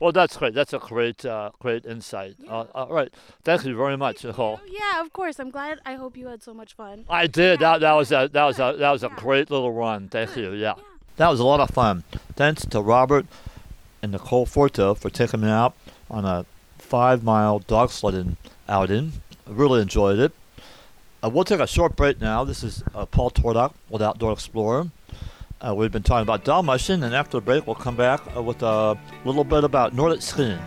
Well, 0.00 0.12
that's 0.12 0.36
great. 0.36 0.54
That's 0.54 0.72
a 0.72 0.78
great, 0.78 1.24
uh, 1.26 1.50
great 1.60 1.84
insight. 1.84 2.34
Uh, 2.48 2.64
all 2.74 2.88
right. 2.88 3.12
Thank 3.44 3.66
you 3.66 3.76
very 3.76 3.96
much, 3.98 4.24
Nicole. 4.24 4.58
Yeah, 4.66 5.00
of 5.02 5.12
course. 5.12 5.38
I'm 5.38 5.50
glad. 5.50 5.78
I 5.84 5.94
hope 5.94 6.16
you 6.16 6.26
had 6.28 6.42
so 6.42 6.54
much 6.54 6.72
fun. 6.72 7.04
I 7.08 7.26
did. 7.26 7.60
Yeah. 7.60 7.72
That, 7.72 7.80
that 7.82 7.92
was 7.92 8.10
a 8.10 8.28
that 8.32 8.44
was 8.44 8.58
a 8.58 8.74
that 8.78 8.90
was 8.90 9.02
a 9.04 9.08
Yeah. 9.08 9.14
great 9.16 9.50
little 9.50 9.72
run. 9.72 10.08
Thank 10.08 10.36
you. 10.36 10.52
Yeah. 10.52 10.74
That 11.16 11.28
was 11.28 11.38
a 11.38 11.44
lot 11.44 11.60
of 11.60 11.68
fun. 11.70 12.04
Thanks 12.34 12.64
to 12.64 12.80
Robert 12.80 13.26
and 14.02 14.12
Nicole 14.12 14.46
Forto 14.46 14.96
for 14.96 15.10
taking 15.10 15.42
me 15.42 15.48
out 15.50 15.74
on 16.10 16.24
a 16.24 16.46
five 16.78 17.22
mile 17.22 17.58
dog 17.58 17.90
sledding 17.90 18.38
outing. 18.70 19.12
I 19.46 19.50
really 19.52 19.82
enjoyed 19.82 20.18
it. 20.18 20.32
Uh, 21.22 21.28
we'll 21.28 21.44
take 21.44 21.60
a 21.60 21.66
short 21.66 21.94
break 21.94 22.18
now. 22.22 22.42
This 22.44 22.64
is 22.64 22.82
uh, 22.94 23.04
Paul 23.04 23.30
Twardock 23.30 23.74
with 23.90 24.00
Outdoor 24.00 24.32
Explorer. 24.32 24.86
Uh, 25.62 25.74
we've 25.74 25.92
been 25.92 26.02
talking 26.02 26.22
about 26.22 26.64
mushing, 26.64 27.02
and 27.02 27.14
after 27.14 27.36
the 27.36 27.40
break, 27.42 27.66
we'll 27.66 27.76
come 27.76 27.96
back 27.96 28.22
uh, 28.34 28.42
with 28.42 28.62
a 28.62 28.96
little 29.26 29.44
bit 29.44 29.62
about 29.62 29.94
Nordic 29.94 30.22
skiing. 30.22 30.58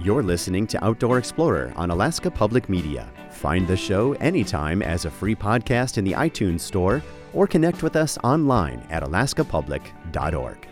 You're 0.00 0.22
listening 0.22 0.66
to 0.68 0.82
Outdoor 0.84 1.18
Explorer 1.18 1.72
on 1.76 1.90
Alaska 1.90 2.30
Public 2.30 2.68
Media. 2.68 3.10
Find 3.30 3.66
the 3.66 3.76
show 3.76 4.14
anytime 4.14 4.82
as 4.82 5.04
a 5.04 5.10
free 5.10 5.34
podcast 5.34 5.98
in 5.98 6.04
the 6.04 6.12
iTunes 6.12 6.60
Store 6.60 7.02
or 7.34 7.46
connect 7.46 7.82
with 7.82 7.96
us 7.96 8.16
online 8.24 8.86
at 8.90 9.02
alaskapublic.org. 9.02 10.68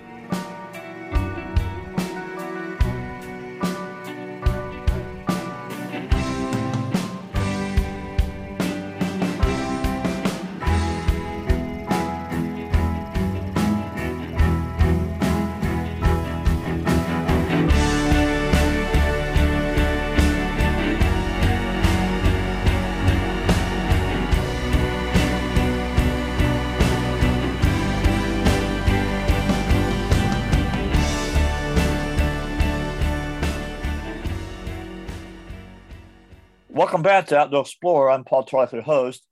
To 37.13 37.39
Outdoor 37.39 37.61
Explorer. 37.61 38.11
I'm 38.11 38.25
Paul 38.25 38.47
Twardock, 38.47 38.73
your 38.73 38.81
host. 38.81 39.27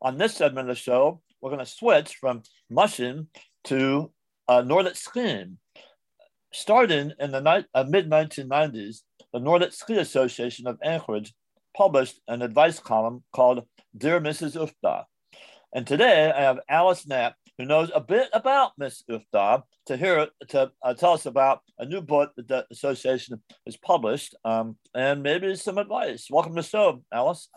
On 0.00 0.16
this 0.16 0.34
segment 0.34 0.70
of 0.70 0.74
the 0.74 0.80
show, 0.80 1.20
we're 1.42 1.50
going 1.50 1.62
to 1.62 1.70
switch 1.70 2.16
from 2.16 2.42
mushing 2.70 3.26
to 3.64 4.10
uh, 4.48 4.62
Nordic 4.62 4.96
skiing. 4.96 5.58
Starting 6.54 7.12
in 7.20 7.30
the 7.30 7.42
ni- 7.42 7.66
uh, 7.74 7.84
mid 7.86 8.08
1990s, 8.08 9.00
the 9.34 9.40
Nordic 9.40 9.74
Ski 9.74 9.98
Association 9.98 10.66
of 10.66 10.78
Anchorage 10.82 11.34
published 11.76 12.18
an 12.28 12.40
advice 12.40 12.80
column 12.80 13.22
called 13.34 13.66
Dear 13.94 14.22
Mrs. 14.22 14.56
Uff 14.58 14.72
Da. 14.82 15.02
And 15.74 15.86
today 15.86 16.32
I 16.34 16.40
have 16.40 16.60
Alice 16.66 17.06
Knapp, 17.06 17.34
who 17.58 17.64
knows 17.64 17.90
a 17.94 18.00
bit 18.00 18.28
about 18.32 18.72
Miss 18.78 19.02
Uff 19.10 19.24
Da, 19.32 19.60
to 19.86 19.96
hear 19.96 20.28
to 20.48 20.70
uh, 20.82 20.94
tell 20.94 21.12
us 21.12 21.26
about 21.26 21.60
a 21.78 21.84
new 21.84 22.00
book 22.00 22.32
that 22.36 22.46
the 22.46 22.66
association 22.70 23.42
has 23.66 23.76
published, 23.76 24.36
um, 24.44 24.76
and 24.94 25.22
maybe 25.22 25.54
some 25.56 25.76
advice. 25.76 26.28
Welcome 26.30 26.54
to 26.54 26.62
the 26.62 26.68
show, 26.68 27.02
Alice. 27.12 27.48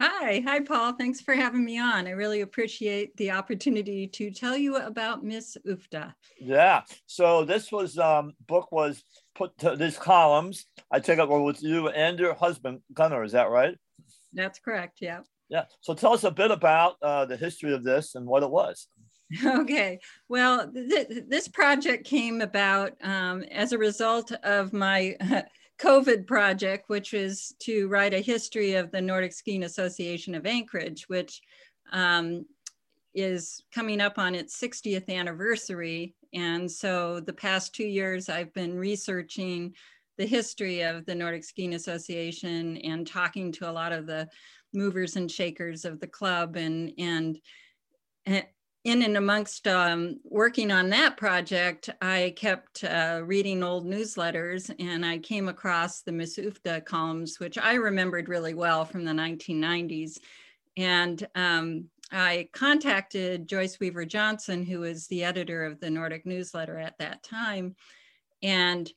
Hi, 0.00 0.42
hi, 0.44 0.60
Paul. 0.60 0.92
Thanks 0.92 1.20
for 1.20 1.34
having 1.34 1.64
me 1.64 1.78
on. 1.78 2.06
I 2.06 2.10
really 2.10 2.40
appreciate 2.40 3.16
the 3.16 3.32
opportunity 3.32 4.06
to 4.08 4.30
tell 4.30 4.56
you 4.56 4.76
about 4.76 5.24
Miss 5.24 5.56
Uff 5.68 5.88
Da. 5.90 6.10
Yeah. 6.40 6.82
So 7.06 7.44
this 7.44 7.70
was 7.70 7.96
um, 7.96 8.32
book 8.46 8.72
was 8.72 9.04
put 9.36 9.56
to 9.58 9.76
these 9.76 9.98
columns. 9.98 10.66
I 10.90 10.98
take 10.98 11.18
it 11.20 11.28
with 11.28 11.62
you 11.62 11.88
and 11.88 12.18
your 12.18 12.34
husband 12.34 12.80
Gunnar. 12.92 13.22
Is 13.22 13.32
that 13.32 13.50
right? 13.50 13.76
That's 14.32 14.58
correct. 14.58 14.98
Yeah. 15.00 15.20
Yeah. 15.48 15.64
So 15.80 15.94
tell 15.94 16.12
us 16.12 16.24
a 16.24 16.30
bit 16.30 16.50
about 16.50 16.96
uh, 17.02 17.24
the 17.24 17.36
history 17.36 17.72
of 17.72 17.82
this 17.82 18.14
and 18.14 18.26
what 18.26 18.42
it 18.42 18.50
was. 18.50 18.86
Okay. 19.44 20.00
Well, 20.28 20.70
th- 20.72 21.24
this 21.28 21.48
project 21.48 22.06
came 22.06 22.40
about 22.40 22.92
um, 23.02 23.42
as 23.42 23.72
a 23.72 23.78
result 23.78 24.32
of 24.42 24.72
my 24.72 25.16
COVID 25.78 26.26
project, 26.26 26.88
which 26.88 27.14
is 27.14 27.54
to 27.60 27.88
write 27.88 28.14
a 28.14 28.20
history 28.20 28.74
of 28.74 28.90
the 28.90 29.00
Nordic 29.00 29.32
Skiing 29.32 29.64
Association 29.64 30.34
of 30.34 30.46
Anchorage, 30.46 31.08
which 31.08 31.40
um, 31.92 32.46
is 33.14 33.62
coming 33.72 34.00
up 34.00 34.18
on 34.18 34.34
its 34.34 34.60
60th 34.60 35.08
anniversary. 35.08 36.14
And 36.32 36.70
so 36.70 37.20
the 37.20 37.32
past 37.32 37.74
two 37.74 37.86
years, 37.86 38.28
I've 38.28 38.52
been 38.54 38.76
researching 38.76 39.74
the 40.16 40.26
history 40.26 40.82
of 40.82 41.06
the 41.06 41.14
Nordic 41.14 41.44
Skiing 41.44 41.74
Association 41.74 42.76
and 42.78 43.06
talking 43.06 43.52
to 43.52 43.70
a 43.70 43.72
lot 43.72 43.92
of 43.92 44.06
the 44.06 44.28
movers 44.74 45.16
and 45.16 45.30
shakers 45.30 45.84
of 45.84 46.00
the 46.00 46.06
club 46.06 46.56
and 46.56 46.92
and 46.98 47.38
in 48.84 49.02
and 49.02 49.16
amongst 49.16 49.66
um, 49.66 50.20
working 50.24 50.70
on 50.70 50.88
that 50.90 51.16
project, 51.16 51.90
I 52.00 52.32
kept 52.36 52.84
uh, 52.84 53.22
reading 53.24 53.62
old 53.62 53.86
newsletters 53.86 54.74
and 54.78 55.04
I 55.04 55.18
came 55.18 55.48
across 55.48 56.02
the 56.02 56.12
Miss 56.12 56.38
Uff 56.38 56.62
Da 56.62 56.80
columns, 56.80 57.40
which 57.40 57.58
I 57.58 57.74
remembered 57.74 58.28
really 58.28 58.54
well 58.54 58.84
from 58.84 59.04
the 59.04 59.12
1990s. 59.12 60.18
And 60.76 61.26
um, 61.34 61.86
I 62.12 62.48
contacted 62.52 63.48
Joyce 63.48 63.80
Weaver 63.80 64.04
Johnson, 64.04 64.64
who 64.64 64.80
was 64.80 65.08
the 65.08 65.24
editor 65.24 65.64
of 65.64 65.80
the 65.80 65.90
Nordic 65.90 66.24
newsletter 66.24 66.78
at 66.78 66.98
that 66.98 67.22
time, 67.22 67.74
and 68.42 68.90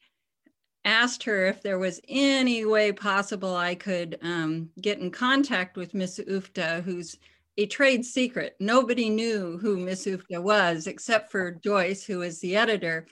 asked 0.85 1.23
her 1.23 1.47
if 1.47 1.61
there 1.61 1.79
was 1.79 1.99
any 2.07 2.65
way 2.65 2.91
possible 2.91 3.55
I 3.55 3.75
could 3.75 4.17
um, 4.21 4.69
get 4.79 4.99
in 4.99 5.11
contact 5.11 5.75
with 5.75 5.93
Miss 5.93 6.19
Uff 6.19 6.53
Da, 6.53 6.81
who's 6.81 7.17
a 7.57 7.65
trade 7.65 8.05
secret. 8.05 8.55
Nobody 8.59 9.09
knew 9.09 9.57
who 9.57 9.77
Miss 9.77 10.05
Uff 10.05 10.23
Da 10.29 10.39
was 10.39 10.87
except 10.87 11.31
for 11.31 11.51
Joyce, 11.51 12.03
who 12.03 12.19
was 12.19 12.39
the 12.39 12.55
editor. 12.55 13.07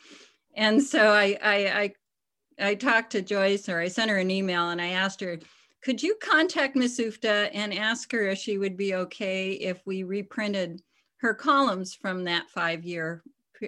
And 0.56 0.82
so 0.82 1.12
I, 1.12 1.38
I, 1.44 1.94
I, 2.60 2.70
I 2.70 2.76
talked 2.76 3.12
to 3.12 3.22
Joyce 3.22 3.70
or 3.70 3.80
I 3.80 3.88
sent 3.88 4.10
her 4.10 4.18
an 4.18 4.32
email 4.32 4.70
and 4.70 4.82
I 4.82 4.90
asked 4.90 5.22
her, 5.22 5.40
could 5.82 6.02
you 6.02 6.16
contact 6.22 6.76
Miss 6.76 7.00
Uff 7.00 7.20
Da 7.22 7.46
and 7.54 7.74
ask 7.74 8.12
her 8.12 8.28
if 8.28 8.38
she 8.38 8.58
would 8.58 8.76
be 8.76 8.96
okay 8.96 9.52
if 9.52 9.86
we 9.86 10.04
reprinted 10.04 10.82
her 11.18 11.34
columns 11.34 11.94
from 11.94 12.24
that 12.26 12.50
five 12.50 12.84
year 12.84 13.24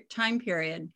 time 0.09 0.39
period? 0.39 0.91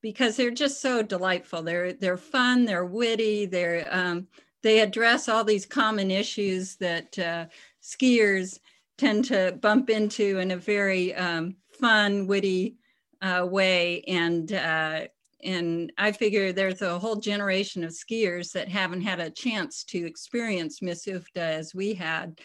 Because 0.00 0.36
they're 0.36 0.50
just 0.50 0.82
so 0.82 1.02
delightful. 1.02 1.62
They're, 1.62 1.94
they're 1.94 2.18
fun, 2.18 2.66
they're 2.66 2.84
witty, 2.84 3.46
they're, 3.46 3.88
um, 3.90 4.26
they 4.62 4.80
address 4.80 5.28
all 5.28 5.44
these 5.44 5.66
common 5.66 6.10
issues 6.10 6.76
that 6.76 7.18
uh, 7.18 7.46
skiers 7.82 8.58
tend 8.98 9.24
to 9.26 9.58
bump 9.60 9.90
into 9.90 10.38
in 10.38 10.50
a 10.50 10.56
very 10.56 11.14
um, 11.14 11.56
fun, 11.80 12.26
witty 12.26 12.76
uh, 13.22 13.46
way. 13.48 14.02
And 14.06 14.52
uh, 14.52 15.06
and 15.42 15.92
I 15.98 16.12
figure 16.12 16.52
there's 16.52 16.80
a 16.80 16.98
whole 16.98 17.16
generation 17.16 17.84
of 17.84 17.92
skiers 17.92 18.52
that 18.52 18.68
haven't 18.68 19.02
had 19.02 19.20
a 19.20 19.30
chance 19.30 19.84
to 19.84 20.06
experience 20.06 20.80
Miss 20.80 21.06
Uff 21.06 21.26
Da 21.34 21.42
as 21.42 21.74
we 21.74 21.92
had. 21.92 22.40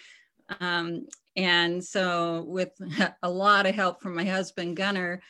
Um, 0.59 1.07
and 1.35 1.83
so, 1.83 2.43
with 2.47 2.71
a 3.23 3.29
lot 3.29 3.65
of 3.65 3.75
help 3.75 4.01
from 4.01 4.15
my 4.15 4.25
husband 4.25 4.75
Gunnar, 4.75 5.21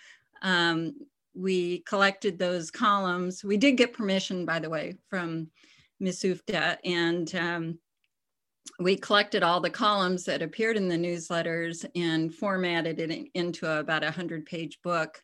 um, 0.42 0.94
we 1.36 1.80
collected 1.80 2.40
those 2.40 2.72
columns. 2.72 3.44
We 3.44 3.58
did 3.58 3.78
get 3.78 3.94
permission, 3.94 4.46
by 4.46 4.60
the 4.60 4.70
way, 4.70 4.98
from 5.10 5.50
Miss 6.00 6.24
Uff 6.24 6.44
Da, 6.48 6.76
and 6.84 7.34
um, 7.36 7.80
we 8.80 8.96
collected 8.96 9.44
all 9.44 9.60
the 9.60 9.70
columns 9.70 10.26
that 10.26 10.42
appeared 10.42 10.78
in 10.78 10.88
the 10.88 10.96
newsletters 10.96 11.86
and 11.96 12.34
formatted 12.34 13.00
it 13.00 13.28
into 13.34 13.70
about 13.70 14.04
a 14.04 14.08
100 14.08 14.46
page 14.46 14.80
book 14.84 15.22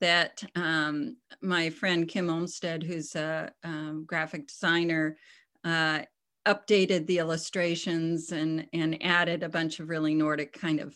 that 0.00 0.42
um, 0.54 1.16
my 1.40 1.70
friend 1.70 2.08
Kim 2.08 2.28
Olmsted, 2.28 2.82
who's 2.82 3.14
a 3.14 3.50
um, 3.62 4.04
graphic 4.06 4.46
designer, 4.46 5.16
uh, 5.64 6.00
updated 6.46 7.06
the 7.06 7.18
illustrations 7.18 8.32
and, 8.32 8.66
and 8.72 9.02
added 9.02 9.42
a 9.42 9.48
bunch 9.48 9.80
of 9.80 9.88
really 9.88 10.14
Nordic 10.14 10.52
kind 10.52 10.80
of 10.80 10.94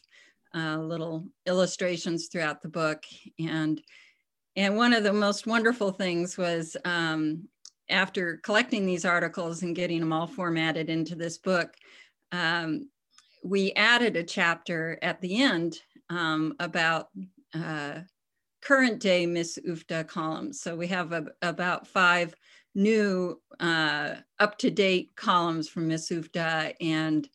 uh, 0.55 0.79
little 0.79 1.27
illustrations 1.47 2.29
throughout 2.29 2.61
the 2.61 2.69
book. 2.69 3.03
And, 3.39 3.81
and 4.57 4.77
one 4.77 4.93
of 4.93 5.05
the 5.05 5.13
most 5.13 5.47
wonderful 5.47 5.93
things 5.93 6.37
was 6.37 6.77
um, 6.85 7.49
after 7.91 8.39
collecting 8.39 8.87
these 8.87 9.05
articles 9.05 9.63
and 9.63 9.77
getting 9.77 10.01
them 10.01 10.13
all 10.13 10.27
formatted 10.27 10.89
into 10.89 11.15
this 11.15 11.39
book, 11.39 11.75
um, 12.33 12.89
we 13.45 13.73
added 13.73 14.17
a 14.17 14.23
chapter 14.23 14.99
at 15.03 15.21
the 15.21 15.43
end 15.43 15.79
um, 16.11 16.55
about 16.61 17.09
uh, 17.55 18.01
current 18.63 19.01
day 19.01 19.27
Miss 19.27 19.59
Uff 19.69 19.87
Da 19.87 20.03
columns. 20.03 20.61
So 20.61 20.77
we 20.77 20.87
have 20.89 21.13
a, 21.13 21.27
about 21.43 21.87
five 21.87 22.35
new 22.75 23.41
uh, 23.61 24.17
up 24.39 24.59
to 24.59 24.71
date 24.71 25.11
columns 25.17 25.69
from 25.69 25.89
Miss 25.89 26.11
Uff 26.11 26.31
Da, 26.33 26.73
and 26.81 27.29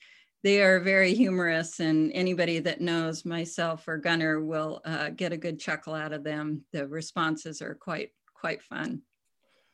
they 0.43 0.61
are 0.61 0.79
very 0.79 1.13
humorous. 1.13 1.79
And 1.79 2.11
anybody 2.13 2.59
that 2.59 2.81
knows 2.81 3.25
myself 3.25 3.87
or 3.87 3.97
Gunnar 3.97 4.41
will 4.41 4.81
uh, 4.85 5.09
get 5.09 5.33
a 5.33 5.37
good 5.37 5.59
chuckle 5.59 5.93
out 5.93 6.13
of 6.13 6.23
them. 6.23 6.63
The 6.73 6.87
responses 6.87 7.61
are 7.61 7.75
quite 7.75 8.11
quite 8.33 8.61
fun. 8.61 9.01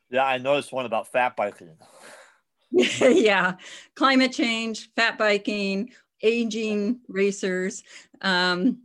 Yeah, 0.10 0.26
I 0.26 0.38
noticed 0.38 0.72
one 0.72 0.86
about 0.86 1.12
fat 1.12 1.36
biking. 1.36 1.78
yeah, 2.72 3.55
climate 3.95 4.32
change, 4.32 4.89
fat 4.95 5.18
biking, 5.18 5.91
aging 6.22 7.01
racers. 7.07 7.84
Um, 8.22 8.82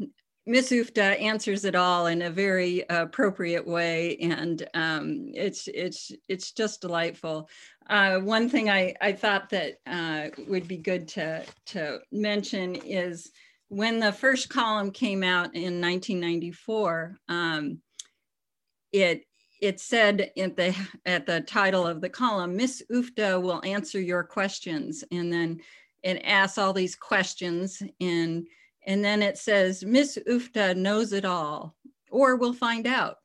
Miss 0.46 0.70
Uff 0.70 0.92
Da 0.92 1.12
answers 1.12 1.64
it 1.64 1.74
all 1.74 2.06
in 2.06 2.22
a 2.22 2.30
very 2.30 2.84
appropriate 2.90 3.66
way, 3.66 4.18
and 4.18 4.68
um, 4.74 5.30
it's 5.32 5.68
it's 5.68 6.12
it's 6.28 6.52
just 6.52 6.82
delightful. 6.82 7.48
Uh, 7.88 8.18
one 8.18 8.50
thing 8.50 8.68
I, 8.68 8.94
I 9.00 9.12
thought 9.12 9.48
that 9.50 9.76
uh, 9.86 10.28
would 10.46 10.68
be 10.68 10.76
good 10.76 11.08
to 11.08 11.44
to 11.66 12.00
mention 12.12 12.74
is 12.74 13.30
when 13.68 14.00
the 14.00 14.12
first 14.12 14.50
column 14.50 14.90
came 14.90 15.22
out 15.22 15.54
in 15.54 15.80
1994. 15.80 17.16
Um, 17.28 17.80
it 18.92 19.24
it 19.64 19.80
said 19.80 20.30
at 20.36 20.56
the 20.56 20.76
at 21.06 21.26
the 21.26 21.40
title 21.40 21.86
of 21.86 22.00
the 22.00 22.08
column, 22.08 22.54
Miss 22.54 22.82
Uff 22.92 23.14
Da 23.14 23.38
will 23.38 23.64
answer 23.64 24.00
your 24.00 24.22
questions, 24.22 25.02
and 25.10 25.32
then 25.32 25.60
it 26.02 26.20
asks 26.24 26.58
all 26.58 26.72
these 26.72 26.94
questions, 26.94 27.82
and 28.00 28.46
and 28.86 29.02
then 29.02 29.22
it 29.22 29.38
says 29.38 29.84
Miss 29.84 30.18
Uff 30.28 30.52
Da 30.52 30.74
knows 30.74 31.12
it 31.12 31.24
all, 31.24 31.74
or 32.10 32.36
we'll 32.36 32.52
find 32.52 32.86
out. 32.86 33.16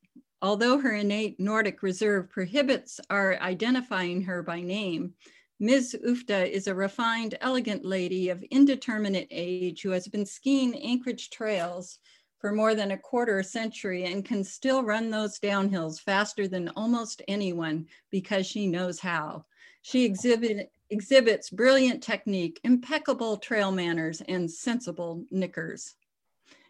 Although 0.42 0.80
her 0.80 0.96
innate 0.96 1.38
Nordic 1.40 1.84
reserve 1.84 2.30
prohibits 2.30 3.02
our 3.10 3.38
identifying 3.42 4.22
her 4.22 4.42
by 4.42 4.62
name, 4.62 5.14
Ms. 5.60 5.98
Uff 6.08 6.26
Da 6.26 6.44
is 6.44 6.68
a 6.68 6.74
refined, 6.74 7.38
elegant 7.42 7.84
lady 7.84 8.30
of 8.30 8.42
indeterminate 8.44 9.28
age 9.30 9.82
who 9.82 9.90
has 9.90 10.08
been 10.08 10.26
skiing 10.26 10.74
Anchorage 10.82 11.30
trails 11.32 12.00
for 12.40 12.54
more 12.54 12.74
than 12.74 12.92
a 12.92 12.98
quarter 12.98 13.44
century 13.44 14.06
and 14.06 14.26
can 14.26 14.44
still 14.44 14.84
run 14.84 15.10
those 15.10 15.40
downhills 15.40 16.00
faster 16.00 16.48
than 16.48 16.70
almost 16.70 17.22
anyone 17.28 17.86
because 18.10 18.48
she 18.48 18.66
knows 18.66 19.00
how. 19.00 19.46
She 19.82 20.06
exhibit, 20.06 20.72
exhibits 20.90 21.50
brilliant 21.50 22.02
technique, 22.02 22.60
impeccable 22.64 23.38
trail 23.38 23.72
manners, 23.72 24.22
and 24.28 24.50
sensible 24.50 25.24
knickers. 25.32 25.96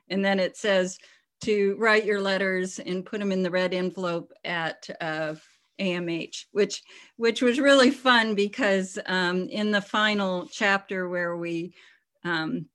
And 0.10 0.26
then 0.26 0.40
it 0.40 0.58
says 0.58 0.98
to 1.42 1.76
write 1.78 2.06
your 2.06 2.22
letters 2.22 2.80
and 2.80 3.06
put 3.06 3.20
them 3.20 3.32
in 3.32 3.44
the 3.44 3.52
red 3.52 3.74
envelope 3.74 4.34
at 4.44 4.90
uh, 5.00 5.36
AMH, 5.80 6.46
which 6.52 6.84
which 7.16 7.42
was 7.42 7.60
really 7.60 7.92
fun 7.92 8.36
because 8.36 9.00
um, 9.06 9.48
in 9.50 9.72
the 9.72 9.82
final 9.82 10.48
chapter 10.52 11.08
where 11.08 11.38
we 11.38 11.74
um, 12.24 12.66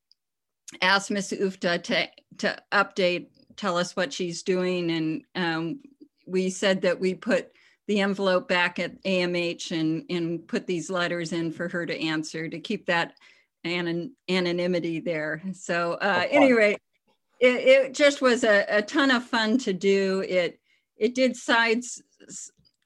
asked 0.80 1.10
Miss 1.10 1.32
Uff 1.32 1.60
Da 1.60 1.78
to, 1.78 2.08
to 2.38 2.56
update, 2.72 3.28
tell 3.56 3.76
us 3.76 3.96
what 3.96 4.12
she's 4.12 4.42
doing. 4.42 4.90
And 4.90 5.24
um, 5.34 5.80
we 6.26 6.50
said 6.50 6.82
that 6.82 7.00
we 7.00 7.14
put 7.14 7.50
the 7.86 8.00
envelope 8.00 8.48
back 8.48 8.78
at 8.78 9.02
AMH 9.02 9.70
and, 9.78 10.04
and 10.08 10.46
put 10.46 10.66
these 10.66 10.90
letters 10.90 11.32
in 11.32 11.52
for 11.52 11.68
her 11.68 11.84
to 11.84 12.00
answer 12.00 12.48
to 12.48 12.58
keep 12.58 12.86
that 12.86 13.14
anon- 13.64 14.12
anonymity 14.28 15.00
there. 15.00 15.42
So 15.52 15.94
uh, 15.94 16.26
anyway, 16.30 16.76
it, 17.40 17.56
it 17.56 17.94
just 17.94 18.22
was 18.22 18.44
a, 18.44 18.64
a 18.68 18.82
ton 18.82 19.10
of 19.10 19.24
fun 19.24 19.58
to 19.58 19.72
do. 19.72 20.24
It 20.26 20.60
it 20.96 21.14
did 21.14 21.36
sides 21.36 22.00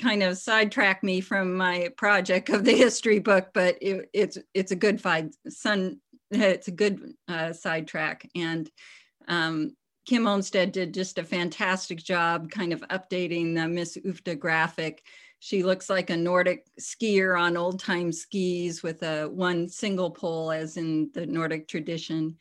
kind 0.01 0.22
of 0.22 0.39
sidetrack 0.39 1.03
me 1.03 1.20
from 1.20 1.55
my 1.55 1.91
project 1.97 2.49
of 2.49 2.64
the 2.64 2.76
history 2.76 3.18
book, 3.18 3.49
but 3.53 3.76
it, 3.80 4.09
it's 4.12 4.39
it's 4.55 4.72
a 4.72 4.76
good 4.76 5.01
find 5.01 5.34
sun. 5.49 6.01
It's 6.31 6.68
a 6.68 6.72
good 6.72 7.14
uh, 7.26 7.53
sidetrack, 7.53 8.29
and 8.35 8.70
um, 9.29 9.74
Kim 10.07 10.26
Olmsted 10.26 10.72
did 10.72 10.95
just 10.95 11.18
a 11.18 11.24
fantastic 11.24 11.99
job, 11.99 12.51
kind 12.51 12.72
of 12.72 12.81
updating 12.89 13.55
the 13.55 13.68
Miss 13.68 13.97
Uff 13.97 14.22
Da 14.24 14.35
graphic. 14.35 15.03
She 15.39 15.62
looks 15.62 15.89
like 15.89 16.11
a 16.11 16.16
Nordic 16.16 16.66
skier 16.81 17.39
on 17.39 17.57
old 17.57 17.79
time 17.79 18.11
skis 18.11 18.83
with 18.83 19.03
a 19.03 19.29
one 19.29 19.68
single 19.68 20.11
pole, 20.11 20.51
as 20.51 20.76
in 20.76 21.11
the 21.14 21.26
Nordic 21.26 21.68
tradition, 21.68 22.37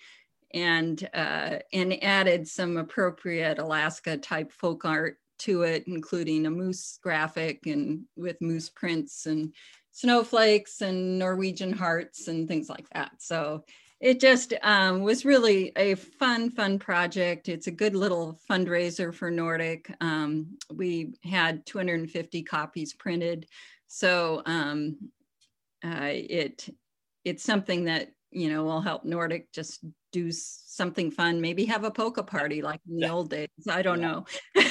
and 0.53 1.07
uh, 1.13 1.59
and 1.73 2.03
added 2.03 2.47
some 2.47 2.77
appropriate 2.77 3.59
Alaska 3.59 4.17
type 4.17 4.51
folk 4.51 4.85
art 4.85 5.17
to 5.39 5.63
it, 5.63 5.83
including 5.87 6.45
a 6.45 6.51
moose 6.51 6.99
graphic 7.01 7.65
and 7.65 8.03
with 8.15 8.41
moose 8.41 8.69
prints 8.69 9.25
and 9.25 9.53
snowflakes 9.91 10.81
and 10.81 11.17
Norwegian 11.17 11.73
hearts 11.73 12.27
and 12.27 12.47
things 12.47 12.69
like 12.69 12.87
that. 12.89 13.11
So 13.19 13.63
it 13.99 14.19
just 14.19 14.53
um, 14.61 15.01
was 15.01 15.25
really 15.25 15.71
a 15.75 15.95
fun, 15.95 16.51
fun 16.51 16.77
project. 16.77 17.49
It's 17.49 17.67
a 17.67 17.71
good 17.71 17.95
little 17.95 18.39
fundraiser 18.49 19.13
for 19.13 19.31
Nordic. 19.31 19.91
Um, 20.01 20.57
we 20.71 21.15
had 21.23 21.65
250 21.65 22.43
copies 22.43 22.93
printed. 22.93 23.47
So 23.87 24.43
um, 24.45 24.97
uh, 25.83 26.11
it 26.11 26.69
it's 27.25 27.43
something 27.43 27.85
that 27.85 28.11
you 28.31 28.49
know 28.49 28.63
will 28.63 28.81
help 28.81 29.03
Nordic 29.03 29.51
just 29.51 29.83
do 30.11 30.31
something 30.31 31.11
fun. 31.11 31.41
Maybe 31.41 31.65
have 31.65 31.83
a 31.83 31.91
polka 31.91 32.23
party 32.23 32.61
like 32.61 32.81
in 32.87 32.97
the 32.97 33.07
yeah. 33.07 33.11
old 33.11 33.29
days. 33.29 33.49
I 33.69 33.81
don't 33.81 34.01
yeah. 34.01 34.11
know. 34.11 34.25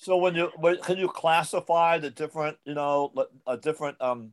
So 0.00 0.16
when 0.16 0.34
you 0.34 0.50
can 0.82 0.96
you 0.96 1.08
classify 1.08 1.98
the 1.98 2.08
different 2.08 2.56
you 2.64 2.72
know 2.72 3.12
uh, 3.46 3.56
different 3.56 4.00
um, 4.00 4.32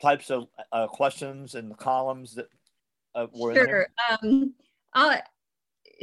types 0.00 0.30
of 0.30 0.46
uh, 0.70 0.86
questions 0.86 1.56
and 1.56 1.76
columns 1.76 2.36
that 2.36 2.48
uh, 3.16 3.26
were 3.34 3.54
sure. 3.54 3.88
Um, 4.08 4.54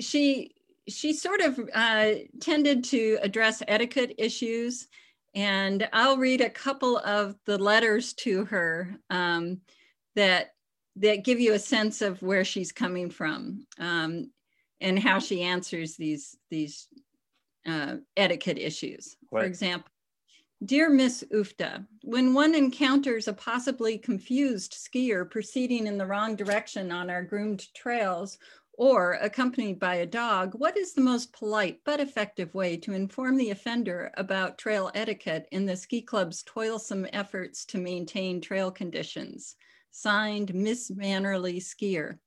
she 0.01 0.55
she 0.89 1.13
sort 1.13 1.39
of 1.39 1.57
uh, 1.73 2.11
tended 2.41 2.83
to 2.85 3.17
address 3.21 3.63
etiquette 3.65 4.13
issues, 4.17 4.89
and 5.33 5.87
I'll 5.93 6.17
read 6.17 6.41
a 6.41 6.49
couple 6.49 6.97
of 6.97 7.37
the 7.45 7.57
letters 7.57 8.13
to 8.15 8.43
her 8.43 8.93
um, 9.09 9.61
that 10.15 10.49
that 10.97 11.23
give 11.23 11.39
you 11.39 11.53
a 11.53 11.59
sense 11.59 12.01
of 12.01 12.21
where 12.21 12.43
she's 12.43 12.73
coming 12.73 13.09
from 13.09 13.65
um, 13.79 14.31
and 14.81 14.99
how 14.99 15.19
she 15.19 15.43
answers 15.43 15.95
these 15.95 16.35
these 16.51 16.89
uh, 17.65 17.95
etiquette 18.15 18.57
issues. 18.57 19.15
Right. 19.31 19.41
For 19.41 19.47
example, 19.47 19.89
Dear 20.63 20.89
Miss 20.89 21.23
Uff 21.33 21.55
Da, 21.57 21.79
when 22.03 22.33
one 22.33 22.55
encounters 22.55 23.27
a 23.27 23.33
possibly 23.33 23.97
confused 23.97 24.73
skier 24.73 25.29
proceeding 25.29 25.85
in 25.85 25.97
the 25.97 26.05
wrong 26.05 26.35
direction 26.35 26.91
on 26.91 27.09
our 27.09 27.21
groomed 27.21 27.73
trails 27.73 28.37
or 28.77 29.13
accompanied 29.21 29.79
by 29.79 29.95
a 29.95 30.05
dog, 30.05 30.53
what 30.55 30.77
is 30.77 30.93
the 30.93 31.01
most 31.01 31.33
polite 31.33 31.81
but 31.83 31.99
effective 31.99 32.53
way 32.53 32.77
to 32.77 32.93
inform 32.93 33.37
the 33.37 33.51
offender 33.51 34.11
about 34.15 34.57
trail 34.57 34.91
etiquette 34.95 35.47
in 35.51 35.65
the 35.65 35.75
ski 35.75 36.01
club's 36.01 36.41
toilsome 36.43 37.05
efforts 37.11 37.65
to 37.65 37.77
maintain 37.77 38.39
trail 38.39 38.71
conditions? 38.71 39.57
Signed, 39.91 40.53
Miss 40.53 40.89
Mannerly 40.89 41.59
Skier. 41.59 42.17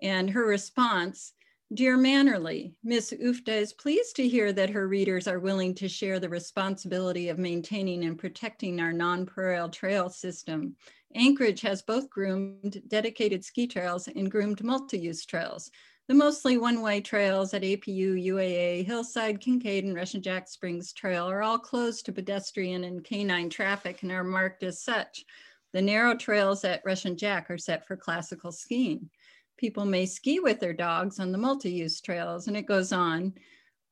And 0.00 0.30
her 0.30 0.46
response, 0.46 1.32
Dear 1.72 1.96
Mannerly, 1.96 2.74
Miss 2.84 3.10
Uff 3.12 3.42
Da 3.42 3.54
is 3.54 3.72
pleased 3.72 4.16
to 4.16 4.28
hear 4.28 4.52
that 4.52 4.68
her 4.70 4.86
readers 4.86 5.26
are 5.26 5.40
willing 5.40 5.74
to 5.76 5.88
share 5.88 6.20
the 6.20 6.28
responsibility 6.28 7.30
of 7.30 7.38
maintaining 7.38 8.04
and 8.04 8.18
protecting 8.18 8.80
our 8.80 8.92
non-parallel 8.92 9.70
trail 9.70 10.10
system. 10.10 10.76
Anchorage 11.14 11.62
has 11.62 11.80
both 11.80 12.10
groomed 12.10 12.82
dedicated 12.88 13.42
ski 13.44 13.66
trails 13.66 14.08
and 14.08 14.30
groomed 14.30 14.62
multi-use 14.62 15.24
trails. 15.24 15.70
The 16.06 16.14
mostly 16.14 16.58
one-way 16.58 17.00
trails 17.00 17.54
at 17.54 17.62
APU, 17.62 18.22
UAA, 18.22 18.84
Hillside, 18.84 19.40
Kincaid, 19.40 19.84
and 19.84 19.96
Russian 19.96 20.20
Jack 20.20 20.48
Springs 20.48 20.92
Trail 20.92 21.28
are 21.28 21.42
all 21.42 21.58
closed 21.58 22.04
to 22.04 22.12
pedestrian 22.12 22.84
and 22.84 23.02
canine 23.02 23.48
traffic 23.48 24.02
and 24.02 24.12
are 24.12 24.22
marked 24.22 24.62
as 24.64 24.82
such. 24.82 25.24
The 25.72 25.80
narrow 25.80 26.14
trails 26.14 26.62
at 26.64 26.82
Russian 26.84 27.16
Jack 27.16 27.50
are 27.50 27.58
set 27.58 27.86
for 27.86 27.96
classical 27.96 28.52
skiing 28.52 29.08
people 29.56 29.84
may 29.84 30.06
ski 30.06 30.40
with 30.40 30.60
their 30.60 30.72
dogs 30.72 31.20
on 31.20 31.32
the 31.32 31.38
multi-use 31.38 32.00
trails 32.00 32.48
and 32.48 32.56
it 32.56 32.66
goes 32.66 32.92
on. 32.92 33.34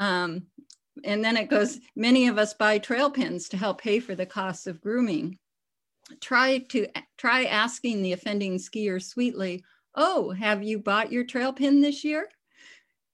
Um, 0.00 0.46
and 1.04 1.24
then 1.24 1.36
it 1.36 1.48
goes 1.48 1.80
many 1.96 2.28
of 2.28 2.38
us 2.38 2.54
buy 2.54 2.78
trail 2.78 3.10
pins 3.10 3.48
to 3.48 3.56
help 3.56 3.80
pay 3.80 4.00
for 4.00 4.14
the 4.14 4.26
costs 4.26 4.66
of 4.66 4.80
grooming. 4.80 5.38
Try 6.20 6.58
to 6.70 6.86
try 7.16 7.44
asking 7.44 8.02
the 8.02 8.12
offending 8.12 8.58
skier 8.58 9.02
sweetly 9.02 9.64
oh 9.94 10.30
have 10.30 10.62
you 10.62 10.78
bought 10.78 11.12
your 11.12 11.24
trail 11.24 11.52
pin 11.52 11.80
this 11.80 12.04
year? 12.04 12.28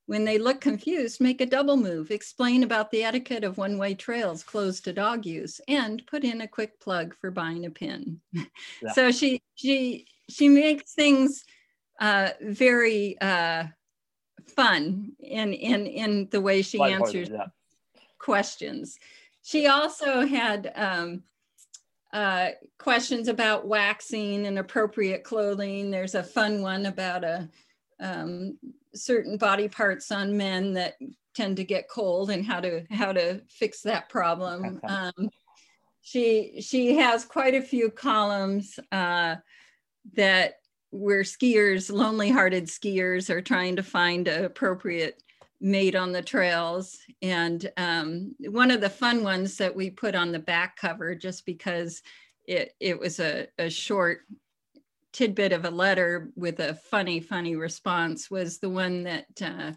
When 0.07 0.25
they 0.25 0.39
look 0.39 0.61
confused 0.61 1.21
make 1.21 1.41
a 1.41 1.47
double 1.47 1.77
move. 1.77 2.11
Explain 2.11 2.63
about 2.63 2.91
the 2.91 3.05
etiquette 3.05 3.45
of 3.45 3.59
one-way 3.59 3.95
trails 3.95 4.43
closed 4.43 4.85
to 4.85 4.93
dog 4.93 5.27
use 5.27 5.61
and 5.69 6.03
put 6.07 6.25
in 6.25 6.41
a 6.41 6.49
quick 6.49 6.81
plug 6.81 7.15
for 7.21 7.31
buying 7.31 7.67
a 7.67 7.71
pin. 7.71 8.21
Yeah. 8.33 8.93
so 8.93 9.13
she 9.13 9.43
she 9.55 10.07
she 10.29 10.49
makes 10.49 10.95
things 10.95 11.45
uh, 11.99 12.31
very 12.41 13.21
uh, 13.21 13.65
fun 14.55 15.13
in, 15.21 15.53
in, 15.53 15.87
in 15.87 16.29
the 16.31 16.41
way 16.41 16.63
she 16.63 16.81
answers 16.81 17.29
yeah. 17.29 17.47
questions. 18.19 18.99
She 19.43 19.67
also 19.67 20.27
had 20.27 20.73
um, 20.75 21.23
uh, 22.13 22.51
questions 22.79 23.29
about 23.29 23.67
waxing 23.67 24.47
and 24.47 24.59
appropriate 24.59 25.25
clothing. 25.25 25.91
There's 25.91 26.15
a 26.15 26.23
fun 26.23 26.63
one 26.63 26.87
about 26.87 27.25
a 27.25 27.49
um, 28.01 28.59
certain 28.95 29.37
body 29.37 29.69
parts 29.69 30.11
on 30.11 30.37
men 30.37 30.73
that 30.75 30.95
tend 31.35 31.57
to 31.57 31.65
get 31.65 31.89
cold 31.89 32.31
and 32.31 32.45
how 32.45 32.61
to 32.61 32.85
how 32.91 33.13
to 33.13 33.41
fix 33.49 33.83
that 33.83 34.09
problem. 34.09 34.81
Um, 34.89 35.31
she 36.01 36.63
she 36.63 36.97
has 36.97 37.27
quite 37.27 37.55
a 37.55 37.61
few 37.61 37.91
columns 37.91 38.79
uh, 38.93 39.37
that 40.15 40.55
where 40.91 41.23
skiers, 41.23 41.93
lonely 41.93 42.31
hearted 42.31 42.67
skiers, 42.67 43.31
are 43.31 43.43
trying 43.43 43.77
to 43.77 43.83
find 43.83 44.29
an 44.29 44.45
appropriate 44.45 45.23
mate 45.61 45.95
on 45.95 46.13
the 46.13 46.23
trails. 46.23 46.99
And 47.21 47.71
um, 47.77 48.35
one 48.39 48.71
of 48.71 48.81
the 48.81 48.91
fun 48.91 49.23
ones 49.23 49.57
that 49.59 49.75
we 49.75 49.91
put 49.91 50.15
on 50.15 50.33
the 50.33 50.39
back 50.39 50.77
cover, 50.77 51.15
just 51.15 51.45
because 51.45 52.03
it, 52.47 52.73
it 52.81 52.99
was 52.99 53.21
a, 53.21 53.49
a 53.59 53.69
short 53.69 54.21
tidbit 55.13 55.53
of 55.53 55.65
a 55.65 55.71
letter 55.71 56.31
with 56.37 56.61
a 56.61 56.75
funny, 56.75 57.21
funny 57.21 57.57
response, 57.57 58.31
was 58.31 58.59
the 58.59 58.71
one 58.71 59.03
that 59.03 59.27
uh, 59.43 59.73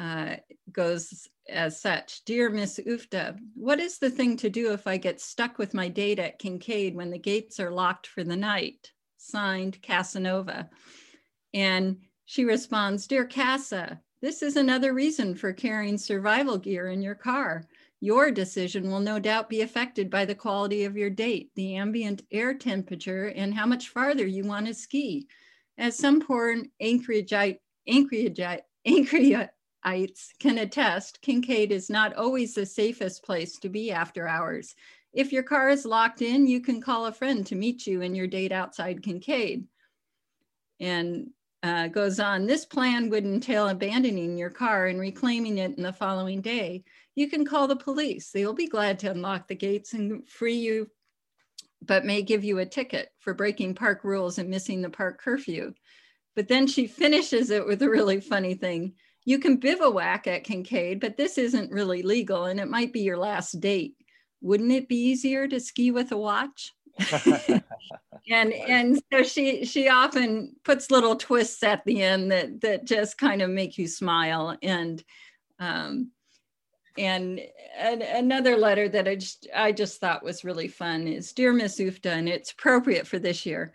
uh, 0.00 0.36
goes 0.70 1.28
as 1.48 1.80
such 1.80 2.24
Dear 2.24 2.48
Miss 2.48 2.78
Uff 2.78 3.10
Da, 3.10 3.32
what 3.54 3.80
is 3.80 3.98
the 3.98 4.10
thing 4.10 4.36
to 4.38 4.48
do 4.48 4.72
if 4.72 4.86
I 4.86 4.96
get 4.96 5.20
stuck 5.20 5.58
with 5.58 5.74
my 5.74 5.88
date 5.88 6.18
at 6.18 6.38
Kincaid 6.38 6.94
when 6.94 7.10
the 7.10 7.18
gates 7.18 7.58
are 7.58 7.70
locked 7.70 8.06
for 8.06 8.22
the 8.22 8.36
night? 8.36 8.92
Signed 9.20 9.80
Casanova. 9.82 10.70
And 11.52 11.98
she 12.24 12.44
responds, 12.44 13.06
Dear 13.06 13.26
Casa, 13.26 14.00
this 14.22 14.42
is 14.42 14.56
another 14.56 14.92
reason 14.92 15.34
for 15.34 15.52
carrying 15.52 15.98
survival 15.98 16.58
gear 16.58 16.88
in 16.88 17.02
your 17.02 17.14
car. 17.14 17.64
Your 18.00 18.30
decision 18.30 18.90
will 18.90 19.00
no 19.00 19.18
doubt 19.18 19.50
be 19.50 19.60
affected 19.60 20.08
by 20.10 20.24
the 20.24 20.34
quality 20.34 20.84
of 20.84 20.96
your 20.96 21.10
date, 21.10 21.50
the 21.54 21.76
ambient 21.76 22.22
air 22.30 22.54
temperature, 22.54 23.26
and 23.28 23.52
how 23.54 23.66
much 23.66 23.88
farther 23.88 24.26
you 24.26 24.44
want 24.44 24.66
to 24.66 24.74
ski. 24.74 25.26
As 25.76 25.96
some 25.96 26.20
poor 26.20 26.56
Anchorageite, 26.80 27.58
Anchorageites 27.88 29.48
can 30.38 30.58
attest, 30.58 31.20
Kincaid 31.20 31.72
is 31.72 31.90
not 31.90 32.14
always 32.16 32.54
the 32.54 32.66
safest 32.66 33.22
place 33.22 33.58
to 33.58 33.68
be 33.68 33.90
after 33.90 34.28
hours. 34.28 34.74
If 35.12 35.32
your 35.32 35.42
car 35.42 35.70
is 35.70 35.84
locked 35.84 36.22
in, 36.22 36.46
you 36.46 36.60
can 36.60 36.80
call 36.80 37.06
a 37.06 37.12
friend 37.12 37.44
to 37.46 37.56
meet 37.56 37.86
you 37.86 38.00
in 38.02 38.14
your 38.14 38.26
date 38.26 38.52
outside 38.52 39.02
Kincaid. 39.02 39.66
And 40.78 41.30
uh, 41.62 41.88
goes 41.88 42.20
on, 42.20 42.46
this 42.46 42.64
plan 42.64 43.10
would 43.10 43.24
entail 43.24 43.68
abandoning 43.68 44.38
your 44.38 44.50
car 44.50 44.86
and 44.86 44.98
reclaiming 44.98 45.58
it 45.58 45.76
in 45.76 45.82
the 45.82 45.92
following 45.92 46.40
day. 46.40 46.84
You 47.14 47.28
can 47.28 47.44
call 47.44 47.68
the 47.68 47.76
police. 47.76 48.30
They 48.30 48.46
will 48.46 48.54
be 48.54 48.68
glad 48.68 48.98
to 49.00 49.10
unlock 49.10 49.48
the 49.48 49.54
gates 49.54 49.92
and 49.92 50.26
free 50.26 50.56
you, 50.56 50.88
but 51.82 52.06
may 52.06 52.22
give 52.22 52.44
you 52.44 52.58
a 52.58 52.66
ticket 52.66 53.10
for 53.18 53.34
breaking 53.34 53.74
park 53.74 54.04
rules 54.04 54.38
and 54.38 54.48
missing 54.48 54.80
the 54.80 54.90
park 54.90 55.20
curfew. 55.20 55.74
But 56.34 56.48
then 56.48 56.66
she 56.66 56.86
finishes 56.86 57.50
it 57.50 57.66
with 57.66 57.82
a 57.82 57.90
really 57.90 58.20
funny 58.20 58.54
thing. 58.54 58.94
You 59.24 59.38
can 59.38 59.56
bivouac 59.56 60.26
at 60.26 60.44
Kincaid, 60.44 61.00
but 61.00 61.16
this 61.18 61.36
isn't 61.36 61.72
really 61.72 62.02
legal 62.02 62.46
and 62.46 62.58
it 62.58 62.70
might 62.70 62.92
be 62.92 63.00
your 63.00 63.18
last 63.18 63.60
date. 63.60 63.96
Wouldn't 64.40 64.72
it 64.72 64.88
be 64.88 64.96
easier 64.96 65.46
to 65.48 65.60
ski 65.60 65.90
with 65.90 66.12
a 66.12 66.16
watch? 66.16 66.72
and 68.30 68.52
and 68.52 69.02
so 69.12 69.22
she 69.22 69.64
she 69.64 69.88
often 69.88 70.54
puts 70.64 70.90
little 70.90 71.16
twists 71.16 71.62
at 71.62 71.84
the 71.84 72.02
end 72.02 72.30
that 72.30 72.60
that 72.60 72.84
just 72.84 73.18
kind 73.18 73.42
of 73.42 73.50
make 73.50 73.78
you 73.78 73.86
smile 73.86 74.56
and 74.62 75.02
um 75.58 76.10
and, 76.98 77.40
and 77.78 78.02
another 78.02 78.56
letter 78.56 78.88
that 78.88 79.08
I 79.08 79.14
just 79.14 79.46
I 79.54 79.72
just 79.72 80.00
thought 80.00 80.24
was 80.24 80.44
really 80.44 80.68
fun 80.68 81.06
is 81.06 81.32
dear 81.32 81.52
Miss 81.52 81.78
Uff 81.78 82.00
Da 82.02 82.10
and 82.10 82.28
it's 82.28 82.52
appropriate 82.52 83.06
for 83.06 83.18
this 83.18 83.46
year. 83.46 83.72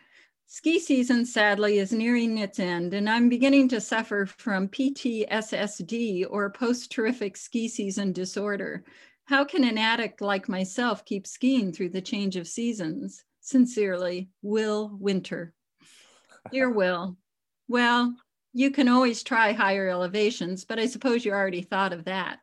Ski 0.48 0.80
season 0.80 1.26
sadly 1.26 1.80
is 1.80 1.92
nearing 1.92 2.38
its 2.38 2.60
end 2.60 2.94
and 2.94 3.10
I'm 3.10 3.30
beginning 3.30 3.68
to 3.70 3.82
suffer 3.82 4.26
from 4.26 4.68
PTSD 4.68 6.28
or 6.30 6.50
post 6.52 6.92
terrific 6.92 7.36
ski 7.38 7.68
season 7.68 8.12
disorder. 8.12 8.84
How 9.26 9.44
can 9.44 9.64
an 9.64 9.80
addict 9.80 10.22
like 10.22 10.48
myself 10.48 11.04
keep 11.04 11.26
skiing 11.26 11.72
through 11.72 11.90
the 11.90 12.02
change 12.02 12.36
of 12.36 12.48
seasons? 12.48 13.24
Sincerely, 13.42 14.30
Will 14.44 14.96
Winter. 15.00 15.56
Dear 16.52 16.70
Will, 16.72 17.18
well, 17.68 18.16
you 18.54 18.70
can 18.70 18.88
always 18.88 19.24
try 19.24 19.52
higher 19.52 19.90
elevations, 19.90 20.64
but 20.64 20.78
I 20.78 20.86
suppose 20.86 21.26
you 21.26 21.32
already 21.32 21.64
thought 21.64 21.92
of 21.92 22.06
that. 22.06 22.40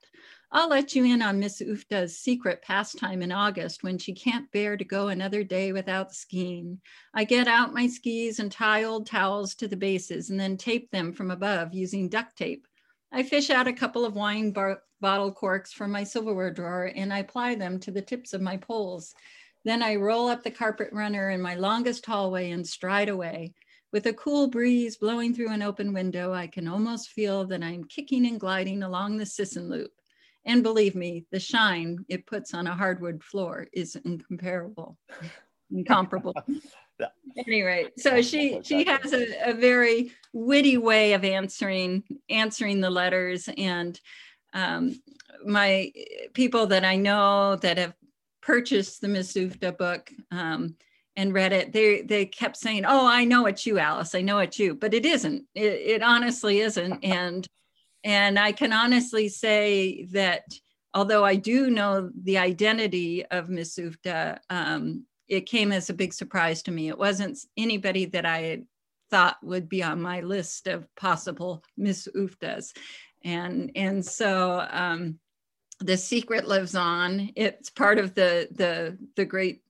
I'll 0.51 0.68
let 0.68 0.95
you 0.95 1.05
in 1.05 1.22
on 1.22 1.39
Miss 1.39 1.62
Uff 1.62 1.87
Da's 1.89 2.18
secret 2.18 2.61
pastime 2.62 3.22
in 3.22 3.30
August 3.30 3.85
when 3.85 3.97
she 3.97 4.12
can't 4.12 4.51
bear 4.51 4.76
to 4.76 4.85
go 4.85 5.09
another 5.09 5.45
day 5.45 5.72
without 5.72 6.12
skiing. 6.12 6.80
I 7.14 7.24
get 7.24 7.47
out 7.47 7.72
my 7.72 7.87
skis 7.87 8.41
and 8.41 8.51
tie 8.51 8.85
old 8.85 9.07
towels 9.07 9.55
to 9.55 9.68
the 9.68 9.76
bases 9.76 10.30
and 10.30 10.39
then 10.39 10.57
tape 10.57 10.91
them 10.91 11.12
from 11.12 11.30
above 11.30 11.72
using 11.72 12.09
duct 12.09 12.37
tape. 12.37 12.66
I 13.12 13.22
fish 13.22 13.51
out 13.51 13.68
a 13.68 13.72
couple 13.72 14.05
of 14.05 14.14
wine 14.14 14.51
bar- 14.51 14.83
bottle 15.03 15.32
corks 15.32 15.72
from 15.72 15.90
my 15.90 16.05
silverware 16.05 16.53
drawer 16.53 16.90
and 16.96 17.12
I 17.12 17.18
apply 17.18 17.57
them 17.57 17.78
to 17.80 17.90
the 17.90 18.00
tips 18.00 18.32
of 18.32 18.40
my 18.40 18.57
poles. 18.57 19.14
Then 19.64 19.82
I 19.82 19.96
roll 19.96 20.28
up 20.28 20.42
the 20.42 20.50
carpet 20.50 20.88
runner 20.92 21.30
in 21.30 21.42
my 21.42 21.57
longest 21.57 22.07
hallway 22.07 22.53
and 22.53 22.66
stride 22.66 23.11
away. 23.11 23.53
With 23.92 24.07
a 24.07 24.14
cool 24.14 24.46
breeze 24.46 24.96
blowing 24.96 25.34
through 25.34 25.50
an 25.50 25.61
open 25.61 25.92
window, 25.92 26.32
I 26.32 26.46
can 26.46 26.66
almost 26.66 27.11
feel 27.11 27.44
that 27.48 27.62
I'm 27.62 27.84
kicking 27.84 28.26
and 28.26 28.40
gliding 28.40 28.82
along 28.82 29.18
the 29.18 29.26
Sisson 29.26 29.68
Loop. 29.68 29.90
And 30.44 30.62
believe 30.62 30.94
me, 30.94 31.26
the 31.30 31.38
shine 31.38 32.05
it 32.09 32.26
puts 32.26 32.55
on 32.55 32.66
a 32.66 32.74
hardwood 32.74 33.22
floor 33.22 33.68
is 33.72 33.96
incomparable, 34.05 34.96
incomparable. 35.70 36.34
yeah. 36.98 37.09
Anyway, 37.46 37.88
so 37.98 38.22
she 38.22 38.61
she 38.64 38.84
has 38.84 39.12
a, 39.12 39.50
a 39.50 39.53
very 39.53 40.11
witty 40.32 40.78
way 40.78 41.12
of 41.12 41.24
answering 41.24 42.03
answering 42.28 42.80
the 42.80 42.90
letters, 42.90 43.48
and 43.57 44.00
um, 44.53 45.00
my 45.44 45.92
people 46.34 46.66
that 46.68 46.84
I 46.84 46.96
know 46.96 47.57
that 47.57 47.78
have 47.78 47.94
purchased 48.40 49.00
the 49.00 49.09
Miss 49.09 49.34
Uff 49.34 49.59
Da 49.59 49.70
book 49.70 50.11
um, 50.30 50.76
and 51.16 51.34
read 51.34 51.53
it, 51.53 51.72
they 51.72 52.03
they 52.03 52.26
kept 52.26 52.57
saying, 52.57 52.84
"Oh, 52.86 53.07
I 53.07 53.24
know 53.24 53.46
it's 53.46 53.66
you, 53.66 53.78
Alice. 53.78 54.14
I 54.14 54.22
know 54.22 54.38
it's 54.38 54.59
you," 54.59 54.74
but 54.74 54.94
it 54.94 55.07
isn't. 55.07 55.44
It, 55.55 55.62
it 55.62 56.03
honestly 56.03 56.61
isn't, 56.61 56.98
and 57.05 57.46
and 58.05 58.38
I 58.38 58.53
can 58.53 58.72
honestly 58.72 59.28
say 59.28 60.05
that 60.12 60.44
although 60.94 61.24
I 61.24 61.36
do 61.36 61.70
know 61.70 62.11
the 62.22 62.38
identity 62.38 63.24
of 63.26 63.48
Miss 63.48 63.78
Uff 63.78 63.96
Da, 64.03 64.36
um, 64.50 65.07
it 65.28 65.46
came 65.46 65.72
as 65.72 65.88
a 65.88 65.94
big 65.94 66.12
surprise 66.12 66.62
to 66.64 66.70
me. 66.70 66.88
It 66.88 66.98
wasn't 66.98 67.38
anybody 67.57 68.07
that 68.07 68.26
I 68.26 68.38
had 68.40 68.66
thought 69.11 69.36
would 69.42 69.68
be 69.68 69.82
on 69.82 70.00
my 70.03 70.20
list 70.20 70.66
of 70.66 70.86
possible 70.96 71.62
Miss 71.76 72.09
Uff 72.14 72.38
Das. 72.38 72.72
And, 73.24 73.70
and 73.74 74.04
so 74.04 74.66
um, 74.70 75.18
the 75.80 75.96
secret 75.96 76.46
lives 76.46 76.74
on. 76.74 77.30
It's 77.36 77.70
part 77.70 77.98
of 77.98 78.14
the, 78.14 78.48
the, 78.52 78.98
the 79.16 79.24
great, 79.24 79.62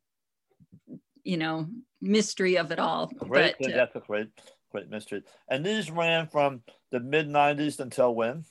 you 1.25 1.37
know, 1.37 1.67
mystery 2.01 2.59
of 2.59 2.73
it 2.73 2.79
all. 2.79 3.07
Great, 3.19 3.55
but, 3.59 3.73
uh, 3.73 3.77
that's 3.77 3.97
a 3.97 4.01
great, 4.01 4.29
great 4.71 4.91
mystery. 4.91 5.23
And 5.49 5.65
these 5.65 5.91
ran 5.91 6.29
from 6.29 6.63
the 6.91 7.01
mid 7.01 7.29
90s 7.29 7.81
until 7.81 8.15
when? 8.15 8.45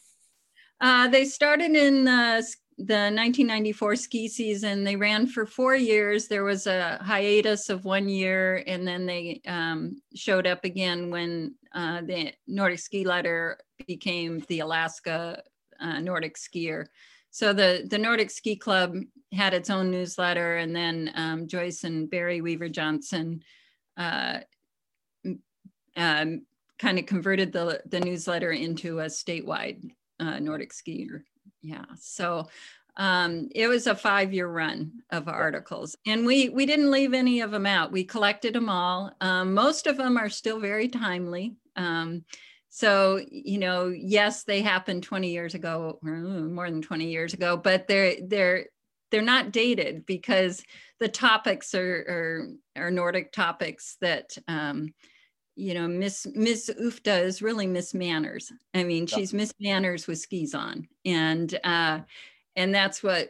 Uh, 0.79 1.07
they 1.07 1.25
started 1.25 1.75
in 1.75 2.05
the, 2.05 2.43
the 2.77 3.11
1994 3.11 3.95
ski 3.95 4.27
season. 4.27 4.83
They 4.83 4.95
ran 4.95 5.27
for 5.27 5.45
four 5.45 5.75
years. 5.75 6.27
There 6.27 6.43
was 6.43 6.65
a 6.65 6.97
hiatus 7.01 7.69
of 7.69 7.85
one 7.85 8.09
year, 8.09 8.63
and 8.65 8.87
then 8.87 9.05
they 9.05 9.41
um, 9.45 10.01
showed 10.15 10.47
up 10.47 10.65
again 10.65 11.11
when 11.11 11.53
uh, 11.74 12.01
the 12.01 12.34
Nordic 12.47 12.80
Ski 12.80 13.05
Letter 13.05 13.57
became 13.88 14.43
the 14.47 14.59
Alaska 14.59 15.41
uh, 15.80 15.99
Nordic 15.99 16.38
Skier. 16.38 16.86
So 17.32 17.53
the, 17.53 17.88
the 17.89 17.97
Nordic 17.97 18.30
Ski 18.30 18.55
Club 18.55 18.95
had 19.32 19.53
its 19.53 19.69
own 19.69 19.89
newsletter, 19.89 20.57
and 20.57 20.76
then 20.76 21.11
um, 21.15 21.47
Joyce 21.47 21.86
and 21.86 22.09
Barry 22.09 22.41
Weaver 22.41 22.69
Johnson 22.69 23.41
uh, 23.97 24.39
um, 25.95 26.45
kind 26.78 26.99
of 26.99 27.05
converted 27.05 27.53
the, 27.53 27.82
the 27.86 27.99
newsletter 27.99 28.51
into 28.51 28.99
a 28.99 29.05
statewide 29.05 29.91
uh, 30.19 30.39
Nordic 30.39 30.74
skier. 30.74 31.22
Yeah. 31.61 31.86
So 31.99 32.49
um, 32.97 33.49
it 33.55 33.67
was 33.67 33.88
a 33.88 33.95
five 33.95 34.34
year 34.34 34.47
run 34.47 34.91
of 35.11 35.28
articles 35.28 35.95
and 36.05 36.26
we, 36.26 36.49
we 36.49 36.65
didn't 36.65 36.91
leave 36.91 37.13
any 37.13 37.41
of 37.41 37.51
them 37.51 37.65
out. 37.65 37.91
We 37.91 38.03
collected 38.03 38.53
them 38.53 38.69
all. 38.69 39.15
Um, 39.22 39.53
most 39.53 39.88
of 39.88 39.97
them 39.97 40.17
are 40.17 40.30
still 40.30 40.59
very 40.59 40.88
timely. 40.88 41.55
Um, 41.76 42.26
so, 42.69 43.19
you 43.30 43.57
know, 43.57 43.88
yes, 43.88 44.43
they 44.43 44.61
happened 44.61 45.03
20 45.03 45.30
years 45.30 45.55
ago 45.55 45.99
or 46.03 46.11
more 46.11 46.69
than 46.69 46.82
20 46.82 47.05
years 47.05 47.34
ago, 47.34 47.57
but 47.57 47.88
they're, 47.88 48.15
they're, 48.26 48.65
they're 49.11 49.22
not 49.22 49.51
dated 49.51 50.05
because 50.05 50.63
the 50.99 51.09
topics 51.09 51.76
are, 51.76 52.47
are, 52.78 52.84
are 52.84 52.91
Nordic 52.91 53.34
topics 53.34 53.97
that, 53.99 54.38
um, 54.47 54.93
you 55.55 55.74
know, 55.74 55.88
Miss 55.88 56.26
Miss 56.34 56.69
Uff 56.69 57.03
Da 57.03 57.15
is 57.15 57.41
really 57.41 57.67
Miss 57.67 57.93
Manners. 57.93 58.51
I 58.74 58.84
mean, 58.84 59.05
yeah. 59.07 59.17
she's 59.17 59.34
Miss 59.34 59.53
Manners 59.59 60.07
with 60.07 60.19
skis 60.19 60.55
on, 60.55 60.88
and 61.05 61.53
uh, 61.63 61.99
and 62.55 62.74
that's 62.74 63.03
what 63.03 63.30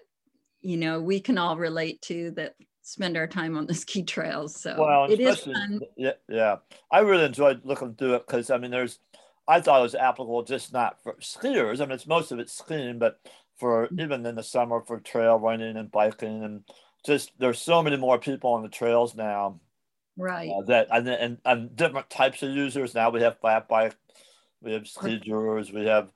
you 0.62 0.78
know 0.78 1.02
we 1.02 1.20
can 1.20 1.38
all 1.38 1.58
relate 1.58 2.02
to 2.04 2.32
that 2.32 2.54
spend 2.82 3.18
our 3.18 3.28
time 3.28 3.58
on 3.58 3.68
the 3.68 3.74
ski 3.74 4.04
trails. 4.04 4.56
So 4.56 4.76
well, 4.78 5.12
it 5.12 5.20
is 5.20 5.40
fun. 5.40 5.82
Yeah, 5.98 6.14
yeah. 6.28 6.58
I 6.92 7.00
really 7.00 7.26
enjoyed 7.26 7.62
looking 7.64 7.96
through 7.96 8.16
it 8.16 8.28
because 8.28 8.50
I 8.50 8.58
mean, 8.58 8.72
there's 8.72 9.00
I 9.48 9.62
thought 9.62 9.80
it 9.80 9.84
was 9.84 9.96
applicable 9.96 10.44
just 10.44 10.74
not 10.74 11.02
for 11.04 11.14
skiers. 11.16 11.82
I 11.82 11.86
mean, 11.86 11.92
it's 11.92 12.08
most 12.08 12.32
of 12.32 12.40
it's 12.40 12.58
skiing, 12.58 13.00
but 13.00 13.20
for 13.62 13.86
mm-hmm. 13.86 14.02
even 14.02 14.26
in 14.26 14.36
the 14.36 14.44
summer 14.44 14.82
for 14.82 15.00
trail 15.00 15.38
running 15.38 15.78
and 15.78 15.92
biking 15.92 16.44
and 16.44 16.64
just 17.06 17.32
there's 17.40 17.62
so 17.62 17.82
many 17.82 17.96
more 17.96 18.18
people 18.18 18.54
on 18.54 18.64
the 18.64 18.70
trails 18.70 19.16
now 19.16 19.60
right 20.18 20.50
uh, 20.50 20.62
that 20.64 20.88
and, 20.92 21.08
and 21.08 21.38
and 21.46 21.76
different 21.76 22.10
types 22.10 22.44
of 22.44 22.50
users 22.50 22.94
now 22.94 23.10
we 23.10 23.22
have 23.22 23.40
flat 23.40 23.70
bike 23.70 23.96
we 24.62 24.74
have 24.74 24.84
skiers 24.84 25.72
we 25.72 25.86
have 25.86 26.10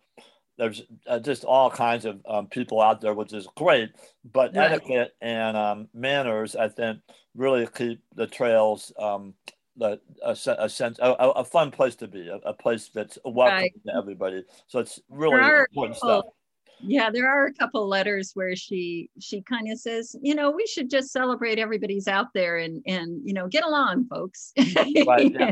there's 0.58 0.84
uh, 1.08 1.20
just 1.20 1.44
all 1.44 1.70
kinds 1.70 2.06
of 2.06 2.22
um, 2.28 2.48
people 2.48 2.82
out 2.82 3.02
there 3.02 3.14
which 3.14 3.34
is 3.34 3.48
great 3.56 3.92
but 4.32 4.56
right. 4.56 4.72
etiquette 4.72 5.16
and 5.22 5.58
um, 5.58 5.88
manners 5.94 6.56
i 6.56 6.68
think 6.68 7.00
really 7.36 7.68
keep 7.76 8.02
the 8.16 8.28
trails 8.28 8.92
um, 9.00 9.34
the, 9.78 10.00
a, 10.24 10.32
a 10.58 10.70
sense 10.70 10.98
a, 11.00 11.12
a, 11.12 11.44
fun 11.44 11.70
place 11.70 11.96
to 11.96 12.08
be 12.08 12.30
a, 12.30 12.36
a 12.48 12.54
place 12.54 12.90
that's 12.94 13.18
welcome 13.26 13.58
right. 13.58 13.74
to 13.86 13.94
everybody 13.96 14.44
so 14.68 14.80
it's 14.80 15.02
really 15.10 15.38
important 15.70 15.98
stuff 15.98 16.26
yeah 16.82 17.10
there 17.10 17.30
are 17.30 17.46
a 17.46 17.54
couple 17.54 17.88
letters 17.88 18.32
where 18.34 18.56
she 18.56 19.10
she 19.20 19.42
kind 19.42 19.72
of 19.72 19.80
says 19.80 20.16
you 20.22 20.36
know 20.36 20.52
we 20.52 20.66
should 20.68 20.90
just 20.90 21.12
celebrate 21.12 21.60
everybody's 21.60 22.08
out 22.08 22.28
there 22.34 22.58
and 22.58 22.82
and 22.86 23.22
you 23.26 23.34
know 23.34 23.48
get 23.48 23.66
along 23.66 24.06
folks 24.08 24.54
right, 25.08 25.32
yeah. 25.34 25.52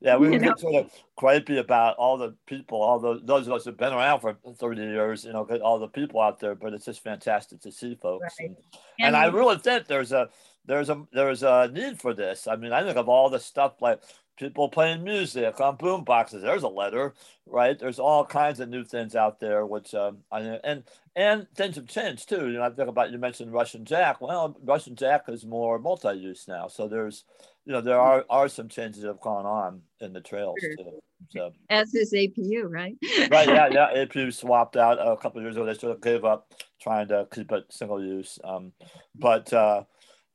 Yeah 0.00 0.16
we 0.16 0.32
you 0.32 0.38
get 0.38 0.58
sort 0.58 0.74
of 0.74 0.90
gripey 1.18 1.58
about 1.58 1.96
all 1.96 2.16
the 2.16 2.34
people 2.46 2.80
all 2.80 2.98
the 2.98 3.20
those 3.24 3.46
of 3.46 3.52
us 3.52 3.64
who've 3.64 3.76
been 3.76 3.92
around 3.92 4.20
for 4.20 4.36
30 4.58 4.80
years 4.80 5.24
you 5.24 5.32
know 5.32 5.44
all 5.62 5.78
the 5.78 5.88
people 5.88 6.20
out 6.20 6.38
there 6.38 6.54
but 6.54 6.72
it's 6.72 6.84
just 6.84 7.02
fantastic 7.02 7.60
to 7.60 7.72
see 7.72 7.96
folks. 8.00 8.36
Right. 8.40 8.48
and, 8.48 8.56
and, 8.98 9.06
and 9.08 9.16
i 9.16 9.26
really 9.26 9.58
think 9.58 9.86
there's 9.86 10.12
a 10.12 10.28
there's 10.66 10.90
a 10.90 11.02
there's 11.12 11.42
a 11.42 11.70
need 11.72 11.98
for 11.98 12.12
this. 12.12 12.46
I 12.46 12.56
mean 12.56 12.72
i 12.72 12.82
think 12.82 12.96
of 12.96 13.08
all 13.08 13.30
the 13.30 13.40
stuff 13.40 13.80
like 13.80 14.00
people 14.38 14.68
playing 14.68 15.02
music 15.02 15.60
on 15.60 15.76
boom 15.76 16.04
boxes. 16.04 16.42
There's 16.42 16.62
a 16.62 16.68
letter, 16.68 17.14
right? 17.46 17.78
There's 17.78 17.98
all 17.98 18.24
kinds 18.24 18.60
of 18.60 18.68
new 18.68 18.84
things 18.84 19.14
out 19.14 19.40
there, 19.40 19.66
which 19.66 19.94
um, 19.94 20.18
I, 20.30 20.40
and 20.40 20.84
and 21.16 21.46
things 21.54 21.76
have 21.76 21.86
changed 21.86 22.28
too. 22.28 22.48
You 22.48 22.58
know, 22.58 22.62
I 22.62 22.70
think 22.70 22.88
about 22.88 23.10
you 23.10 23.18
mentioned 23.18 23.52
Russian 23.52 23.84
Jack. 23.84 24.20
Well, 24.20 24.56
Russian 24.62 24.94
Jack 24.94 25.24
is 25.28 25.44
more 25.44 25.78
multi-use 25.78 26.46
now, 26.48 26.68
so 26.68 26.88
there's 26.88 27.24
you 27.66 27.72
know 27.72 27.80
there 27.80 28.00
are 28.00 28.24
are 28.30 28.48
some 28.48 28.68
changes 28.68 29.02
that 29.02 29.08
have 29.08 29.20
gone 29.20 29.44
on 29.44 29.82
in 30.00 30.12
the 30.12 30.20
trails 30.20 30.56
too. 30.60 31.00
So 31.30 31.52
as 31.68 31.94
is 31.94 32.12
APU, 32.12 32.64
right? 32.64 32.96
right. 33.30 33.48
Yeah. 33.48 33.68
Yeah. 33.70 33.88
APU 34.06 34.32
swapped 34.32 34.76
out 34.76 34.98
a 35.00 35.16
couple 35.16 35.42
years 35.42 35.56
ago. 35.56 35.66
They 35.66 35.74
sort 35.74 35.96
of 35.96 36.00
gave 36.00 36.24
up 36.24 36.52
trying 36.80 37.08
to 37.08 37.26
keep 37.34 37.50
it 37.50 37.64
single 37.70 38.02
use. 38.02 38.38
Um, 38.44 38.72
but 39.16 39.52
uh, 39.52 39.82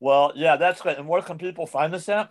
well, 0.01 0.33
yeah, 0.35 0.57
that's 0.57 0.81
great. 0.81 0.97
And 0.97 1.07
where 1.07 1.21
can 1.21 1.37
people 1.37 1.65
find 1.65 1.93
this 1.93 2.09
at? 2.09 2.29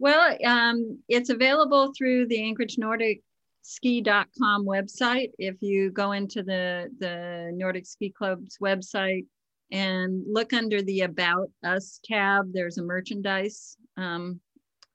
Well, 0.00 0.34
um, 0.46 0.98
it's 1.10 1.28
available 1.28 1.92
through 1.96 2.28
the 2.28 2.42
Anchorage 2.42 2.78
Nordic 2.78 3.20
ski.com 3.60 4.64
website. 4.64 5.32
If 5.38 5.56
you 5.60 5.90
go 5.90 6.12
into 6.12 6.42
the, 6.42 6.88
the 6.98 7.50
Nordic 7.52 7.84
Ski 7.84 8.08
Club's 8.08 8.56
website 8.62 9.26
and 9.70 10.24
look 10.26 10.54
under 10.54 10.80
the 10.80 11.02
About 11.02 11.50
Us 11.62 12.00
tab. 12.02 12.50
There's 12.50 12.78
a 12.78 12.82
merchandise 12.82 13.76
um, 13.98 14.40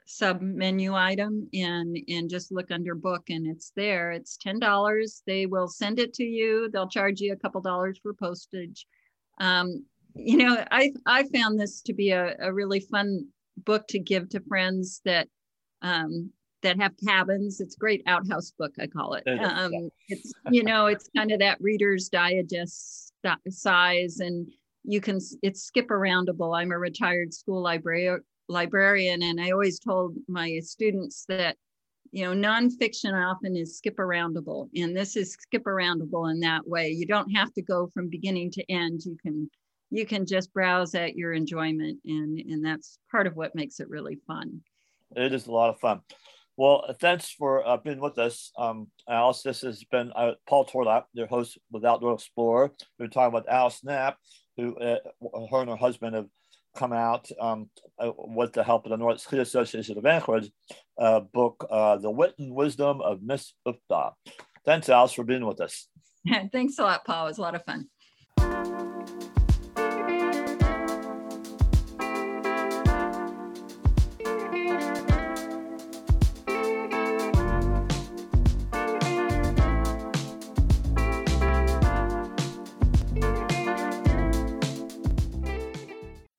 sub 0.08 0.42
menu 0.42 0.96
item 0.96 1.50
and 1.54 1.98
and 2.08 2.28
just 2.28 2.52
look 2.52 2.72
under 2.72 2.94
book 2.94 3.24
and 3.30 3.48
it's 3.48 3.72
there 3.76 4.12
it's 4.12 4.38
ten 4.38 4.60
dollars 4.60 5.24
they 5.26 5.48
will 5.48 5.68
send 5.68 5.98
it 5.98 6.14
to 6.14 6.24
you 6.24 6.70
they'll 6.72 6.88
charge 6.88 7.20
you 7.20 7.34
a 7.34 7.36
couple 7.36 7.60
dollars 7.60 7.98
for 8.04 8.14
postage 8.14 8.86
um, 9.40 9.84
you 10.14 10.38
know 10.38 10.64
i 10.70 10.94
i 11.08 11.24
found 11.34 11.60
this 11.60 11.82
to 11.82 11.92
be 11.92 12.12
a, 12.12 12.36
a 12.40 12.54
really 12.54 12.80
fun 12.80 13.26
book 13.58 13.88
to 13.88 14.00
give 14.00 14.30
to 14.30 14.40
friends 14.42 15.02
that 15.06 15.28
um, 15.82 16.32
that 16.62 16.80
have 16.80 16.94
cabins 17.06 17.62
it's 17.62 17.76
great 17.76 18.02
outhouse 18.08 18.52
book 18.58 18.74
i 18.80 18.88
call 18.88 19.14
it 19.14 19.24
um, 19.28 19.90
it's 20.08 20.34
you 20.50 20.64
know 20.64 20.88
it's 20.88 21.10
kind 21.16 21.32
of 21.32 21.40
that 21.40 21.60
reader's 21.62 22.10
digest 22.10 23.14
size 23.50 24.20
and 24.20 24.48
you 24.84 25.00
can 25.02 25.20
it's 25.42 25.64
skip 25.64 25.88
aroundable 25.90 26.58
i'm 26.58 26.72
a 26.72 26.78
retired 26.78 27.34
school 27.34 27.62
librarian 27.62 28.22
librarian, 28.48 29.24
and 29.24 29.40
I 29.40 29.52
always 29.52 29.80
told 29.80 30.16
my 30.28 30.60
students 30.60 31.26
that 31.28 31.58
you 32.12 32.24
know 32.24 32.34
nonfiction 32.34 33.14
often 33.14 33.56
is 33.56 33.78
skip 33.78 33.98
aroundable, 33.98 34.70
and 34.76 34.96
this 34.96 35.16
is 35.16 35.34
skip 35.34 35.64
aroundable 35.64 36.32
in 36.32 36.40
that 36.42 36.68
way. 36.68 36.90
You 36.90 37.06
don't 37.06 37.32
have 37.32 37.54
to 37.54 37.62
go 37.62 37.88
from 37.88 38.10
beginning 38.10 38.52
to 38.52 38.72
end. 38.72 39.02
You 39.06 39.18
can 39.22 39.50
you 39.96 40.06
can 40.06 40.26
just 40.26 40.54
browse 40.54 40.94
at 40.94 41.16
your 41.16 41.32
enjoyment, 41.32 42.00
and 42.06 42.38
and 42.40 42.66
that's 42.66 43.00
part 43.10 43.28
of 43.28 43.36
what 43.36 43.56
makes 43.56 43.80
it 43.80 43.90
really 43.90 44.20
fun. 44.28 44.62
It 45.16 45.34
is 45.34 45.48
a 45.48 45.52
lot 45.52 45.70
of 45.70 45.80
fun. 45.80 46.02
Well, 46.58 46.94
thanks 47.00 47.32
for 47.32 47.66
uh, 47.66 47.78
being 47.78 48.00
with 48.00 48.18
us, 48.18 48.52
um, 48.58 48.88
Alice. 49.10 49.42
This 49.42 49.62
has 49.62 49.84
been 49.86 50.12
uh, 50.14 50.34
Paul 50.48 50.66
Twardock, 50.66 51.04
your 51.14 51.28
host 51.28 51.58
with 51.72 51.86
Outdoor 51.86 52.14
Explorer. 52.14 52.72
We're 53.00 53.08
talking 53.08 53.38
about 53.38 53.50
Alice 53.50 53.84
Knapp, 53.84 54.18
who 54.58 54.76
uh, 54.78 54.98
her 55.52 55.62
and 55.62 55.70
her 55.70 55.76
husband 55.78 56.16
have 56.16 56.28
come 56.76 56.92
out 56.92 57.30
um, 57.40 57.70
uh, 57.98 58.12
with 58.18 58.52
the 58.52 58.64
help 58.64 58.86
of 58.86 58.92
the 58.92 58.98
north 58.98 59.22
Ski 59.22 59.40
Association 59.40 59.98
of 59.98 60.06
Anchorage 60.06 60.52
uh, 60.98 61.22
book, 61.22 61.66
uh, 61.70 61.98
The 61.98 62.12
Wit 62.12 62.36
and 62.38 62.54
Wisdom 62.54 63.00
of 63.02 63.22
Miss 63.24 63.54
Uff 63.66 63.78
Da. 63.90 64.12
Thanks, 64.66 64.90
Alice, 64.90 65.14
for 65.14 65.24
being 65.24 65.46
with 65.46 65.62
us. 65.62 65.88
Thanks 66.52 66.80
a 66.80 66.84
lot, 66.84 67.06
Paul. 67.06 67.26
It 67.26 67.30
was 67.30 67.38
a 67.38 67.42
lot 67.42 67.56
of 67.56 67.64
fun. 67.64 67.88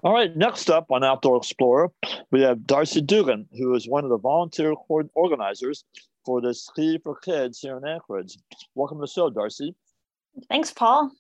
All 0.07 0.13
right, 0.13 0.37
next 0.37 0.71
up 0.71 0.93
on 0.93 1.03
Outdoor 1.03 1.39
Explorer, 1.39 1.91
we 2.31 2.41
have 2.43 2.65
Darcy 2.65 3.01
Dugan, 3.01 3.49
who 3.59 3.75
is 3.75 3.89
one 3.89 4.05
of 4.05 4.11
the 4.11 4.19
volunteer 4.19 4.73
organizers 4.89 5.83
for 6.25 6.41
the 6.41 6.55
Ski 6.55 7.01
for 7.03 7.17
Kids 7.17 7.59
here 7.59 7.77
in 7.77 7.85
Anchorage. 7.85 8.39
Welcome 8.77 8.99
to 8.99 9.01
the 9.01 9.09
show, 9.09 9.31
Darcy. 9.31 9.75
Thanks, 10.49 10.71
Paul. 10.71 11.11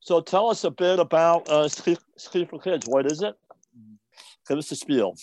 So 0.00 0.22
tell 0.22 0.48
us 0.48 0.64
a 0.64 0.70
bit 0.70 0.98
about 0.98 1.50
uh, 1.50 1.68
Ski, 1.68 1.98
Ski 2.16 2.46
for 2.46 2.58
Kids. 2.58 2.86
What 2.88 3.12
is 3.12 3.20
it? 3.20 3.34
Give 4.48 4.56
us 4.56 4.72
a 4.72 4.76
spiel. 4.76 5.14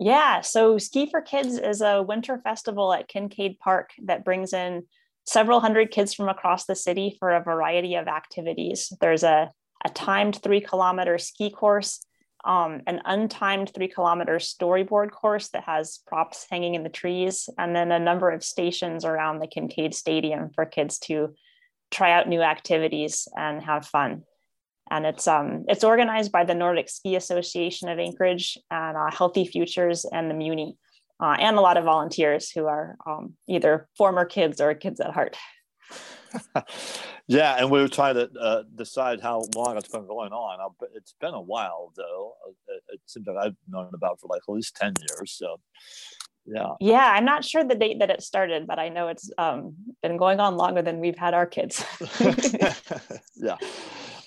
Yeah, 0.00 0.40
so 0.40 0.78
Ski 0.78 1.08
for 1.08 1.22
Kids 1.22 1.56
is 1.56 1.82
a 1.82 2.02
winter 2.02 2.36
festival 2.42 2.92
at 2.92 3.06
Kincaid 3.06 3.60
Park 3.60 3.90
that 4.06 4.24
brings 4.24 4.52
in 4.52 4.86
several 5.24 5.60
hundred 5.60 5.92
kids 5.92 6.14
from 6.14 6.28
across 6.28 6.64
the 6.64 6.74
city 6.74 7.14
for 7.20 7.30
a 7.30 7.44
variety 7.44 7.94
of 7.94 8.08
activities. 8.08 8.92
There's 9.00 9.22
a 9.22 9.52
a 9.84 9.90
timed 9.90 10.36
three 10.42 10.60
kilometer 10.60 11.18
ski 11.18 11.50
course, 11.50 12.04
um, 12.44 12.82
an 12.86 13.00
untimed 13.04 13.72
three 13.74 13.88
kilometer 13.88 14.36
storyboard 14.36 15.10
course 15.10 15.48
that 15.48 15.64
has 15.64 16.00
props 16.06 16.46
hanging 16.50 16.74
in 16.74 16.82
the 16.82 16.88
trees, 16.88 17.48
and 17.58 17.74
then 17.74 17.92
a 17.92 17.98
number 17.98 18.30
of 18.30 18.44
stations 18.44 19.04
around 19.04 19.38
the 19.38 19.46
Kincaid 19.46 19.94
Stadium 19.94 20.50
for 20.54 20.64
kids 20.66 20.98
to 21.00 21.34
try 21.90 22.12
out 22.12 22.28
new 22.28 22.42
activities 22.42 23.28
and 23.36 23.62
have 23.62 23.86
fun. 23.86 24.22
And 24.90 25.06
it's 25.06 25.28
um, 25.28 25.64
it's 25.68 25.84
organized 25.84 26.32
by 26.32 26.44
the 26.44 26.54
Nordic 26.54 26.88
Ski 26.88 27.16
Association 27.16 27.88
of 27.88 27.98
Anchorage 27.98 28.58
and 28.70 28.96
uh, 28.96 29.10
Healthy 29.10 29.46
Futures 29.46 30.04
and 30.04 30.28
the 30.28 30.34
Muni, 30.34 30.76
uh, 31.22 31.36
and 31.38 31.56
a 31.56 31.60
lot 31.60 31.76
of 31.76 31.84
volunteers 31.84 32.50
who 32.50 32.66
are 32.66 32.96
um, 33.06 33.34
either 33.48 33.88
former 33.96 34.24
kids 34.24 34.60
or 34.60 34.74
kids 34.74 35.00
at 35.00 35.12
heart. 35.12 35.36
yeah, 37.26 37.56
and 37.58 37.70
we 37.70 37.80
were 37.80 37.88
trying 37.88 38.14
to 38.14 38.30
uh, 38.40 38.62
decide 38.74 39.20
how 39.20 39.44
long 39.54 39.76
it's 39.76 39.88
been 39.88 40.06
going 40.06 40.32
on. 40.32 40.74
It's 40.94 41.14
been 41.20 41.34
a 41.34 41.40
while, 41.40 41.92
though. 41.96 42.34
It, 42.92 43.00
seems 43.06 43.26
like 43.26 43.36
I've 43.36 43.56
known 43.68 43.90
about 43.94 44.20
for 44.20 44.28
like 44.28 44.42
at 44.48 44.52
least 44.52 44.76
ten 44.76 44.94
years. 45.08 45.32
So, 45.32 45.56
yeah. 46.46 46.72
Yeah, 46.80 47.12
I'm 47.14 47.24
not 47.24 47.44
sure 47.44 47.64
the 47.64 47.74
date 47.74 47.98
that 48.00 48.10
it 48.10 48.22
started, 48.22 48.66
but 48.66 48.78
I 48.78 48.88
know 48.88 49.08
it's 49.08 49.30
um, 49.38 49.74
been 50.02 50.16
going 50.16 50.40
on 50.40 50.56
longer 50.56 50.82
than 50.82 51.00
we've 51.00 51.18
had 51.18 51.34
our 51.34 51.46
kids. 51.46 51.84
yeah. 53.36 53.56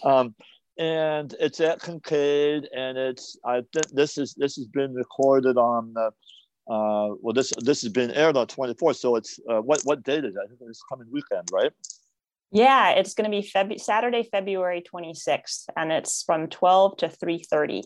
Um, 0.04 0.36
and 0.78 1.34
it's 1.40 1.60
at 1.62 1.82
Kincaid, 1.82 2.68
and 2.76 2.98
it's 2.98 3.38
I 3.46 3.62
think 3.74 3.88
this 3.94 4.18
is 4.18 4.34
this 4.34 4.56
has 4.56 4.68
been 4.68 4.94
recorded 4.94 5.58
on. 5.58 5.94
Uh, 5.98 6.12
uh, 6.68 7.14
well, 7.22 7.34
this 7.34 7.54
this 7.60 7.82
has 7.84 7.92
been 7.92 8.12
aired 8.12 8.36
on 8.36 8.48
24th, 8.48 8.98
so 8.98 9.16
it's 9.16 9.40
uh, 9.50 9.62
what 9.62 9.82
what 9.84 10.04
date 10.04 10.26
is 10.26 10.36
it? 10.36 10.42
I 10.44 10.48
think 10.48 10.60
it's 10.68 10.84
coming 10.90 11.08
weekend, 11.12 11.48
right? 11.52 11.72
Yeah, 12.52 12.92
it's 12.92 13.14
going 13.14 13.30
to 13.30 13.36
be 13.36 13.48
Feb- 13.48 13.80
Saturday, 13.80 14.24
February 14.24 14.82
26th, 14.82 15.66
and 15.76 15.92
it's 15.92 16.24
from 16.24 16.48
12 16.48 16.98
to 16.98 17.08
3:30. 17.08 17.84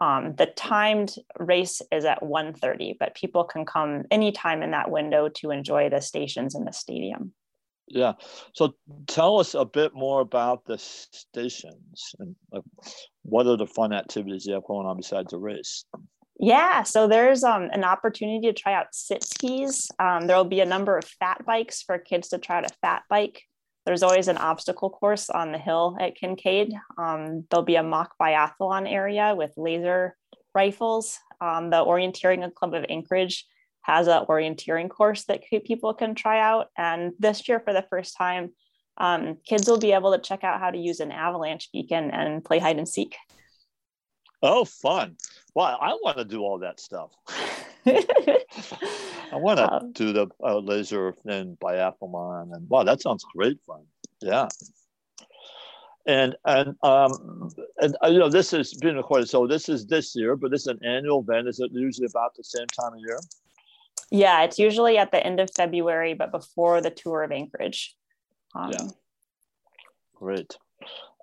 Um, 0.00 0.34
the 0.36 0.46
timed 0.46 1.14
race 1.38 1.82
is 1.90 2.04
at 2.04 2.22
1:30, 2.22 2.96
but 2.98 3.14
people 3.14 3.44
can 3.44 3.64
come 3.64 4.04
anytime 4.10 4.62
in 4.62 4.70
that 4.72 4.90
window 4.90 5.28
to 5.36 5.50
enjoy 5.50 5.88
the 5.88 6.00
stations 6.00 6.54
in 6.54 6.64
the 6.64 6.72
stadium. 6.72 7.32
Yeah. 7.90 8.14
So 8.52 8.74
tell 9.06 9.38
us 9.38 9.54
a 9.54 9.64
bit 9.64 9.94
more 9.94 10.20
about 10.20 10.64
the 10.66 10.78
stations 10.78 12.14
and 12.18 12.36
like, 12.52 12.62
what 13.22 13.46
are 13.46 13.56
the 13.56 13.66
fun 13.66 13.92
activities 13.92 14.46
you 14.46 14.54
have 14.54 14.64
going 14.64 14.86
on 14.86 14.96
besides 14.96 15.30
the 15.30 15.38
race? 15.38 15.84
Yeah, 16.40 16.84
so 16.84 17.08
there's 17.08 17.42
um, 17.42 17.68
an 17.72 17.82
opportunity 17.82 18.46
to 18.46 18.52
try 18.52 18.74
out 18.74 18.94
sit 18.94 19.24
skis. 19.24 19.88
Um, 19.98 20.26
there 20.26 20.36
will 20.36 20.44
be 20.44 20.60
a 20.60 20.66
number 20.66 20.96
of 20.96 21.04
fat 21.04 21.44
bikes 21.44 21.82
for 21.82 21.98
kids 21.98 22.28
to 22.28 22.38
try 22.38 22.58
out 22.58 22.70
a 22.70 22.74
fat 22.80 23.02
bike. 23.10 23.47
There's 23.88 24.02
always 24.02 24.28
an 24.28 24.36
obstacle 24.36 24.90
course 24.90 25.30
on 25.30 25.50
the 25.50 25.56
hill 25.56 25.96
at 25.98 26.14
Kincaid. 26.14 26.74
Um, 26.98 27.46
there'll 27.48 27.64
be 27.64 27.76
a 27.76 27.82
mock 27.82 28.16
biathlon 28.20 28.86
area 28.86 29.34
with 29.34 29.54
laser 29.56 30.14
rifles. 30.54 31.18
Um, 31.40 31.70
the 31.70 31.82
Orienteering 31.82 32.52
Club 32.52 32.74
of 32.74 32.84
Anchorage 32.90 33.46
has 33.80 34.06
an 34.06 34.26
orienteering 34.26 34.90
course 34.90 35.24
that 35.24 35.40
people 35.64 35.94
can 35.94 36.14
try 36.14 36.38
out. 36.38 36.66
And 36.76 37.14
this 37.18 37.48
year, 37.48 37.60
for 37.60 37.72
the 37.72 37.86
first 37.88 38.14
time, 38.18 38.50
um, 38.98 39.38
kids 39.46 39.66
will 39.66 39.78
be 39.78 39.92
able 39.92 40.12
to 40.12 40.20
check 40.20 40.44
out 40.44 40.60
how 40.60 40.70
to 40.70 40.76
use 40.76 41.00
an 41.00 41.10
avalanche 41.10 41.70
beacon 41.72 42.10
and 42.10 42.44
play 42.44 42.58
hide 42.58 42.76
and 42.76 42.86
seek. 42.86 43.16
Oh, 44.42 44.66
fun. 44.66 45.16
Well, 45.54 45.78
I 45.80 45.94
want 45.94 46.18
to 46.18 46.24
do 46.24 46.40
all 46.42 46.58
that 46.58 46.80
stuff. 46.80 47.10
I 47.86 49.36
want 49.36 49.58
to 49.58 49.72
um, 49.72 49.92
do 49.92 50.12
the 50.12 50.28
uh, 50.42 50.58
laser 50.58 51.14
and 51.24 51.58
biathlon, 51.58 52.54
and 52.54 52.68
wow, 52.68 52.84
that 52.84 53.02
sounds 53.02 53.24
great 53.34 53.58
fun. 53.66 53.84
Yeah. 54.20 54.48
And 56.06 56.36
and 56.46 56.74
um 56.82 57.50
and 57.78 57.96
uh, 58.02 58.08
you 58.08 58.18
know 58.18 58.30
this 58.30 58.52
is 58.54 58.72
being 58.74 58.96
recorded, 58.96 59.28
so 59.28 59.46
this 59.46 59.68
is 59.68 59.86
this 59.86 60.16
year, 60.16 60.36
but 60.36 60.50
this 60.50 60.62
is 60.62 60.68
an 60.68 60.80
annual 60.82 61.20
event. 61.20 61.48
Is 61.48 61.60
it 61.60 61.70
usually 61.72 62.06
about 62.06 62.34
the 62.34 62.44
same 62.44 62.66
time 62.68 62.94
of 62.94 63.00
year? 63.00 63.18
Yeah, 64.10 64.42
it's 64.42 64.58
usually 64.58 64.96
at 64.96 65.12
the 65.12 65.24
end 65.24 65.38
of 65.38 65.50
February, 65.54 66.14
but 66.14 66.32
before 66.32 66.80
the 66.80 66.90
tour 66.90 67.22
of 67.22 67.30
Anchorage. 67.30 67.94
Um, 68.54 68.70
yeah. 68.72 68.88
Great. 70.14 70.56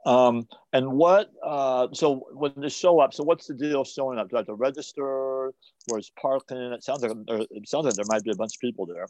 Um, 0.05 0.47
and 0.71 0.91
what, 0.91 1.31
uh, 1.43 1.87
so 1.93 2.27
when 2.31 2.53
they 2.57 2.69
show 2.69 2.99
up, 2.99 3.13
so 3.13 3.23
what's 3.23 3.47
the 3.47 3.55
deal 3.55 3.83
showing 3.83 4.19
up? 4.19 4.29
Do 4.29 4.35
I 4.35 4.39
have 4.39 4.45
to 4.47 4.53
register? 4.53 5.51
Where's 5.87 6.11
parking? 6.19 6.57
It 6.57 6.83
sounds 6.83 7.01
like, 7.01 7.11
it 7.27 7.67
sounds 7.67 7.85
like 7.85 7.95
there 7.95 8.05
might 8.07 8.23
be 8.23 8.31
a 8.31 8.35
bunch 8.35 8.55
of 8.55 8.61
people 8.61 8.85
there. 8.85 9.07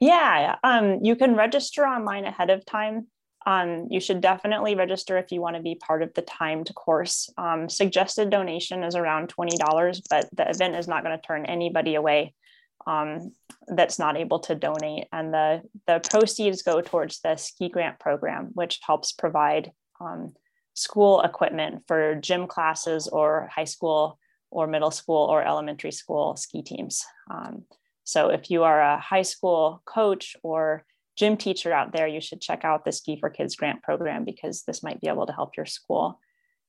Yeah, 0.00 0.56
um, 0.64 1.00
you 1.02 1.16
can 1.16 1.36
register 1.36 1.86
online 1.86 2.24
ahead 2.24 2.50
of 2.50 2.64
time. 2.64 3.08
Um, 3.46 3.86
you 3.90 4.00
should 4.00 4.20
definitely 4.20 4.74
register 4.74 5.18
if 5.18 5.30
you 5.30 5.40
want 5.40 5.56
to 5.56 5.62
be 5.62 5.76
part 5.76 6.02
of 6.02 6.12
the 6.14 6.22
timed 6.22 6.74
course. 6.74 7.30
Um, 7.38 7.68
suggested 7.68 8.28
donation 8.28 8.82
is 8.82 8.96
around 8.96 9.32
$20, 9.32 10.02
but 10.10 10.28
the 10.32 10.50
event 10.50 10.74
is 10.74 10.88
not 10.88 11.04
going 11.04 11.16
to 11.16 11.24
turn 11.24 11.46
anybody 11.46 11.94
away 11.94 12.34
um, 12.86 13.32
that's 13.68 13.98
not 13.98 14.16
able 14.16 14.40
to 14.40 14.54
donate. 14.54 15.06
And 15.12 15.32
the, 15.32 15.62
the 15.86 16.00
proceeds 16.10 16.62
go 16.62 16.80
towards 16.80 17.20
the 17.20 17.36
ski 17.36 17.68
grant 17.68 18.00
program, 18.00 18.50
which 18.54 18.80
helps 18.82 19.12
provide 19.12 19.70
um, 20.00 20.34
school 20.74 21.22
equipment 21.22 21.82
for 21.86 22.14
gym 22.16 22.46
classes 22.46 23.08
or 23.08 23.50
high 23.54 23.64
school 23.64 24.18
or 24.50 24.66
middle 24.66 24.90
school 24.90 25.26
or 25.26 25.42
elementary 25.42 25.92
school 25.92 26.36
ski 26.36 26.62
teams. 26.62 27.04
Um, 27.30 27.64
so 28.04 28.28
if 28.28 28.50
you 28.50 28.62
are 28.62 28.80
a 28.80 29.00
high 29.00 29.22
school 29.22 29.82
coach 29.84 30.36
or 30.42 30.84
gym 31.16 31.36
teacher 31.36 31.72
out 31.72 31.92
there, 31.92 32.06
you 32.06 32.20
should 32.20 32.40
check 32.40 32.64
out 32.64 32.84
the 32.84 32.92
Ski 32.92 33.18
for 33.18 33.30
Kids 33.30 33.56
grant 33.56 33.82
program 33.82 34.24
because 34.24 34.62
this 34.62 34.82
might 34.82 35.00
be 35.00 35.08
able 35.08 35.26
to 35.26 35.32
help 35.32 35.56
your 35.56 35.66
school. 35.66 36.20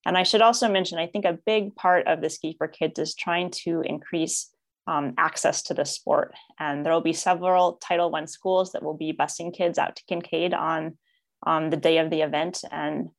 And 0.05 0.17
I 0.17 0.23
should 0.23 0.41
also 0.41 0.69
mention, 0.69 0.97
I 0.97 1.07
think 1.07 1.25
a 1.25 1.37
big 1.45 1.75
part 1.75 2.07
of 2.07 2.21
the 2.21 2.29
Ski 2.29 2.55
for 2.57 2.67
Kids 2.67 2.97
is 2.97 3.13
trying 3.13 3.51
to 3.65 3.81
increase 3.81 4.49
um, 4.87 5.13
access 5.17 5.63
to 5.63 5.73
the 5.73 5.85
sport. 5.85 6.33
And 6.59 6.85
there 6.85 6.93
will 6.93 7.01
be 7.01 7.13
several 7.13 7.73
Title 7.73 8.15
I 8.15 8.25
schools 8.25 8.71
that 8.71 8.83
will 8.83 8.97
be 8.97 9.11
busing 9.13 9.53
kids 9.53 9.77
out 9.77 9.97
to 9.97 10.03
Kincaid 10.07 10.53
on 10.53 10.97
um, 11.45 11.69
the 11.69 11.77
day 11.77 11.97
of 11.97 12.09
the 12.09 12.21
event 12.21 12.63
and 12.71 13.09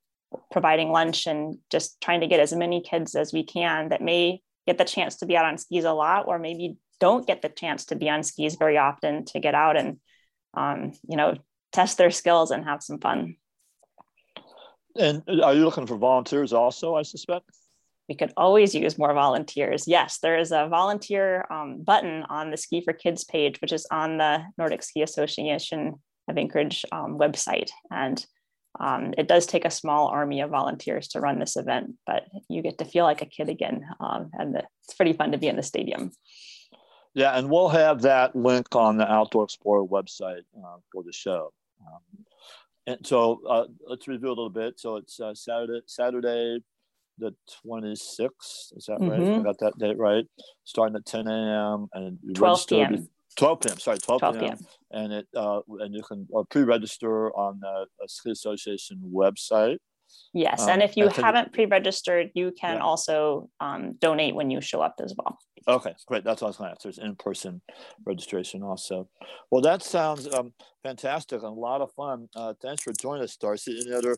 providing 0.51 0.91
lunch 0.91 1.27
and 1.27 1.59
just 1.71 2.01
trying 2.01 2.21
to 2.21 2.27
get 2.27 2.41
as 2.41 2.53
many 2.53 2.81
kids 2.83 3.15
as 3.15 3.33
we 3.33 3.45
can 3.45 3.89
that 3.89 4.03
may 4.03 4.41
get 4.67 4.79
the 4.79 4.85
chance 4.85 5.17
to 5.17 5.27
be 5.27 5.37
out 5.37 5.47
on 5.47 5.59
skis 5.59 5.85
a 5.85 5.93
lot 5.93 6.27
or 6.27 6.39
maybe 6.39 6.77
don't 7.01 7.27
get 7.27 7.43
the 7.43 7.49
chance 7.49 7.87
to 7.87 7.97
be 7.97 8.09
on 8.11 8.23
skis 8.23 8.57
very 8.57 8.77
often 8.77 9.25
to 9.25 9.41
get 9.41 9.55
out 9.55 9.77
and 9.77 9.99
um, 10.55 10.93
you 11.09 11.17
know 11.17 11.35
test 11.73 11.99
their 11.99 12.11
skills 12.11 12.51
and 12.51 12.65
have 12.65 12.83
some 12.83 12.99
fun. 12.99 13.37
And 14.97 15.23
are 15.43 15.55
you 15.55 15.65
looking 15.65 15.87
for 15.87 15.97
volunteers 15.97 16.53
also 16.53 16.95
i 16.95 17.03
suspect? 17.03 17.45
We 18.09 18.15
could 18.15 18.33
always 18.39 18.75
use 18.75 18.99
more 18.99 19.15
volunteers. 19.15 19.87
Yes 19.87 20.19
there 20.23 20.39
is 20.39 20.53
a 20.53 20.69
volunteer 20.69 21.47
um, 21.51 21.83
button 21.83 22.25
on 22.29 22.51
the 22.51 22.57
ski 22.57 22.83
for 22.83 22.93
kids 22.93 23.25
page 23.25 23.61
which 23.61 23.73
is 23.73 23.87
on 23.91 24.19
the 24.19 24.45
nordic 24.59 24.83
ski 24.83 25.03
association 25.03 25.95
of 26.29 26.37
anchorage 26.37 26.85
um, 26.93 27.19
website. 27.19 27.71
And 27.91 28.25
um, 28.81 29.15
it 29.19 29.29
does 29.29 29.47
take 29.47 29.65
a 29.65 29.71
small 29.71 30.09
army 30.09 30.41
of 30.41 30.51
volunteers 30.51 31.09
to 31.09 31.21
run 31.21 31.39
this 31.39 31.57
event, 31.57 31.95
but 32.07 32.25
you 32.49 32.63
get 32.63 32.79
to 32.79 32.85
feel 32.85 33.05
like 33.05 33.23
a 33.23 33.27
kid 33.27 33.49
again. 33.49 33.85
Um, 34.01 34.31
and 34.39 34.57
it's 34.57 34.95
pretty 34.95 35.15
fun 35.15 35.33
to 35.33 35.39
be 35.39 35.49
in 35.49 35.57
the 35.57 35.63
stadium. 35.63 36.13
Yeah, 37.15 37.37
and 37.37 37.51
we'll 37.51 37.71
have 37.71 38.03
that 38.03 38.37
link 38.37 38.75
on 38.77 38.97
the 38.97 39.11
Outdoor 39.11 39.45
Explorer 39.45 39.85
website 39.85 40.43
uh, 40.57 40.77
for 40.93 41.03
the 41.03 41.13
show. 41.13 41.53
Um, 41.81 42.25
and 42.87 43.07
so 43.07 43.41
uh, 43.49 43.65
let's 43.87 44.07
review 44.07 44.29
a 44.29 44.31
little 44.31 44.51
bit. 44.51 44.79
So 44.79 44.97
it's 44.97 45.19
uh, 45.19 45.35
Saturday, 45.35 45.81
Saturday, 45.87 46.61
the 47.19 47.35
26th. 47.67 48.77
Is 48.77 48.87
that 48.87 48.99
right? 49.01 49.21
Mm-hmm. 49.21 49.41
I 49.41 49.43
got 49.43 49.59
that 49.59 49.79
date 49.79 49.99
right. 49.99 50.25
Starting 50.65 50.97
at 50.97 51.07
10 51.07 51.27
a.m. 51.27 51.89
and 51.93 52.19
12 52.35 52.67
p.m. 52.69 53.09
12 53.37 53.61
p.m. 53.61 53.79
Sorry, 53.79 53.99
12, 53.99 54.21
12 54.21 54.39
p.m. 54.39 54.59
And 54.91 55.13
it 55.13 55.29
uh, 55.37 55.61
and 55.81 55.95
you 55.95 56.03
can 56.03 56.27
uh, 56.37 56.45
pre-register 56.49 57.31
on 57.37 57.61
the 57.61 57.87
Ski 58.07 58.31
Association 58.31 59.01
website. 59.15 59.79
Yes, 60.33 60.63
um, 60.63 60.71
and 60.71 60.83
if 60.83 60.97
you 60.97 61.09
haven't 61.09 61.53
pre-registered, 61.53 62.31
you 62.35 62.53
can 62.59 62.77
yeah. 62.77 62.83
also 62.83 63.51
um, 63.61 63.93
donate 64.01 64.35
when 64.35 64.51
you 64.51 64.61
show 64.61 64.81
up 64.81 64.97
as 65.05 65.15
well. 65.17 65.39
Okay, 65.67 65.95
great. 66.07 66.25
That's 66.25 66.41
what 66.41 66.49
I 66.49 66.51
was 66.51 66.57
going 66.57 66.69
to 66.69 66.73
ask. 66.73 66.83
There's 66.83 66.99
in-person 66.99 67.61
registration 68.07 68.63
also. 68.63 69.09
Well, 69.51 69.61
that 69.63 69.83
sounds 69.83 70.27
um, 70.33 70.55
fantastic 70.83 71.43
and 71.43 71.51
a 71.51 71.61
lot 71.61 71.83
of 71.83 71.93
fun. 71.93 72.29
Uh, 72.35 72.55
thanks 72.63 72.83
for 72.83 72.93
joining 72.99 73.25
us, 73.25 73.37
Darcy. 73.37 73.79
Any 73.85 73.95
other 73.95 74.17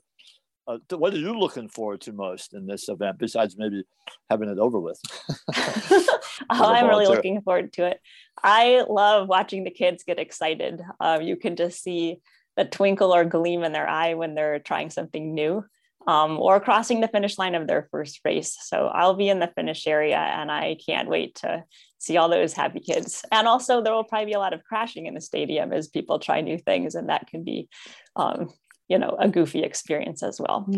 uh, 0.71 0.97
what 0.97 1.15
are 1.15 1.19
you 1.19 1.39
looking 1.39 1.69
forward 1.69 2.01
to 2.03 2.13
most 2.13 2.55
in 2.55 2.67
this 2.67 2.89
event 2.89 3.19
besides 3.19 3.57
maybe 3.57 3.85
having 4.29 4.49
it 4.49 4.59
over 4.59 4.79
with? 4.79 5.01
oh, 5.57 6.19
I'm 6.51 6.89
really 6.89 7.07
looking 7.07 7.41
forward 7.43 7.73
to 7.75 7.87
it. 7.87 8.01
I 8.43 8.85
love 8.89 9.29
watching 9.29 9.65
the 9.65 9.71
kids 9.71 10.05
get 10.05 10.19
excited. 10.19 10.81
Uh, 11.01 11.19
you 11.23 11.37
can 11.37 11.57
just 11.57 11.83
see 11.83 12.19
the 12.57 12.65
twinkle 12.65 13.15
or 13.15 13.25
gleam 13.25 13.65
in 13.65 13.73
their 13.73 13.89
eye 13.89 14.15
when 14.15 14.35
they're 14.35 14.59
trying 14.59 14.91
something 14.91 15.35
new 15.35 15.65
um, 16.07 16.39
or 16.39 16.61
crossing 16.61 17.01
the 17.01 17.09
finish 17.09 17.39
line 17.39 17.55
of 17.55 17.67
their 17.67 17.89
first 17.91 18.21
race. 18.25 18.57
So 18.61 18.87
I'll 18.87 19.15
be 19.15 19.29
in 19.29 19.39
the 19.39 19.53
finish 19.55 19.87
area 19.87 20.19
and 20.19 20.51
I 20.51 20.77
can't 20.87 21.09
wait 21.09 21.37
to 21.37 21.65
see 21.99 22.17
all 22.17 22.29
those 22.29 22.53
happy 22.53 22.81
kids. 22.81 23.25
And 23.31 23.47
also, 23.47 23.83
there 23.83 23.93
will 23.93 24.05
probably 24.05 24.27
be 24.27 24.33
a 24.33 24.39
lot 24.39 24.55
of 24.55 24.65
crashing 24.65 25.07
in 25.07 25.15
the 25.15 25.21
stadium 25.21 25.73
as 25.73 25.89
people 25.89 26.19
try 26.19 26.41
new 26.41 26.59
things, 26.59 26.95
and 26.95 27.11
that 27.11 27.27
can 27.27 27.45
be 27.45 27.69
um, 28.17 28.49
you 28.91 28.99
know 28.99 29.17
a 29.19 29.29
goofy 29.29 29.63
experience 29.63 30.23
as 30.23 30.39
well. 30.39 30.69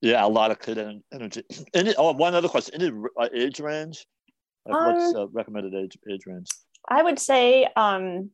Yeah 0.00 0.24
a 0.24 0.28
lot 0.28 0.50
of 0.50 0.58
kid 0.58 0.78
energy. 1.12 1.42
Any 1.74 1.94
oh 1.98 2.12
one 2.12 2.34
other 2.34 2.48
question. 2.48 2.80
Any 2.80 2.90
uh, 3.20 3.28
age 3.34 3.60
range? 3.60 4.06
Like 4.64 4.76
um, 4.76 4.94
what's 4.94 5.14
uh, 5.14 5.28
recommended 5.28 5.74
age 5.74 5.98
age 6.10 6.22
range? 6.26 6.48
I 6.88 7.02
would 7.02 7.18
say 7.18 7.68
um 7.76 8.30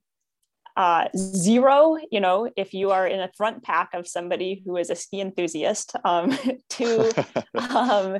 uh, 0.78 1.08
zero, 1.16 1.96
you 2.12 2.20
know, 2.20 2.48
if 2.56 2.72
you 2.72 2.92
are 2.92 3.04
in 3.04 3.18
a 3.18 3.28
front 3.36 3.64
pack 3.64 3.90
of 3.94 4.06
somebody 4.06 4.62
who 4.64 4.76
is 4.76 4.90
a 4.90 4.94
ski 4.94 5.20
enthusiast, 5.20 5.96
um, 6.04 6.38
to, 6.68 7.26
um, 7.74 8.18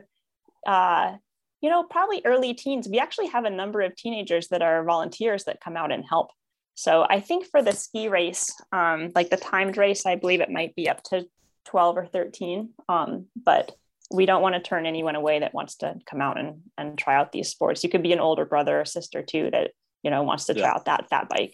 uh, 0.67 1.13
you 1.61 1.71
know, 1.71 1.85
probably 1.85 2.21
early 2.25 2.55
teens. 2.55 2.89
We 2.89 2.99
actually 2.99 3.29
have 3.29 3.45
a 3.45 3.51
number 3.51 3.81
of 3.81 3.95
teenagers 3.95 4.49
that 4.49 4.61
are 4.61 4.83
volunteers 4.83 5.45
that 5.45 5.61
come 5.61 5.77
out 5.77 5.93
and 5.93 6.05
help. 6.05 6.31
So 6.79 7.05
I 7.11 7.19
think 7.19 7.45
for 7.51 7.61
the 7.61 7.73
ski 7.73 8.09
race, 8.09 8.55
um, 8.71 9.11
like 9.13 9.31
the 9.31 9.37
timed 9.37 9.77
race, 9.77 10.07
I 10.07 10.15
believe 10.15 10.41
it 10.41 10.49
might 10.49 10.77
be 10.77 10.89
up 10.89 11.03
to 11.11 11.25
12 11.65 11.97
or 11.97 12.07
13. 12.07 12.69
Um, 12.89 13.27
but 13.35 13.73
we 14.13 14.27
don't 14.27 14.43
want 14.43 14.55
to 14.55 14.61
turn 14.61 14.87
anyone 14.87 15.17
away 15.17 15.41
that 15.41 15.53
wants 15.53 15.79
to 15.79 15.97
come 16.09 16.21
out 16.21 16.39
and, 16.39 16.61
and 16.79 16.97
try 16.97 17.17
out 17.17 17.33
these 17.33 17.49
sports. 17.49 17.83
You 17.83 17.91
could 17.91 18.05
be 18.05 18.13
an 18.13 18.21
older 18.21 18.45
brother 18.45 18.81
or 18.81 18.85
sister 18.85 19.25
too 19.25 19.51
that, 19.51 19.73
you 20.05 20.13
know, 20.13 20.23
wants 20.23 20.45
to 20.45 20.55
try 20.55 20.69
yeah. 20.69 20.75
out 20.75 20.85
that 20.85 21.09
fat 21.11 21.29
bike. 21.29 21.53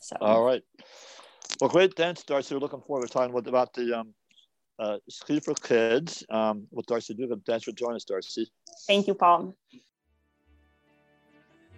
So, 0.00 0.16
all 0.22 0.42
right. 0.42 0.62
Well, 1.60 1.68
great. 1.68 1.94
Thanks, 1.94 2.22
Darcy. 2.22 2.54
We're 2.54 2.62
looking 2.62 2.80
forward 2.80 3.06
to 3.06 3.12
talking 3.12 3.36
about 3.36 3.74
the 3.74 3.98
um, 3.98 4.14
uh, 4.78 4.96
ski 5.06 5.38
for 5.40 5.52
kids 5.52 6.24
um, 6.30 6.66
with 6.70 6.86
Darcy 6.86 7.12
Dugan. 7.12 7.42
Thanks 7.44 7.64
for 7.64 7.72
joining 7.72 7.96
us, 7.96 8.04
Darcy. 8.04 8.50
Thank 8.86 9.06
you, 9.06 9.12
Paul. 9.12 9.54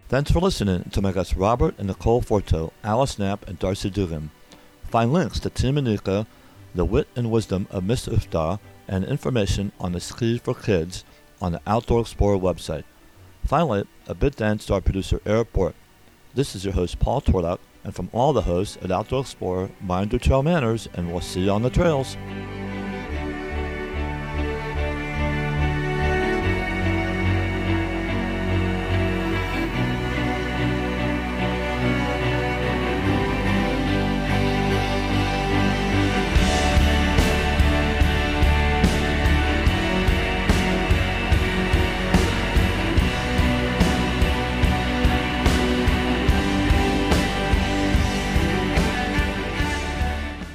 Thanks 0.06 0.30
for 0.30 0.40
listening 0.40 0.90
to 0.90 1.00
my 1.00 1.12
guests 1.12 1.34
Robert 1.34 1.74
and 1.78 1.88
Nicole 1.88 2.20
Forto, 2.20 2.72
Alice 2.84 3.18
Knapp, 3.18 3.48
and 3.48 3.58
Darcy 3.58 3.88
Dugan. 3.88 4.30
Find 4.90 5.14
links 5.14 5.40
to 5.40 5.48
Team 5.48 5.76
Aneke, 5.76 6.26
the 6.74 6.84
wit 6.84 7.08
and 7.16 7.30
wisdom 7.30 7.66
of 7.70 7.84
Miss 7.84 8.06
Uff 8.06 8.28
Da, 8.28 8.58
and 8.86 9.06
information 9.06 9.72
on 9.80 9.92
the 9.92 10.00
Ski 10.00 10.36
for 10.36 10.54
Kids 10.54 11.04
on 11.40 11.52
the 11.52 11.60
Outdoor 11.66 12.02
Explorer 12.02 12.36
website. 12.36 12.84
Finally, 13.46 13.84
a 14.06 14.14
big 14.14 14.34
thanks 14.34 14.66
to 14.66 14.74
our 14.74 14.82
producer 14.82 15.22
Eric 15.24 15.54
Bork. 15.54 15.74
This 16.34 16.54
is 16.54 16.66
your 16.66 16.74
host 16.74 16.98
Paul 16.98 17.22
Twardock, 17.22 17.60
and 17.82 17.94
from 17.94 18.10
all 18.12 18.34
the 18.34 18.42
hosts 18.42 18.76
at 18.82 18.90
Outdoor 18.90 19.22
Explorer, 19.22 19.70
mind 19.80 20.12
your 20.12 20.18
trail 20.18 20.42
manners, 20.42 20.86
and 20.92 21.10
we'll 21.10 21.22
see 21.22 21.44
you 21.44 21.50
on 21.50 21.62
the 21.62 21.70
trails. 21.70 22.18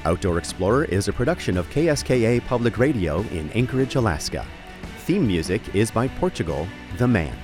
Outdoor 0.10 0.40
Explorer 0.40 0.86
is 0.86 1.08
a 1.08 1.14
production 1.14 1.56
of 1.56 1.70
KSKA 1.70 2.44
Public 2.48 2.80
Radio 2.80 3.20
in 3.28 3.48
Anchorage, 3.52 3.94
Alaska. 3.94 4.44
Theme 5.02 5.28
music 5.28 5.62
is 5.76 5.92
by 5.92 6.08
Portugal, 6.08 6.68
The 6.98 7.08
Man. 7.08 7.38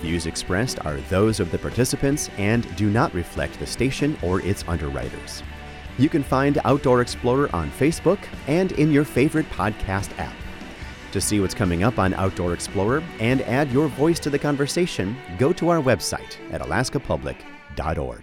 Views 0.00 0.24
expressed 0.24 0.82
are 0.86 0.96
those 1.10 1.40
of 1.40 1.50
the 1.50 1.58
participants 1.58 2.30
and 2.38 2.74
do 2.74 2.88
not 2.88 3.12
reflect 3.12 3.58
the 3.58 3.66
station 3.66 4.16
or 4.22 4.40
its 4.40 4.64
underwriters. 4.66 5.42
You 5.98 6.08
can 6.08 6.22
find 6.22 6.58
Outdoor 6.64 7.02
Explorer 7.02 7.54
on 7.54 7.70
Facebook 7.72 8.18
and 8.46 8.72
in 8.72 8.90
your 8.90 9.04
favorite 9.04 9.50
podcast 9.50 10.18
app. 10.18 10.34
To 11.12 11.20
see 11.20 11.38
what's 11.38 11.52
coming 11.52 11.82
up 11.82 11.98
on 11.98 12.14
Outdoor 12.14 12.54
Explorer 12.54 13.02
and 13.18 13.42
add 13.42 13.70
your 13.72 13.88
voice 13.88 14.18
to 14.20 14.30
the 14.30 14.38
conversation, 14.38 15.14
go 15.36 15.52
to 15.52 15.68
our 15.68 15.82
website 15.82 16.38
at 16.50 16.62
alaskapublic.org. 16.62 18.22